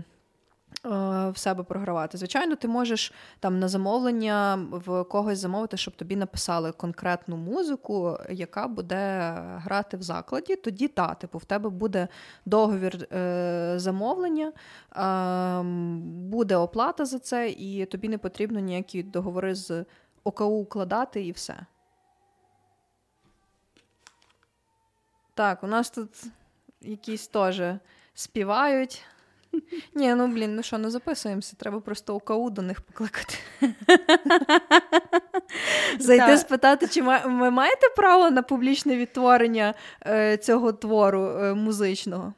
В 0.83 1.33
себе 1.35 1.63
програвати. 1.63 2.17
Звичайно, 2.17 2.55
ти 2.55 2.67
можеш 2.67 3.13
там 3.39 3.59
на 3.59 3.67
замовлення 3.67 4.67
в 4.71 5.03
когось 5.03 5.39
замовити, 5.39 5.77
щоб 5.77 5.95
тобі 5.95 6.15
написали 6.15 6.71
конкретну 6.71 7.37
музику, 7.37 8.17
яка 8.29 8.67
буде 8.67 9.31
грати 9.37 9.97
в 9.97 10.01
закладі. 10.01 10.55
Тоді 10.55 10.87
та, 10.87 11.13
типу, 11.13 11.37
в 11.37 11.45
тебе 11.45 11.69
буде 11.69 12.07
договір 12.45 13.07
е, 13.11 13.73
замовлення, 13.75 14.51
е, 14.51 15.63
буде 16.29 16.55
оплата 16.55 17.05
за 17.05 17.19
це, 17.19 17.49
і 17.49 17.85
тобі 17.85 18.09
не 18.09 18.17
потрібно 18.17 18.59
ніякі 18.59 19.03
договори 19.03 19.55
з 19.55 19.85
ОКУ 20.23 20.45
укладати 20.45 21.25
і 21.25 21.31
все. 21.31 21.65
Так, 25.33 25.63
у 25.63 25.67
нас 25.67 25.89
тут 25.89 26.09
якісь 26.81 27.27
теж 27.27 27.61
співають. 28.13 29.05
Ні, 29.95 30.15
ну 30.15 30.27
блін, 30.27 30.55
ну 30.55 30.63
що, 30.63 30.77
не 30.77 30.89
записуємося, 30.89 31.55
треба 31.57 31.79
просто 31.79 32.15
УКУ 32.15 32.49
до 32.49 32.61
них 32.61 32.81
покликати. 32.81 33.35
Зайти 35.99 36.37
спитати, 36.37 36.87
чи 36.87 37.01
ви 37.25 37.51
маєте 37.51 37.87
право 37.95 38.29
на 38.29 38.41
публічне 38.41 38.97
відтворення 38.97 39.73
е, 40.07 40.37
цього 40.37 40.73
твору 40.73 41.21
е, 41.21 41.53
музичного? 41.53 42.33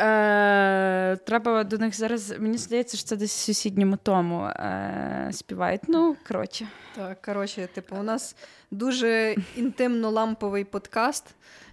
Е, 0.00 1.16
Треба 1.16 1.64
до 1.64 1.78
них 1.78 1.96
зараз. 1.96 2.34
Мені 2.38 2.58
здається, 2.58 2.96
що 2.96 3.06
це 3.06 3.16
десь 3.16 3.36
в 3.36 3.40
сусідньому 3.44 3.96
тому 4.02 4.44
е, 4.44 5.28
співають. 5.32 5.80
Ну, 5.88 6.16
коротше. 6.28 6.68
Так, 6.96 7.22
коротше, 7.22 7.68
типу, 7.74 7.96
у 7.96 8.02
нас 8.02 8.36
дуже 8.70 9.34
інтимно 9.56 10.10
ламповий 10.10 10.64
подкаст. 10.64 11.24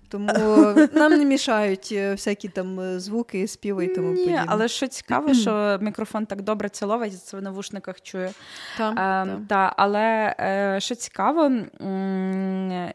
Тому 0.09 0.27
нам 0.93 1.11
не 1.11 1.25
мішають 1.25 1.89
е, 1.91 2.11
всякі 2.11 2.49
там 2.49 2.79
е, 2.79 2.99
звуки, 2.99 3.47
співи 3.47 3.85
і 3.85 3.95
тому 3.95 4.09
подібне. 4.09 4.43
Але 4.47 4.67
що 4.67 4.87
цікаво, 4.87 5.33
що 5.33 5.77
мікрофон 5.81 6.25
так 6.25 6.41
добре 6.41 6.69
це 6.69 6.85
ловить, 6.85 7.23
це 7.23 7.37
в 7.37 7.41
навушниках 7.41 8.01
чую. 8.01 8.29
Та, 8.77 8.91
е, 9.27 9.45
та. 9.47 9.73
Але 9.77 10.35
е, 10.39 10.77
що 10.79 10.95
цікаво, 10.95 11.51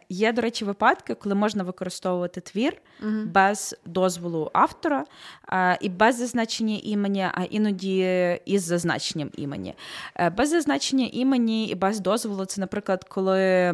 є, 0.09 0.33
до 0.33 0.43
речі, 0.43 0.65
випадки, 0.65 1.15
коли 1.15 1.35
можна 1.35 1.63
використовувати 1.63 2.41
твір 2.41 2.77
угу. 3.03 3.13
без 3.27 3.77
дозволу 3.87 4.51
автора 4.53 5.05
е, 5.53 5.79
і 5.81 5.89
без 5.89 6.19
зазначення 6.19 6.79
імені, 6.83 7.23
а 7.23 7.43
іноді 7.51 7.99
із 8.45 8.63
зазначенням 8.63 9.31
імені. 9.37 9.75
Е, 10.17 10.31
без 10.31 10.51
зазначення 10.51 11.09
імені 11.13 11.67
і 11.67 11.75
без 11.75 12.01
дозволу 12.01 12.45
це, 12.45 12.61
наприклад, 12.61 13.05
коли 13.05 13.71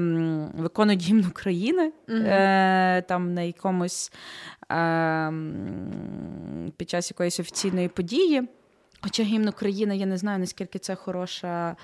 виконують 0.59 1.03
гімн 1.03 1.27
України. 1.27 1.93
Угу. 2.09 2.25
там 3.09 3.28
на 3.29 3.43
якомусь 3.43 4.13
е, 4.73 5.33
під 6.77 6.91
час 6.91 7.11
якоїсь 7.11 7.41
офіційної 7.41 7.89
події. 7.89 8.49
Хоча 9.01 9.23
гімн 9.23 9.49
України, 9.49 9.97
я 9.97 10.07
не 10.07 10.17
знаю, 10.17 10.39
наскільки 10.39 10.79
це 10.79 10.95
хороша 10.95 11.77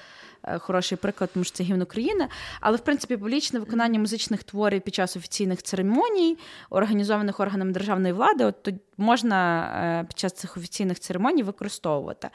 хороший 0.59 0.99
приклад, 0.99 1.31
тому 1.35 1.45
що 1.45 1.57
це 1.57 1.65
гімн 1.65 1.83
України. 1.83 2.29
Але 2.61 2.77
в 2.77 2.81
принципі 2.81 3.17
публічне 3.17 3.61
виконання 3.61 3.99
музичних 3.99 4.45
творів 4.45 4.81
під 4.81 4.95
час 4.95 5.17
офіційних 5.17 5.63
церемоній, 5.63 6.39
організованих 6.71 7.41
органами 7.41 7.73
державної 7.73 8.15
влади, 8.15 8.45
от 8.45 8.63
тут 8.63 8.75
можна 8.97 9.65
е, 10.01 10.05
під 10.05 10.19
час 10.19 10.33
цих 10.33 10.57
офіційних 10.57 11.01
церемоній 11.01 11.43
використовувати. 11.43 12.29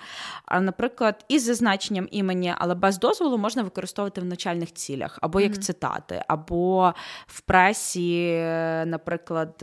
А, 0.46 0.60
наприклад, 0.60 1.26
із 1.28 1.44
зазначенням 1.44 2.08
імені, 2.12 2.54
але 2.58 2.76
без 2.76 3.00
дозволу 3.00 3.38
можна 3.38 3.64
використовувати 3.64 4.22
в 4.22 4.26
навчальних 4.26 4.74
цілях, 4.74 5.20
або 5.22 5.40
як 5.42 5.52
mm-hmm. 5.52 5.60
цитати, 5.60 6.24
або 6.28 6.94
в 7.28 7.42
пресі, 7.42 8.32
е, 8.34 8.84
наприклад, 8.86 9.56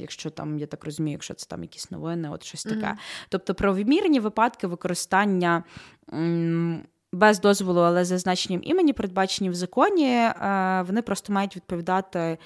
якщо 0.00 0.30
там, 0.30 0.58
я 0.58 0.66
так 0.66 0.84
розумію, 0.84 1.12
якщо 1.12 1.34
це 1.34 1.46
там 1.46 1.62
якісь 1.62 1.90
новини, 1.90 2.30
от 2.30 2.44
щось 2.44 2.64
таке. 2.64 2.86
Mm-hmm. 2.86 3.26
Тобто 3.28 3.54
правомірні 3.54 4.20
випадки 4.20 4.66
використання 4.66 5.64
без 7.12 7.40
дозволу, 7.40 7.80
але 7.80 8.04
за 8.04 8.18
значенням 8.18 8.60
імені, 8.64 8.92
передбачені 8.92 9.50
в 9.50 9.54
законі, 9.54 10.10
е, 10.10 10.84
вони 10.86 11.02
просто 11.02 11.32
мають 11.32 11.56
відповідати 11.56 12.38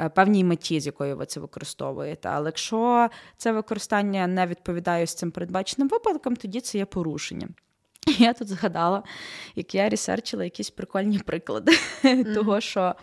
е, 0.00 0.08
певній 0.08 0.44
меті, 0.44 0.80
з 0.80 0.86
якою 0.86 1.16
ви 1.16 1.26
це 1.26 1.40
використовуєте. 1.40 2.28
Але 2.28 2.48
якщо 2.48 3.08
це 3.36 3.52
використання 3.52 4.26
не 4.26 4.46
відповідає 4.46 5.06
з 5.06 5.14
цим 5.14 5.30
передбаченим 5.30 5.88
випадком, 5.88 6.36
тоді 6.36 6.60
це 6.60 6.78
є 6.78 6.84
порушення. 6.84 7.48
Я 8.18 8.32
тут 8.32 8.48
згадала, 8.48 9.02
як 9.54 9.74
я 9.74 9.88
ресерчила 9.88 10.44
якісь 10.44 10.70
прикольні 10.70 11.18
приклади 11.18 11.72
mm-hmm. 12.02 12.34
того, 12.34 12.60
що 12.60 12.94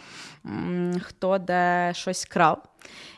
м, 0.45 1.01
хто 1.03 1.37
де 1.37 1.91
щось 1.95 2.25
крав. 2.25 2.63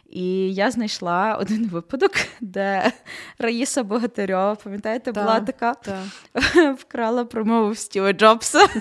І 0.09 0.53
я 0.53 0.71
знайшла 0.71 1.37
один 1.41 1.69
випадок, 1.69 2.11
де 2.41 2.91
Раїса 3.39 3.83
Богатирьова, 3.83 4.55
пам'ятаєте, 4.55 5.11
та, 5.11 5.21
була 5.21 5.39
така 5.39 5.73
та. 5.73 6.03
вкрала 6.73 7.25
промову 7.25 7.75
Стіва 7.75 8.13
Джобса. 8.13 8.67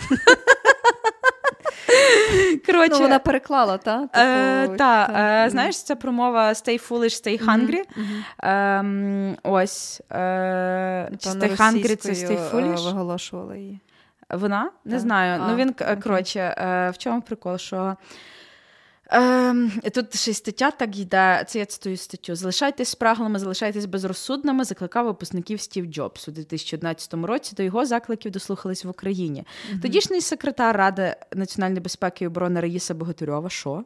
Коротше, 2.66 2.94
ну, 2.94 3.00
Вона 3.00 3.18
переклала, 3.18 3.78
та? 3.78 4.00
Типу, 4.00 4.18
е, 4.18 4.68
та, 4.68 5.06
та. 5.06 5.44
Е, 5.46 5.50
знаєш, 5.50 5.82
ця 5.82 5.96
промова 5.96 6.48
Stay 6.48 6.88
foolish, 6.88 7.26
stay 7.26 7.44
hungry. 7.44 7.80
Mm-hmm. 7.80 9.34
Е, 9.34 9.36
ось. 9.42 10.02
Е, 10.10 11.08
Stay 11.12 11.56
hungry, 11.56 11.96
це 11.96 12.12
stay 12.12 12.50
foolish. 12.50 12.84
виголошувала 12.84 13.56
її. 13.56 13.80
Вона? 14.30 14.70
Не 14.84 14.98
знаю. 14.98 15.38
Ну, 15.38 15.44
а, 15.44 15.50
ну 15.50 15.56
він, 15.56 15.74
коротше, 16.02 16.40
е, 16.40 16.90
в 16.90 16.98
чому 16.98 17.20
прикол, 17.20 17.58
що 17.58 17.96
Ем, 19.10 19.72
Тут 19.94 20.16
ще 20.16 20.30
й 20.30 20.34
стаття 20.34 20.70
так 20.70 20.98
йде. 20.98 21.44
Це 21.48 21.58
я 21.58 21.66
цитую 21.66 21.96
статтю. 21.96 22.34
Залишайтесь 22.34 22.88
спраглими, 22.88 23.38
залишайтесь 23.38 23.86
безрозсудними. 23.86 24.64
Закликав 24.64 25.06
випускників 25.06 25.60
Стів 25.60 25.86
Джобс 25.86 26.28
у 26.28 26.30
2011 26.30 27.14
році. 27.14 27.54
До 27.56 27.62
його 27.62 27.86
закликів 27.86 28.32
дослухались 28.32 28.84
в 28.84 28.88
Україні. 28.88 29.44
mm 29.72 29.80
Тодішній 29.82 30.20
секретар 30.20 30.76
Ради 30.76 31.16
національної 31.34 31.80
безпеки 31.80 32.24
і 32.24 32.28
оборони 32.28 32.60
Раїса 32.60 32.94
Богатирьова. 32.94 33.50
Що? 33.50 33.84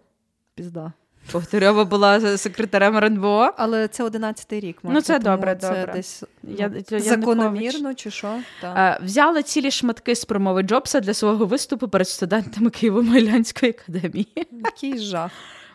Пізда. 0.55 0.93
Богатирьова 1.33 1.85
була 1.85 2.39
секретарем 2.39 2.97
РНБО. 2.97 3.51
Але 3.57 3.89
це 3.89 4.05
11-й 4.05 4.61
рік. 4.61 4.79
Марта, 4.83 4.95
ну, 4.95 5.01
це 5.01 5.19
добре, 5.19 5.57
це 5.61 5.69
добре. 5.69 5.93
Десь 5.93 6.23
я, 6.43 6.73
я 6.91 7.01
закономірно 7.01 7.95
чи 7.95 8.11
що? 8.11 8.41
Так. 8.61 9.01
Е, 9.01 9.05
взяла 9.05 9.43
цілі 9.43 9.71
шматки 9.71 10.17
з 10.17 10.25
промови 10.25 10.63
Джобса 10.63 11.01
для 11.01 11.15
свого 11.15 11.47
виступу 11.47 11.89
перед 11.89 12.09
студентами 12.09 12.71
Києво-Могилянської 12.71 13.69
академії. 13.69 14.47
Який 14.65 14.99
жах. 14.99 15.31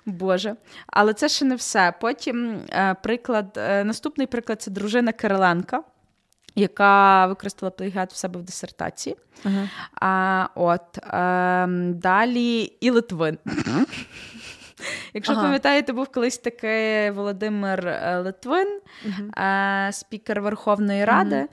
Боже. 0.05 0.55
Але 0.87 1.13
це 1.13 1.29
ще 1.29 1.45
не 1.45 1.55
все. 1.55 1.93
Потім 2.01 2.59
е, 2.69 2.95
приклад, 3.03 3.57
е, 3.57 3.83
наступний 3.83 4.27
приклад 4.27 4.61
це 4.61 4.71
дружина 4.71 5.11
Кириленка. 5.11 5.83
Яка 6.55 7.27
використала 7.27 7.69
плагіат 7.69 8.13
в 8.13 8.15
себе 8.15 8.39
в 8.39 8.43
дисертації. 8.43 9.15
Uh-huh. 9.45 9.69
А, 10.01 10.47
от, 10.55 10.97
е, 10.97 11.67
Далі 11.93 12.61
і 12.81 12.89
Литвин. 12.89 13.37
Якщо 15.13 15.33
ага. 15.33 15.43
пам'ятаєте, 15.43 15.93
був 15.93 16.07
колись 16.07 16.37
такий 16.37 17.11
Володимир 17.11 17.87
е, 17.87 18.17
Литвин, 18.17 18.79
угу. 19.05 19.31
спікер 19.91 20.41
Верховної 20.41 21.05
Ради. 21.05 21.35
Угу. 21.35 21.47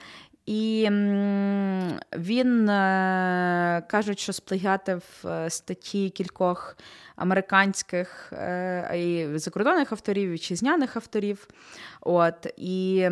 І 0.45 0.89
він 2.17 2.69
е, 2.69 3.83
кажуть, 3.87 4.19
що 4.19 4.33
сплагіатив 4.33 5.03
статті 5.47 6.09
кількох 6.09 6.77
американських 7.15 8.33
і 8.95 9.27
закордонних 9.35 9.91
авторів, 9.91 10.31
вітчизняних 10.31 10.95
авторів. 10.95 11.47
От, 12.01 12.53
І 12.57 13.09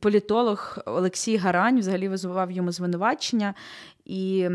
політолог 0.00 0.78
Олексій 0.86 1.36
Гарань 1.36 1.78
взагалі 1.78 2.08
визивав 2.08 2.50
йому 2.50 2.72
звинувачення, 2.72 3.54
і 4.10 4.48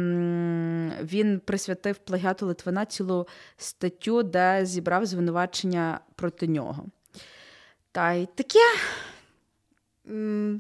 він 1.04 1.42
присвятив 1.46 1.98
плагіату 1.98 2.46
Литвина 2.46 2.86
цілу 2.86 3.28
статтю, 3.58 4.24
де 4.24 4.66
зібрав 4.66 5.06
звинувачення 5.06 6.00
проти 6.16 6.48
нього. 6.48 6.86
Та 7.92 8.14
й 8.14 8.26
таке. 8.26 8.60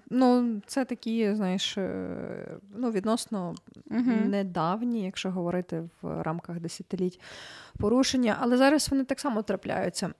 Ну, 0.09 0.61
це 0.67 0.85
такі, 0.85 1.35
знаєш, 1.35 1.77
е, 1.77 2.57
ну, 2.75 2.91
відносно 2.91 3.55
uh 3.91 4.27
недавні, 4.27 5.03
якщо 5.03 5.31
говорити 5.31 5.89
в 6.01 6.21
рамках 6.21 6.59
десятиліть 6.59 7.21
порушення, 7.79 8.37
але 8.39 8.57
зараз 8.57 8.89
вони 8.89 9.03
так 9.03 9.19
само 9.19 9.41
трапляються. 9.41 10.13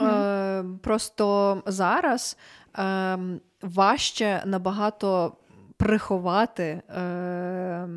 Е, 0.00 0.64
Просто 0.82 1.62
зараз 1.66 2.36
е, 2.78 3.18
важче 3.62 4.42
набагато 4.46 5.36
приховати 5.78 6.62
е, 6.62 7.88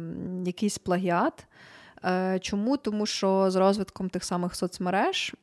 якийсь 0.45 0.77
плагіат. 0.77 1.47
Е, 2.05 2.39
чому? 2.39 2.77
Тому 2.77 3.05
що 3.05 3.51
з 3.51 3.55
розвитком 3.55 4.09
тих 4.09 4.23
самих 4.23 4.55
соцмереж 4.55 5.35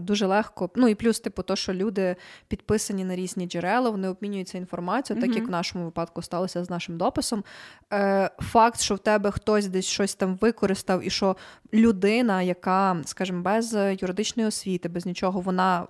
дуже 0.00 0.26
легко. 0.26 0.70
Ну 0.76 0.88
і 0.88 0.94
плюс, 0.94 1.20
типу, 1.20 1.42
то, 1.42 1.56
що 1.56 1.74
люди 1.74 2.16
підписані 2.48 3.04
на 3.04 3.16
різні 3.16 3.46
джерела, 3.46 3.90
вони 3.90 4.08
обмінюються 4.08 4.58
інформацією, 4.58 5.26
так 5.26 5.36
як 5.36 5.48
в 5.48 5.50
нашому 5.50 5.84
випадку 5.84 6.22
сталося 6.22 6.64
з 6.64 6.70
нашим 6.70 6.96
дописом. 6.96 7.44
Е, 7.92 8.30
факт, 8.38 8.80
що 8.80 8.94
в 8.94 8.98
тебе 8.98 9.30
хтось 9.30 9.66
десь 9.66 9.86
щось 9.86 10.14
там 10.14 10.38
використав, 10.40 11.06
і 11.06 11.10
що 11.10 11.36
людина, 11.74 12.42
яка, 12.42 12.96
скажімо, 13.04 13.42
без 13.42 13.76
юридичної 14.00 14.48
освіти, 14.48 14.88
без 14.88 15.06
нічого, 15.06 15.40
вона 15.40 15.86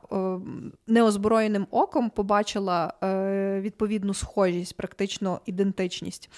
неозброєним 0.87 1.67
оком 1.71 2.11
побачила 2.11 2.95
е, 3.03 3.61
відповідну 3.61 4.15
схожість, 4.15 4.77
практично 4.77 5.41
ідентичність. 5.47 6.31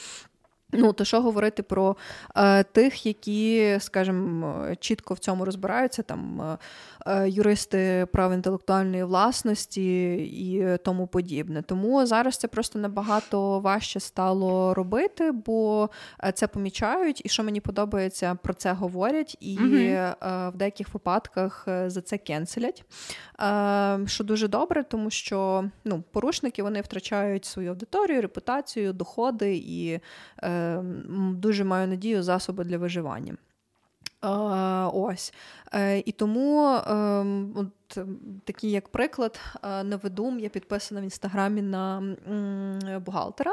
Ну, 0.72 0.92
то 0.92 1.04
що 1.04 1.20
говорити 1.20 1.62
про 1.62 1.96
е, 2.36 2.62
тих, 2.64 3.06
які, 3.06 3.76
скажімо, 3.80 4.66
чітко 4.80 5.14
в 5.14 5.18
цьому 5.18 5.44
розбираються, 5.44 6.02
там 6.02 6.40
е, 6.40 6.58
е, 7.06 7.28
юристи 7.28 8.06
прав 8.12 8.32
інтелектуальної 8.32 9.04
власності 9.04 10.14
і 10.14 10.78
тому 10.84 11.06
подібне. 11.06 11.62
Тому 11.62 12.06
зараз 12.06 12.36
це 12.36 12.48
просто 12.48 12.78
набагато 12.78 13.60
важче 13.60 14.00
стало 14.00 14.74
робити, 14.74 15.32
бо 15.32 15.90
е, 16.24 16.32
це 16.32 16.46
помічають, 16.46 17.22
і 17.24 17.28
що 17.28 17.44
мені 17.44 17.60
подобається, 17.60 18.34
про 18.42 18.54
це 18.54 18.72
говорять, 18.72 19.36
і 19.40 19.58
mm 19.58 19.86
в 20.26 20.56
деяких 20.56 20.94
випадках 20.94 21.64
е, 21.68 21.90
за 21.90 22.00
це 22.00 22.18
кенселять. 22.18 22.84
Що 24.06 24.24
дуже 24.24 24.48
добре, 24.48 24.84
тому 24.84 25.10
що 25.10 25.64
ну, 25.84 26.04
порушники 26.12 26.62
вони 26.62 26.80
втрачають 26.80 27.44
свою 27.44 27.70
аудиторію, 27.70 28.22
репутацію, 28.22 28.92
доходи 28.92 29.56
і 29.56 30.00
дуже 31.32 31.64
маю 31.64 31.88
надію 31.88 32.22
засоби 32.22 32.64
для 32.64 32.78
виживання. 32.78 33.36
Ось. 34.92 35.32
Е, 35.74 35.98
і 35.98 36.12
тому 36.12 36.80
ем, 36.86 37.52
от, 37.54 37.98
такий 38.44 38.70
як 38.70 38.88
приклад 38.88 39.40
е, 39.64 39.84
наведу, 39.84 40.38
я 40.38 40.48
підписана 40.48 41.00
в 41.00 41.04
інстаграмі 41.04 41.62
на 41.62 42.02
бухгалтера 43.06 43.52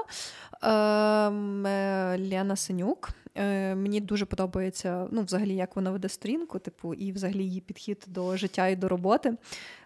ем, 0.61 1.65
е, 1.65 2.17
Лена 2.31 2.55
Синюк. 2.55 3.09
Мені 3.75 4.01
дуже 4.01 4.25
подобається 4.25 5.07
ну, 5.11 5.21
взагалі, 5.21 5.55
як 5.55 5.75
вона 5.75 5.91
веде 5.91 6.09
сторінку, 6.09 6.59
типу, 6.59 6.93
і 6.93 7.11
взагалі 7.11 7.43
її 7.43 7.61
підхід 7.61 8.05
до 8.07 8.37
життя 8.37 8.67
і 8.67 8.75
до 8.75 8.89
роботи. 8.89 9.33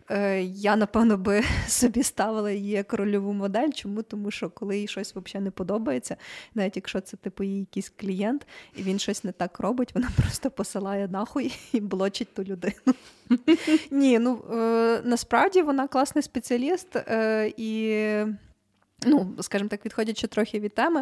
Е, 0.10 0.42
я, 0.44 0.76
напевно, 0.76 1.18
би 1.18 1.44
собі 1.68 2.04
ставила 2.04 2.52
її 2.52 2.70
як 2.70 2.94
рольову 2.94 3.34
модель. 3.34 3.70
Чому? 3.70 4.04
Тому 4.04 4.32
що 4.32 4.50
коли 4.50 4.78
їй 4.78 4.88
щось 4.88 5.16
взагалі 5.16 5.44
не 5.44 5.52
подобається, 5.52 6.18
навіть 6.56 6.76
якщо 6.76 7.02
це 7.02 7.18
типу 7.18 7.44
її 7.44 7.60
якийсь 7.60 7.90
клієнт, 7.90 8.48
і 8.76 8.84
він 8.84 9.00
щось 9.00 9.24
не 9.24 9.32
так 9.32 9.60
робить, 9.60 9.96
вона 9.96 10.10
просто 10.18 10.52
посилає 10.52 11.08
нахуй 11.08 11.60
і 11.74 11.80
блочить 11.80 12.34
ту 12.34 12.44
людину. 12.44 12.96
Ні, 13.92 14.20
ну 14.20 14.44
е, 14.54 15.02
насправді 15.04 15.62
вона 15.62 15.88
класний 15.88 16.24
спеціаліст 16.24 16.96
е, 16.96 17.54
і. 17.58 18.47
Ну, 19.06 19.36
скажімо 19.42 19.70
так, 19.70 19.86
відходячи 19.86 20.28
трохи 20.28 20.60
від 20.60 20.76
теми, 20.76 21.00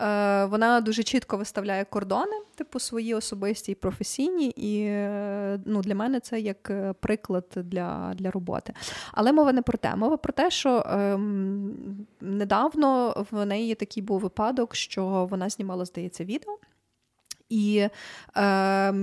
е, 0.00 0.44
вона 0.44 0.80
дуже 0.80 1.02
чітко 1.02 1.36
виставляє 1.36 1.84
кордони, 1.84 2.36
типу 2.54 2.80
свої 2.80 3.14
особисті 3.14 3.72
і 3.72 3.74
професійні, 3.74 4.46
і 4.46 4.84
е, 4.84 5.60
ну, 5.64 5.82
для 5.82 5.94
мене 5.94 6.20
це 6.20 6.40
як 6.40 6.70
е, 6.70 6.92
приклад 7.00 7.44
для 7.56 8.14
для 8.14 8.30
роботи. 8.30 8.72
Але 9.12 9.32
мова 9.32 9.52
не 9.52 9.62
про 9.62 9.78
те. 9.78 9.96
Мова 9.96 10.16
про 10.16 10.32
те, 10.32 10.50
що 10.50 10.78
е, 10.78 11.18
недавно 12.20 13.14
в 13.30 13.46
неї 13.46 13.74
такий 13.74 14.02
був 14.02 14.20
випадок, 14.20 14.74
що 14.74 15.28
вона 15.30 15.48
знімала, 15.48 15.84
здається, 15.84 16.24
відео. 16.24 16.58
І 17.48 17.78
е, 17.78 17.90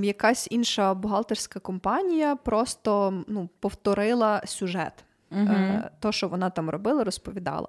якась 0.04 0.48
інша 0.52 0.94
бухгалтерська 0.94 1.60
компанія 1.60 2.36
просто 2.36 3.24
ну, 3.28 3.50
повторила 3.60 4.42
сюжет, 4.46 4.94
uh 5.32 5.52
е, 5.52 5.90
то, 6.00 6.12
що 6.12 6.28
вона 6.28 6.50
там 6.50 6.70
робила, 6.70 7.04
розповідала. 7.04 7.68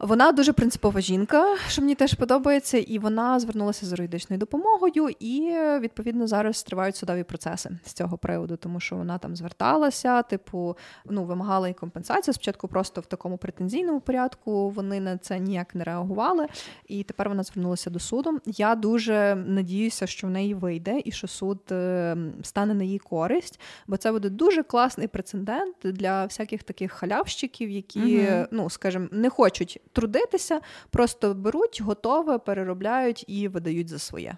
Вона 0.00 0.32
дуже 0.32 0.52
принципова 0.52 1.00
жінка, 1.00 1.56
що 1.68 1.82
мені 1.82 1.94
теж 1.94 2.14
подобається, 2.14 2.78
і 2.78 2.98
вона 2.98 3.40
звернулася 3.40 3.86
з 3.86 3.90
юридичною 3.90 4.40
допомогою, 4.40 5.08
і 5.20 5.56
відповідно 5.80 6.26
зараз 6.26 6.62
тривають 6.62 6.96
судові 6.96 7.24
процеси 7.24 7.70
з 7.84 7.92
цього 7.92 8.18
приводу, 8.18 8.56
тому 8.56 8.80
що 8.80 8.96
вона 8.96 9.18
там 9.18 9.36
зверталася, 9.36 10.22
типу, 10.22 10.76
ну 11.04 11.24
вимагала 11.24 11.68
і 11.68 11.74
компенсацію. 11.74 12.34
Спочатку 12.34 12.68
просто 12.68 13.00
в 13.00 13.06
такому 13.06 13.36
претензійному 13.36 14.00
порядку 14.00 14.70
вони 14.70 15.00
на 15.00 15.18
це 15.18 15.38
ніяк 15.38 15.74
не 15.74 15.84
реагували, 15.84 16.46
і 16.88 17.02
тепер 17.02 17.28
вона 17.28 17.42
звернулася 17.42 17.90
до 17.90 17.98
суду. 17.98 18.40
Я 18.46 18.74
дуже 18.74 19.44
надіюся, 19.46 20.06
що 20.06 20.26
в 20.26 20.30
неї 20.30 20.54
вийде 20.54 21.00
і 21.04 21.12
що 21.12 21.28
суд 21.28 21.60
е, 21.72 22.16
стане 22.42 22.74
на 22.74 22.84
її 22.84 22.98
користь, 22.98 23.60
бо 23.86 23.96
це 23.96 24.12
буде 24.12 24.28
дуже 24.28 24.62
класний 24.62 25.08
прецедент 25.08 25.76
для 25.84 26.24
всяких 26.24 26.62
таких 26.62 26.92
халявщиків, 26.92 27.70
які, 27.70 28.18
угу. 28.18 28.46
ну 28.50 28.70
скажімо, 28.70 29.08
не 29.12 29.30
хочуть 29.30 29.80
трудитися, 29.92 30.60
просто 30.90 31.34
беруть, 31.34 31.80
готове, 31.80 32.38
переробляють 32.38 33.24
і 33.26 33.48
видають 33.48 33.88
за 33.88 33.98
своє. 33.98 34.36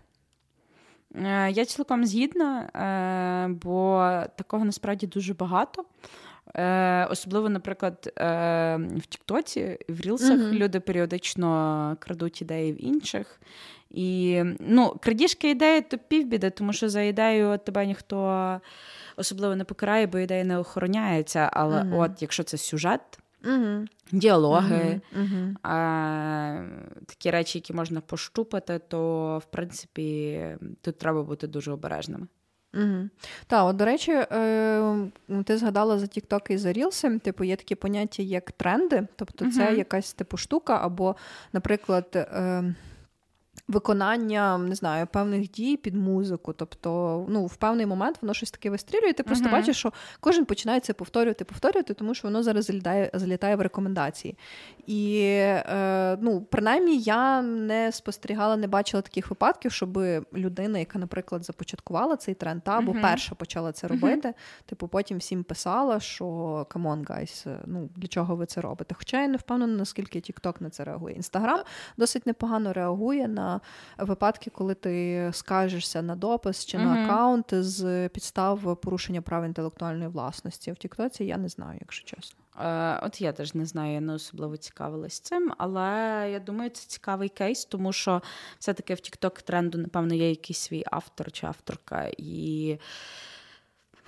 Е, 1.15 1.51
я 1.51 1.65
цілком 1.65 2.07
згідна, 2.07 2.61
е, 2.63 3.53
бо 3.53 4.13
такого 4.37 4.65
насправді 4.65 5.07
дуже 5.07 5.35
багато. 5.35 5.85
Е, 6.55 7.07
особливо, 7.11 7.49
наприклад, 7.49 8.13
в 8.97 9.07
Тіктоці, 9.09 9.79
в 9.89 10.01
Рілсах 10.01 10.39
mm-hmm. 10.39 10.53
люди 10.53 10.81
періодично 10.81 11.97
крадуть 12.01 12.43
ідеї 12.43 12.73
в 12.73 12.85
інших. 12.85 13.41
І 13.91 14.43
ну, 14.61 14.97
крадіжки 15.01 15.51
ідеї 15.51 15.81
то 15.81 15.99
півбіди, 15.99 16.51
тому 16.51 16.73
що 16.73 16.89
за 16.89 17.03
ідею 17.03 17.59
тебе 17.59 17.87
ніхто 17.87 18.61
особливо 19.17 19.57
не 19.57 19.65
покарає, 19.65 20.07
бо 20.07 20.19
ідея 20.19 20.45
не 20.45 20.59
охороняється. 20.59 21.51
Але 21.53 21.77
mm-hmm. 21.77 22.01
от 22.01 22.23
якщо 22.23 22.43
це 22.43 22.59
сюжет, 22.59 23.01
Угу. 23.45 23.85
Діалоги, 24.13 25.01
угу. 25.17 25.55
а, 25.63 26.65
такі 27.07 27.31
речі, 27.31 27.59
які 27.59 27.73
можна 27.73 28.01
пощупати, 28.01 28.81
то 28.89 29.39
в 29.39 29.45
принципі 29.45 30.41
тут 30.81 30.99
треба 30.99 31.23
бути 31.23 31.47
дуже 31.47 31.73
обережними. 31.73 32.27
Угу. 32.75 33.09
Так, 33.47 33.67
от, 33.67 33.77
до 33.77 33.85
речі, 33.85 34.13
е, 34.13 34.95
ти 35.45 35.59
згадала 35.59 35.99
за 35.99 36.07
TikTok 36.07 36.53
і 36.53 36.57
за 36.57 36.73
Рілси, 36.73 37.19
типу, 37.19 37.45
є 37.45 37.57
такі 37.57 37.75
поняття, 37.75 38.23
як 38.23 38.53
тренди, 38.53 39.07
тобто 39.17 39.51
це 39.51 39.75
якась 39.77 40.13
типу 40.13 40.37
штука, 40.37 40.79
або, 40.83 41.17
наприклад, 41.53 42.07
е, 42.15 42.75
виконання 43.69 44.59
не 44.59 44.75
знаю, 44.75 45.07
певних 45.07 45.51
дій 45.51 45.77
під 45.77 45.95
музику. 45.95 46.53
Тобто, 46.53 47.25
ну, 47.29 47.47
в 47.47 47.57
певний 47.57 47.87
момент 47.87 48.19
воно 48.23 48.35
щось 48.35 48.51
таке 48.51 48.71
вистрілює. 48.71 49.13
Ти 49.13 49.23
просто 49.23 49.49
uh-huh. 49.49 49.53
бачиш, 49.53 49.77
що 49.77 49.93
кожен 50.21 50.45
починає 50.45 50.81
це 50.81 50.93
повторювати, 50.93 51.45
повторювати, 51.45 51.95
тому 51.95 52.15
що 52.15 52.29
воно 52.29 52.43
зараз 52.43 52.65
залітає, 52.65 53.11
залітає 53.15 53.57
в 53.57 53.61
рекомендації. 53.61 54.37
І 54.87 55.21
е, 55.23 56.17
ну, 56.21 56.47
принаймні 56.51 56.99
я 56.99 57.43
не 57.43 57.93
спостерігала, 57.93 58.57
не 58.57 58.67
бачила 58.67 59.03
таких 59.03 59.31
випадків, 59.31 59.73
щоб 59.73 59.99
людина, 60.35 60.79
яка, 60.79 60.99
наприклад, 60.99 61.45
започаткувала 61.45 62.17
цей 62.17 62.35
тренд, 62.35 62.63
та, 62.63 62.79
або 62.79 62.93
uh-huh. 62.93 63.03
перша 63.03 63.35
почала 63.35 63.73
це 63.73 63.89
робити, 63.89 64.29
uh-huh. 64.29 64.67
типу, 64.67 64.89
потім 64.89 65.19
всім 65.19 65.45
писала, 65.45 66.01
що 66.01 66.67
come 66.71 66.90
on, 66.90 67.05
guys, 67.09 67.47
ну 67.67 67.89
для 67.97 68.09
чого 68.09 68.37
ви 68.37 68.47
це 68.47 68.61
робите? 68.61 68.95
Хоча 68.99 69.23
я 69.23 69.29
не 69.29 69.37
впевнена, 69.37 69.77
наскільки 69.77 70.19
TikTok 70.19 70.63
на 70.63 70.71
це 70.71 70.85
реагує. 70.85 71.15
Інстаграм 71.15 71.61
досить 71.97 72.27
непогано 72.27 72.73
реагує 72.73 73.29
на 73.29 73.52
випадки, 73.99 74.51
коли 74.51 74.75
ти 74.75 75.31
скажешся 75.33 76.03
на 76.03 76.17
допис 76.17 76.67
чи 76.67 76.79
на 76.79 77.05
аккаунт 77.05 77.47
з 77.51 78.09
підстав 78.09 78.81
порушення 78.81 79.23
прав 79.23 79.45
інтелектуальної 79.45 80.09
власності. 80.09 80.73
В 80.73 80.77
Тіктоці 80.77 81.25
я 81.25 81.37
не 81.37 81.49
знаю, 81.49 81.79
якщо 81.81 82.17
чесно. 82.17 82.39
Е, 82.61 83.01
От 83.03 83.21
я 83.21 83.33
теж 83.33 83.55
не 83.55 83.67
знаю, 83.67 83.95
я 83.95 84.01
не 84.01 84.13
особливо 84.15 84.57
цікавилась 84.57 85.21
цим, 85.21 85.53
але 85.59 85.91
я 86.33 86.41
думаю, 86.41 86.71
це 86.71 86.87
цікавий 86.87 87.29
кейс, 87.29 87.65
тому 87.65 87.93
що 87.93 88.23
все-таки 88.59 88.95
в 88.95 88.99
TikTok 88.99 89.43
тренду, 89.43 89.79
напевно, 89.79 90.15
є 90.15 90.31
якийсь 90.31 90.59
свій 90.59 90.85
автор 90.87 91.33
чи 91.33 91.47
авторка. 91.47 92.11
І 92.19 92.79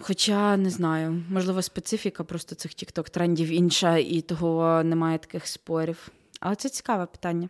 Хоча 0.01 0.57
не 0.57 0.70
знаю, 0.70 1.22
можливо, 1.30 1.62
специфіка 1.62 2.24
просто 2.24 2.55
цих 2.55 2.72
TikTok 2.72 3.11
трендів 3.11 3.49
інша, 3.49 3.97
і 3.97 4.20
того 4.20 4.82
немає 4.84 5.18
таких 5.18 5.47
спорів. 5.47 6.09
Але 6.40 6.55
це 6.55 6.68
цікаве 6.68 7.07
питання. 7.07 7.49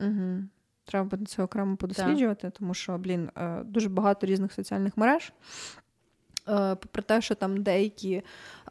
Угу. 0.00 0.42
Треба 0.86 1.06
буде 1.06 1.26
це 1.26 1.42
окремо 1.42 1.76
подосліджувати, 1.76 2.50
тому 2.50 2.74
що, 2.74 2.98
блін, 2.98 3.30
е, 3.36 3.62
дуже 3.64 3.88
багато 3.88 4.26
різних 4.26 4.52
соціальних 4.52 4.96
мереж. 4.96 5.32
Е, 6.48 6.74
попри 6.74 7.02
те, 7.02 7.20
що 7.20 7.34
там 7.34 7.62
деякі 7.62 8.22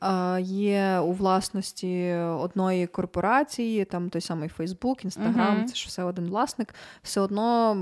е, 0.01 0.41
є 0.41 0.99
у 0.99 1.11
власності 1.11 2.13
одної 2.13 2.87
корпорації, 2.87 3.85
там 3.85 4.09
той 4.09 4.21
самий 4.21 4.49
Фейсбук, 4.49 5.03
Інстаграм, 5.03 5.57
uh-huh. 5.57 5.65
це 5.65 5.75
ж 5.75 5.87
все 5.87 6.03
один 6.03 6.25
власник, 6.25 6.75
все 7.03 7.21
одно 7.21 7.77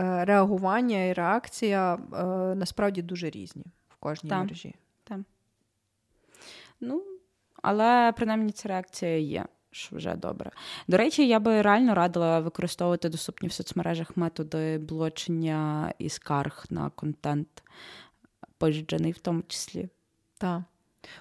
реагування 0.00 1.04
і 1.04 1.12
реакція 1.12 1.96
насправді 2.56 3.02
дуже 3.02 3.30
різні 3.30 3.64
в 3.88 3.96
кожній 3.96 4.30
так. 4.30 4.38
мережі. 4.38 4.74
Так. 5.04 5.18
Ну, 6.80 7.02
але 7.62 8.12
принаймні 8.16 8.52
ця 8.52 8.68
реакція 8.68 9.18
є. 9.18 9.46
Що 9.76 9.96
вже 9.96 10.14
добре. 10.14 10.50
До 10.88 10.96
речі, 10.96 11.28
я 11.28 11.40
би 11.40 11.62
реально 11.62 11.94
радила 11.94 12.40
використовувати 12.40 13.08
доступні 13.08 13.48
в 13.48 13.52
соцмережах 13.52 14.16
методи 14.16 14.78
блочення 14.78 15.92
і 15.98 16.08
скарг 16.08 16.64
на 16.70 16.90
контент, 16.90 17.62
пожиджений 18.58 19.12
в 19.12 19.18
тому 19.18 19.42
числі. 19.48 19.88
Так. 20.38 20.62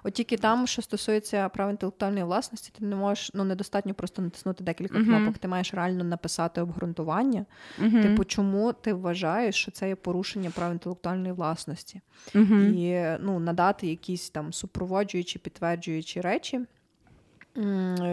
От 0.04 0.14
тільки 0.14 0.38
там, 0.38 0.68
що 0.68 0.82
стосується 0.82 1.50
прав 1.50 1.70
інтелектуальної 1.70 2.24
власності, 2.24 2.72
ти 2.80 2.86
не 2.86 2.96
можеш 2.96 3.32
ну 3.34 3.44
недостатньо 3.44 3.94
просто 3.94 4.22
натиснути 4.22 4.64
декілька 4.64 4.98
uh-huh. 4.98 5.06
кнопок. 5.06 5.38
Ти 5.38 5.48
маєш 5.48 5.74
реально 5.74 6.04
написати 6.04 6.62
обґрунтування. 6.62 7.46
Uh-huh. 7.82 8.02
Типу, 8.02 8.24
чому 8.24 8.74
ти 8.74 8.94
вважаєш, 8.94 9.56
що 9.56 9.72
це 9.72 9.88
є 9.88 9.96
порушення 9.96 10.50
прав 10.50 10.72
інтелектуальної 10.72 11.34
власності, 11.34 12.02
uh-huh. 12.34 12.74
і 12.74 13.18
ну 13.24 13.40
надати 13.40 13.88
якісь 13.88 14.30
там 14.30 14.54
супроводжуючі, 14.54 15.40
підтверджуючі 15.40 16.22
речі, 16.22 16.62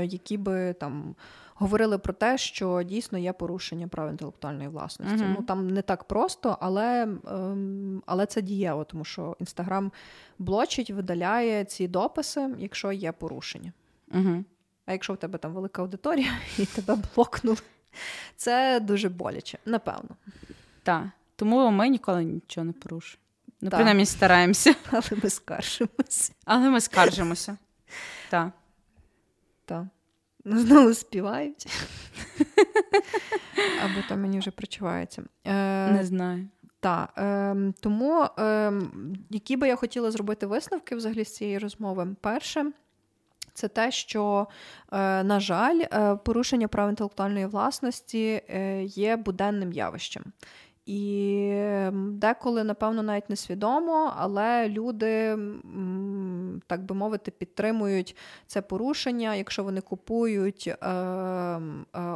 які 0.02 0.36
би 0.36 0.72
там 0.72 1.14
говорили 1.54 1.98
про 1.98 2.12
те, 2.12 2.38
що 2.38 2.82
дійсно 2.82 3.18
є 3.18 3.32
порушення 3.32 3.88
прав 3.88 4.10
інтелектуальної 4.10 4.68
власності. 4.68 5.16
Uh-huh. 5.16 5.34
Ну 5.38 5.42
там 5.42 5.70
не 5.70 5.82
так 5.82 6.04
просто, 6.04 6.58
але 6.60 7.02
ем, 7.02 8.02
але 8.06 8.26
це 8.26 8.42
дієво, 8.42 8.84
тому 8.84 9.04
що 9.04 9.36
інстаграм 9.40 9.92
блочить, 10.38 10.90
видаляє 10.90 11.64
ці 11.64 11.88
дописи, 11.88 12.54
якщо 12.58 12.92
є 12.92 13.12
порушення. 13.12 13.72
Uh-huh. 14.14 14.44
А 14.86 14.92
якщо 14.92 15.12
в 15.12 15.16
тебе 15.16 15.38
там 15.38 15.52
велика 15.52 15.82
аудиторія 15.82 16.32
і 16.58 16.66
тебе 16.66 16.98
блокнули, 17.14 17.56
це 18.36 18.80
дуже 18.80 19.08
боляче, 19.08 19.58
напевно. 19.66 20.10
Так. 20.82 21.04
Тому 21.36 21.70
ми 21.70 21.88
ніколи 21.88 22.24
нічого 22.24 22.64
не 22.64 22.72
порушуємо. 22.72 23.22
Ну, 23.60 23.70
принаймні 23.70 24.06
стараємося. 24.06 24.74
Але 24.90 25.02
ми 25.22 25.30
скаржимося. 25.30 26.32
Але 26.44 26.70
ми 26.70 26.80
скаржимося. 26.80 27.56
Так. 28.30 28.50
Так. 29.64 29.84
Ну, 30.44 30.58
знову 30.58 30.94
співають. 30.94 31.66
Або 33.84 33.94
там 34.08 34.20
мені 34.20 34.38
вже 34.38 34.50
причувається. 34.50 35.22
Е, 35.44 35.90
Не 35.92 36.04
знаю. 36.04 36.48
Так, 36.80 37.12
е, 37.18 37.56
тому 37.80 38.26
е, 38.38 38.72
які 39.30 39.56
би 39.56 39.68
я 39.68 39.76
хотіла 39.76 40.10
зробити 40.10 40.46
висновки 40.46 40.96
взагалі 40.96 41.24
з 41.24 41.34
цієї 41.34 41.58
розмови? 41.58 42.16
Перше, 42.20 42.72
це 43.54 43.68
те, 43.68 43.90
що, 43.90 44.46
е, 44.92 45.22
на 45.24 45.40
жаль, 45.40 45.80
е, 45.92 46.16
порушення 46.16 46.68
прав 46.68 46.88
інтелектуальної 46.88 47.46
власності 47.46 48.42
е, 48.48 48.82
є 48.84 49.16
буденним 49.16 49.72
явищем. 49.72 50.24
І 50.86 51.52
деколи, 51.94 52.64
напевно, 52.64 53.02
навіть 53.02 53.30
несвідомо, 53.30 54.12
але 54.16 54.68
люди, 54.68 55.38
так 56.66 56.84
би 56.84 56.94
мовити, 56.94 57.30
підтримують 57.30 58.16
це 58.46 58.62
порушення, 58.62 59.34
якщо 59.34 59.64
вони 59.64 59.80
купують 59.80 60.66
е, 60.66 60.88
е, 60.88 61.60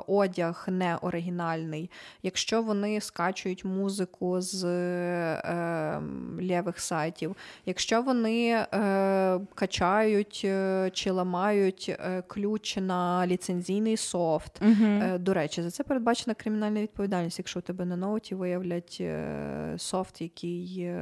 одяг 0.07 0.67
не 0.69 0.97
оригінальний, 0.97 1.91
якщо 2.23 2.63
вони 2.63 3.01
скачують 3.01 3.65
музику 3.65 4.41
з 4.41 4.65
е, 4.65 6.01
лівих 6.41 6.81
сайтів, 6.81 7.37
якщо 7.67 8.03
вони 8.03 8.49
е, 8.51 8.67
качають 9.55 10.43
е, 10.45 10.91
чи 10.93 11.11
ламають 11.11 11.97
е, 11.99 12.23
ключ 12.27 12.77
на 12.77 13.27
ліцензійний 13.27 13.97
софт. 13.97 14.63
Угу. 14.63 15.19
До 15.19 15.35
речі, 15.35 15.63
за 15.63 15.71
це 15.71 15.85
передбачена 15.85 16.35
кримінальна 16.35 16.81
відповідальність, 16.83 17.39
якщо 17.39 17.59
у 17.59 17.63
тебе 17.63 17.85
на 17.85 17.97
ноуті 17.97 18.35
виявляється 18.35 18.56
виявлять 18.59 18.99
е, 19.01 19.75
софт, 19.79 20.21
який, 20.21 20.93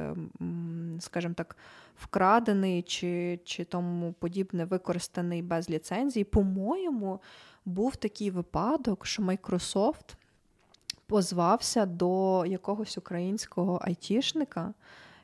скажімо 0.99 1.33
так, 1.33 1.57
вкрадений 1.95 2.81
чи 2.81 3.39
чи 3.43 3.63
тому 3.63 4.13
подібне, 4.13 4.65
використаний 4.65 5.41
без 5.41 5.69
ліцензії. 5.69 6.23
По-моєму, 6.23 7.19
був 7.65 7.95
такий 7.95 8.31
випадок, 8.31 9.05
що 9.05 9.23
Microsoft 9.23 10.15
позвався 11.07 11.85
до 11.85 12.45
якогось 12.45 12.97
українського 12.97 13.79
айтішника. 13.81 14.73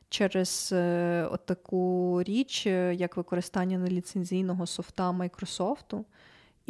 Через 0.10 0.70
е, 0.74 1.30
таку 1.46 2.24
річ, 2.24 2.68
е, 2.68 2.96
як 2.96 3.18
використання 3.18 3.78
неліцензійного 3.78 4.66
софта 4.66 5.12
Майкрософту, 5.12 6.06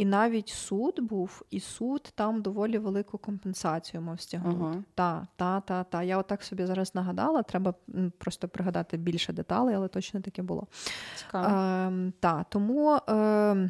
і 0.02 0.06
навіть 0.06 0.50
суд 0.50 1.00
був, 1.00 1.42
і 1.50 1.60
суд 1.60 2.12
там 2.16 2.42
доволі 2.42 2.78
велику 2.78 3.18
компенсацію 3.18 4.02
мав 4.02 4.22
стягнути. 4.22 4.60
Ага. 4.62 4.84
Та, 4.96 5.28
та, 5.36 5.60
та, 5.62 5.84
та. 5.84 6.04
Я 6.04 6.18
отак 6.18 6.44
собі 6.44 6.66
зараз 6.66 6.96
нагадала. 6.96 7.44
Треба 7.44 7.74
просто 8.18 8.48
пригадати 8.48 8.98
більше 8.98 9.34
деталей, 9.34 9.76
але 9.76 9.88
точно 9.88 10.22
таке 10.22 10.42
було. 10.42 10.68
Цікаво. 11.16 11.48
Е, 11.48 12.12
та, 12.20 12.46
Тому 12.50 13.00
е, 13.10 13.70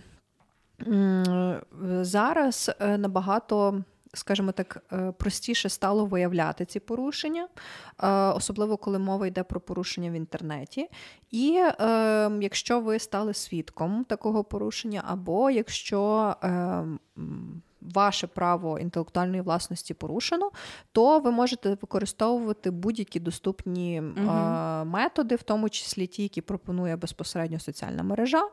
зараз 2.01 2.71
е, 2.79 2.97
набагато 2.97 3.83
скажімо 4.13 4.51
так, 4.51 4.83
е, 4.91 5.13
простіше 5.17 5.69
стало 5.69 6.05
виявляти 6.05 6.65
ці 6.65 6.79
порушення, 6.79 7.47
е, 8.03 8.07
особливо 8.09 8.77
коли 8.77 8.99
мова 8.99 9.27
йде 9.27 9.43
про 9.43 9.59
порушення 9.59 10.09
в 10.09 10.13
інтернеті. 10.13 10.89
І 11.31 11.63
е, 11.79 12.31
якщо 12.41 12.79
ви 12.79 12.99
стали 12.99 13.33
свідком 13.33 14.03
такого 14.03 14.43
порушення, 14.43 15.03
або 15.07 15.49
якщо 15.49 16.35
е, 16.43 16.83
ваше 17.81 18.27
право 18.27 18.79
інтелектуальної 18.79 19.41
власності 19.41 19.93
порушено, 19.93 20.51
то 20.91 21.19
ви 21.19 21.31
можете 21.31 21.69
використовувати 21.69 22.71
будь-які 22.71 23.19
доступні 23.19 24.01
угу. 24.01 24.31
методи, 24.85 25.35
в 25.35 25.43
тому 25.43 25.69
числі 25.69 26.07
ті, 26.07 26.21
які 26.23 26.41
пропонує 26.41 26.95
безпосередньо 26.95 27.59
соціальна 27.59 28.03
мережа 28.03 28.43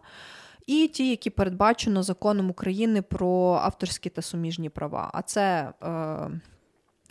і 0.68 0.88
ті, 0.88 1.10
які 1.10 1.30
передбачено 1.30 2.02
законом 2.02 2.50
України 2.50 3.02
про 3.02 3.60
авторські 3.62 4.10
та 4.10 4.22
суміжні 4.22 4.68
права. 4.68 5.10
А 5.12 5.22
це 5.22 5.72
е, 5.82 6.30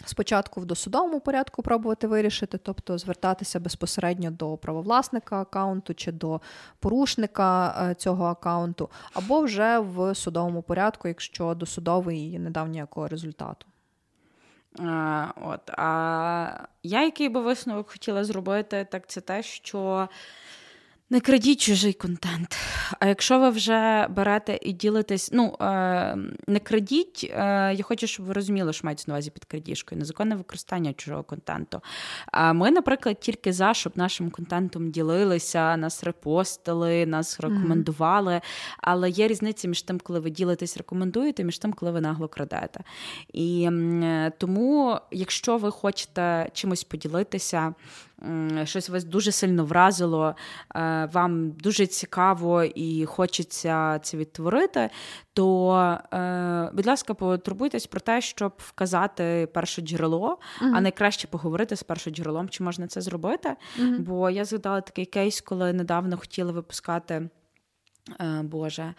спочатку 0.06 0.62
в 0.62 0.66
досудовому 0.66 1.20
порядку 1.20 1.64
пробувати 1.64 2.08
вирішити, 2.08 2.58
тобто 2.58 2.98
звертатися 2.98 3.60
безпосередньо 3.60 4.32
до 4.32 4.58
правовласника 4.58 5.42
аккаунту 5.42 5.94
чи 5.94 6.12
до 6.12 6.42
порушника 6.80 7.76
е, 7.82 7.96
цього 7.96 8.26
аккаунту, 8.26 8.90
або 9.14 9.42
вже 9.42 9.80
в 9.80 10.16
судовому 10.16 10.62
порядку, 10.62 11.08
якщо 11.08 11.54
досудовий 11.54 12.40
не 12.40 12.50
дав 12.50 12.68
ніякого 12.68 13.08
результату. 13.08 13.66
А, 14.80 15.28
от, 15.46 15.70
а 15.70 16.68
я 16.84 17.04
який 17.04 17.30
би 17.30 17.42
висновок 17.42 17.90
хотіла 17.90 18.24
зробити, 18.24 18.88
так 18.92 19.08
це 19.08 19.22
те, 19.22 19.44
що 19.44 20.10
не 21.10 21.20
крадіть 21.20 21.62
чужий 21.62 21.94
контент. 21.94 22.58
А 23.00 23.08
якщо 23.08 23.40
ви 23.40 23.50
вже 23.50 24.08
берете 24.10 24.60
і 24.62 24.74
ділитесь, 24.74 25.30
ну 25.34 25.56
е, 25.62 26.18
не 26.48 26.60
крадіть, 26.60 27.32
е, 27.34 27.74
я 27.74 27.84
хочу, 27.84 28.08
щоб 28.08 28.26
ви 28.26 28.34
розуміли, 28.34 28.74
що 28.74 28.88
мається 28.88 29.06
на 29.08 29.14
увазі 29.14 29.30
під 29.32 29.46
крадіжкою, 29.46 30.00
незаконне 30.00 30.36
використання 30.36 30.94
чужого 30.94 31.24
контенту. 31.24 31.82
А 32.32 32.54
ми, 32.54 32.72
наприклад, 32.72 33.20
тільки 33.20 33.54
за, 33.54 33.74
щоб 33.74 33.94
нашим 33.96 34.30
контентом 34.30 34.92
ділилися, 34.92 35.78
нас 35.78 36.04
репостили, 36.04 37.06
нас 37.06 37.40
рекомендували. 37.40 38.34
Mm-hmm. 38.34 38.78
Але 38.78 39.10
є 39.10 39.28
різниця 39.28 39.68
між 39.68 39.82
тим, 39.82 40.00
коли 40.00 40.20
ви 40.20 40.30
ділитесь, 40.30 40.78
рекомендуєте, 40.78 41.44
між 41.44 41.58
тим, 41.58 41.74
коли 41.74 41.92
ви 41.92 42.02
нагло 42.02 42.28
крадете. 42.28 42.80
І 43.34 43.70
е, 43.72 44.32
тому, 44.38 45.00
якщо 45.12 45.58
ви 45.58 45.72
хочете 45.72 46.50
чимось 46.54 46.84
поділитися, 46.84 47.74
щось 48.64 48.90
вас 48.90 49.04
дуже 49.04 49.32
сильно 49.32 49.66
вразило, 49.66 50.36
е, 50.76 51.10
вам 51.14 51.52
дуже 51.52 51.88
цікаво 51.88 52.64
і 52.64 53.06
хочеться 53.06 54.00
це 54.00 54.18
відтворити, 54.18 54.90
то, 55.34 55.72
е, 56.14 56.70
будь 56.74 56.88
ласка, 56.88 57.14
потурбуйтесь 57.14 57.88
про 57.88 58.00
те, 58.00 58.22
щоб 58.22 58.54
вказати 58.58 59.48
перше 59.54 59.82
джерело, 59.82 60.40
uh 60.62 60.72
а 60.76 60.82
найкраще 60.82 61.28
поговорити 61.28 61.76
з 61.76 61.84
першим 61.84 62.14
джерелом, 62.14 62.50
чи 62.50 62.64
можна 62.64 62.88
це 62.88 63.02
зробити. 63.02 63.56
uh 63.80 64.00
Бо 64.00 64.30
я 64.30 64.46
згадала 64.46 64.82
такий 64.82 65.06
кейс, 65.06 65.42
коли 65.42 65.74
недавно 65.74 66.18
хотіли 66.18 66.52
випускати, 66.52 67.30
е, 68.22 68.42
Боже. 68.44 68.94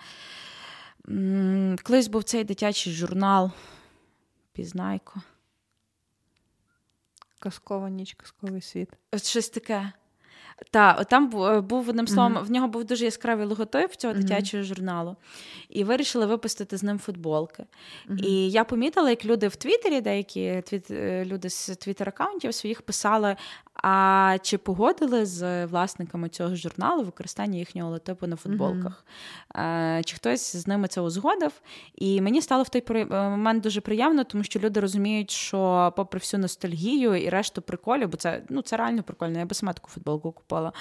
Колись 1.82 2.08
був 2.08 2.22
цей 2.22 2.44
дитячий 2.44 2.92
журнал 2.92 3.50
Пізнайко. 4.52 5.22
Казкова 7.38 7.90
ніч, 7.90 8.14
казковий 8.14 8.60
світ. 8.60 8.90
Щось 9.16 9.48
таке. 9.48 9.92
Так, 10.70 11.04
там 11.04 11.42
е, 11.42 11.60
був 11.60 11.88
одним 11.88 12.06
словом, 12.06 12.34
mm-hmm. 12.34 12.44
в 12.44 12.50
нього 12.50 12.68
був 12.68 12.84
дуже 12.84 13.04
яскравий 13.04 13.46
логотип 13.46 13.92
цього 13.96 14.14
mm-hmm. 14.14 14.18
дитячого 14.18 14.62
журналу, 14.62 15.16
і 15.68 15.84
вирішили 15.84 16.26
випустити 16.26 16.76
з 16.76 16.82
ним 16.82 16.98
футболки. 16.98 17.64
Mm-hmm. 18.08 18.24
І 18.24 18.50
я 18.50 18.64
помітила, 18.64 19.10
як 19.10 19.24
люди 19.24 19.48
в 19.48 19.56
Твіттері, 19.56 20.00
деякі 20.00 20.62
твіт, 20.66 20.90
е, 20.90 21.24
люди 21.24 21.50
з 21.50 21.68
твіттер-аккаунтів 21.68 22.52
своїх 22.52 22.82
писали: 22.82 23.36
а 23.82 24.36
чи 24.42 24.58
погодили 24.58 25.26
з 25.26 25.66
власниками 25.66 26.28
цього 26.28 26.56
журналу 26.56 27.02
використання 27.02 27.58
їхнього 27.58 27.88
логотипу 27.88 28.26
на 28.26 28.36
футболках? 28.36 29.04
Mm-hmm. 29.54 30.04
Чи 30.04 30.16
хтось 30.16 30.56
з 30.56 30.66
ними 30.66 30.88
це 30.88 31.00
узгодив? 31.00 31.52
І 31.94 32.20
мені 32.20 32.42
стало 32.42 32.62
в 32.62 32.68
той 32.68 33.06
момент 33.10 33.62
дуже 33.62 33.80
приємно, 33.80 34.24
тому 34.24 34.44
що 34.44 34.58
люди 34.58 34.80
розуміють, 34.80 35.30
що, 35.30 35.92
попри 35.96 36.18
всю 36.18 36.40
ностальгію 36.40 37.14
і 37.14 37.28
решту 37.28 37.62
приколів, 37.62 38.08
бо 38.08 38.16
це 38.16 38.42
ну 38.48 38.62
це 38.62 38.76
реально 38.76 39.02
прикольно. 39.02 39.38
Я 39.38 39.44
би 39.44 39.54
сама 39.54 39.72
таку 39.72 39.90
футболку 39.90 40.32
купила. 40.48 40.72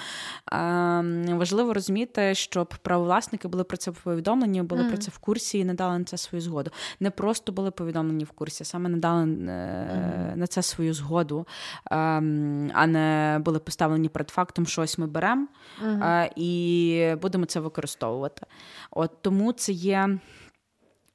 Важливо 1.36 1.74
розуміти, 1.74 2.34
щоб 2.34 2.74
правовласники 2.82 3.48
були 3.48 3.64
про 3.64 3.76
це 3.76 3.92
повідомлені, 3.92 4.62
були 4.62 4.82
mm-hmm. 4.82 4.88
про 4.88 4.98
це 4.98 5.10
в 5.10 5.18
курсі 5.18 5.58
і 5.58 5.64
надали 5.64 5.98
на 5.98 6.04
це 6.04 6.16
свою 6.16 6.42
згоду. 6.42 6.70
Не 7.00 7.10
просто 7.10 7.52
були 7.52 7.70
повідомлені 7.70 8.24
в 8.24 8.30
курсі, 8.30 8.64
саме 8.64 8.88
надали 8.88 9.22
mm-hmm. 9.24 10.36
на 10.36 10.46
це 10.46 10.62
свою 10.62 10.94
згоду, 10.94 11.46
а 11.90 12.86
не 12.86 13.40
були 13.44 13.58
поставлені 13.58 14.08
перед 14.08 14.30
фактом, 14.30 14.66
що 14.66 14.82
ось 14.82 14.98
ми 14.98 15.06
беремо 15.06 15.46
mm-hmm. 15.84 16.30
і 16.36 17.14
будемо 17.22 17.44
це 17.44 17.60
використовувати. 17.60 18.46
От 18.90 19.22
Тому 19.22 19.52
це 19.52 19.72
є 19.72 20.18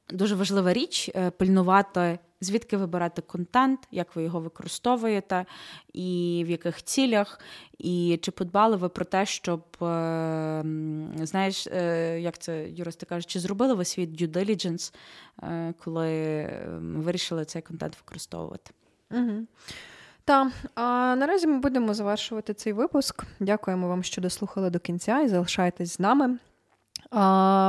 дуже 0.09 0.35
важлива 0.35 0.73
річ 0.73 1.09
е, 1.15 1.31
пильнувати, 1.31 2.19
звідки 2.43 2.77
вибирати 2.77 3.21
контент, 3.21 3.79
як 3.91 4.15
ви 4.15 4.23
його 4.23 4.39
використовуєте, 4.39 5.45
і 5.93 6.43
в 6.47 6.49
яких 6.49 6.83
цілях, 6.83 7.39
і 7.77 8.19
чи 8.21 8.31
подбали 8.31 8.75
ви 8.75 8.89
про 8.89 9.05
те, 9.05 9.25
щоб 9.25 9.63
е, 9.81 10.63
знаєш, 11.23 11.67
е, 11.67 12.19
як 12.21 12.37
це 12.37 12.69
юристи 12.69 13.05
кажуть, 13.05 13.29
чи 13.29 13.39
зробили 13.39 13.73
ви 13.73 13.85
свій 13.85 14.07
due 14.07 14.31
diligence, 14.31 14.93
коли 15.83 16.49
вирішили 16.79 17.45
цей 17.45 17.61
контент 17.61 17.97
використовувати? 17.97 18.71
Угу. 19.11 19.47
Так, 20.25 20.51
а 20.75 21.15
наразі 21.15 21.47
ми 21.47 21.59
будемо 21.59 21.93
завершувати 21.93 22.53
цей 22.53 22.73
випуск. 22.73 23.23
Дякуємо 23.39 23.87
вам, 23.87 24.03
що 24.03 24.21
дослухали 24.21 24.69
до 24.69 24.79
кінця 24.79 25.21
і 25.21 25.27
залишайтесь 25.27 25.93
з 25.93 25.99
нами. 25.99 26.37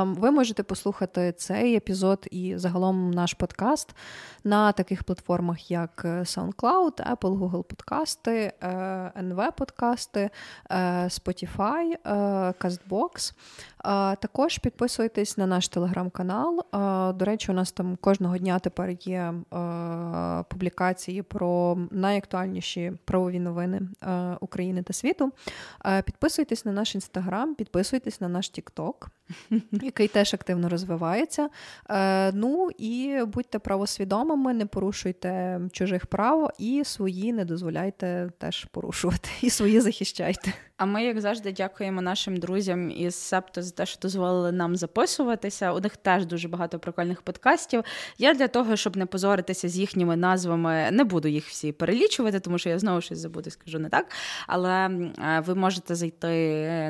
Ви 0.05 0.31
можете 0.31 0.63
послухати 0.63 1.33
цей 1.37 1.75
епізод 1.75 2.27
і 2.31 2.57
загалом 2.57 3.11
наш 3.11 3.33
подкаст 3.33 3.95
на 4.43 4.71
таких 4.71 5.03
платформах, 5.03 5.71
як 5.71 6.01
е, 6.05 6.07
SoundCloud, 6.07 7.15
Apple, 7.15 7.39
Google 7.39 7.63
подкасти, 7.63 8.53
NV 9.21 9.51
подкасти, 9.57 10.29
Spotify, 11.07 11.97
CastBox. 12.59 13.33
Також 14.19 14.57
підписуйтесь 14.57 15.37
на 15.37 15.47
наш 15.47 15.67
телеграм-канал. 15.67 16.65
До 17.15 17.25
речі, 17.25 17.51
у 17.51 17.55
нас 17.55 17.71
там 17.71 17.95
кожного 18.01 18.37
дня 18.37 18.59
тепер 18.59 18.89
є 18.89 19.33
публікації 20.49 21.21
про 21.21 21.77
найактуальніші 21.91 22.93
правові 23.05 23.39
новини 23.39 23.81
України 24.39 24.83
та 24.83 24.93
світу. 24.93 25.31
Підписуйтесь 26.05 26.65
на 26.65 26.71
наш 26.71 26.95
інстаграм, 26.95 27.55
підписуйтесь 27.55 28.21
на 28.21 28.27
наш 28.27 28.49
Тікток, 28.49 29.09
який 29.71 30.07
теж 30.07 30.33
активно 30.33 30.69
розвивається. 30.69 31.49
Ну 32.33 32.69
і 32.77 33.19
будьте 33.27 33.59
правосвідомими, 33.59 34.53
не 34.53 34.65
порушуйте 34.65 35.59
чужих 35.71 36.05
прав 36.05 36.51
і 36.59 36.83
свої 36.85 37.33
не 37.33 37.45
дозволяйте 37.45 38.29
теж 38.37 38.65
порушувати, 38.65 39.29
і 39.41 39.49
свої 39.49 39.79
захищайте. 39.79 40.53
А 40.77 40.85
ми, 40.85 41.03
як 41.03 41.21
завжди, 41.21 41.51
дякуємо 41.51 42.01
нашим 42.01 42.37
друзям 42.37 42.91
із 42.91 43.15
Септо 43.15 43.61
за 43.61 43.71
те, 43.71 43.85
що 43.85 43.99
дозволили 44.01 44.51
нам 44.51 44.75
записуватися. 44.75 45.71
У 45.71 45.79
них 45.79 45.97
теж 45.97 46.25
дуже 46.25 46.47
багато 46.47 46.79
прикольних 46.79 47.21
подкастів. 47.21 47.83
Я 48.17 48.33
для 48.33 48.47
того, 48.47 48.75
щоб 48.75 48.97
не 48.97 49.05
позоритися 49.05 49.69
з 49.69 49.77
їхніми 49.77 50.15
назвами, 50.15 50.89
не 50.91 51.03
буду 51.03 51.27
їх 51.27 51.47
всі 51.47 51.71
перелічувати, 51.71 52.39
тому 52.39 52.57
що 52.57 52.69
я 52.69 52.79
знову 52.79 53.01
щось 53.01 53.19
забуду, 53.19 53.49
скажу 53.49 53.79
не 53.79 53.89
так. 53.89 54.11
Але 54.47 54.89
ви 55.45 55.55
можете 55.55 55.95
зайти 55.95 56.27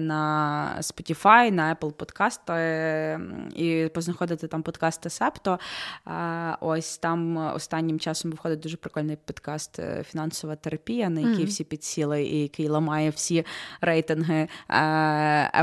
на 0.01 0.77
Spotify, 0.81 1.51
на 1.51 1.75
Apple 1.75 1.91
подкасти 1.91 3.19
і 3.55 3.89
познаходити 3.93 4.47
там 4.47 4.63
подкасти 4.63 5.09
Септо. 5.09 5.59
Ось 6.59 6.97
там 6.97 7.37
останнім 7.37 7.99
часом 7.99 8.31
виходить 8.31 8.59
дуже 8.59 8.77
прикольний 8.77 9.17
подкаст 9.25 9.79
е, 9.79 10.03
Фінансова 10.09 10.55
терапія, 10.55 11.09
на 11.09 11.21
який 11.21 11.45
mm. 11.45 11.47
всі 11.47 11.63
підсіли, 11.63 12.23
і 12.23 12.41
який 12.41 12.67
ламає 12.67 13.09
всі 13.09 13.45
рейтинги 13.81 14.47
е, 14.69 14.77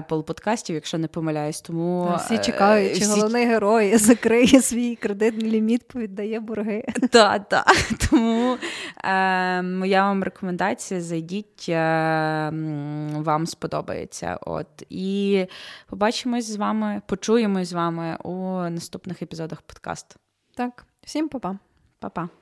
Apple 0.00 0.22
подкастів, 0.22 0.74
якщо 0.74 0.98
не 0.98 1.08
помиляюсь. 1.08 1.60
Тому 1.60 2.14
всі 2.18 2.38
чекають, 2.38 2.98
чи 2.98 3.00
всі... 3.00 3.10
головний 3.10 3.46
герой 3.46 3.96
закриє 3.96 4.62
свій 4.62 4.96
кредитний 4.96 5.50
ліміт, 5.50 5.88
повіддає 5.88 6.40
борги. 6.40 6.84
Так, 7.10 7.48
так. 7.48 7.66
Тому 8.10 8.56
е, 9.04 9.62
моя 9.62 10.02
вам 10.02 10.22
рекомендація: 10.22 11.00
зайдіть, 11.00 11.66
е, 11.68 12.50
вам 13.12 13.46
сподобається. 13.46 14.38
От 14.40 14.66
і 14.90 15.46
побачимось 15.86 16.50
з 16.50 16.56
вами, 16.56 17.02
почуємось 17.06 17.68
з 17.68 17.72
вами 17.72 18.16
у 18.24 18.34
наступних 18.70 19.22
епізодах 19.22 19.62
подкасту. 19.62 20.16
Так, 20.54 20.86
всім 21.04 21.28
па-па. 21.28 21.58
Па-па. 21.98 22.41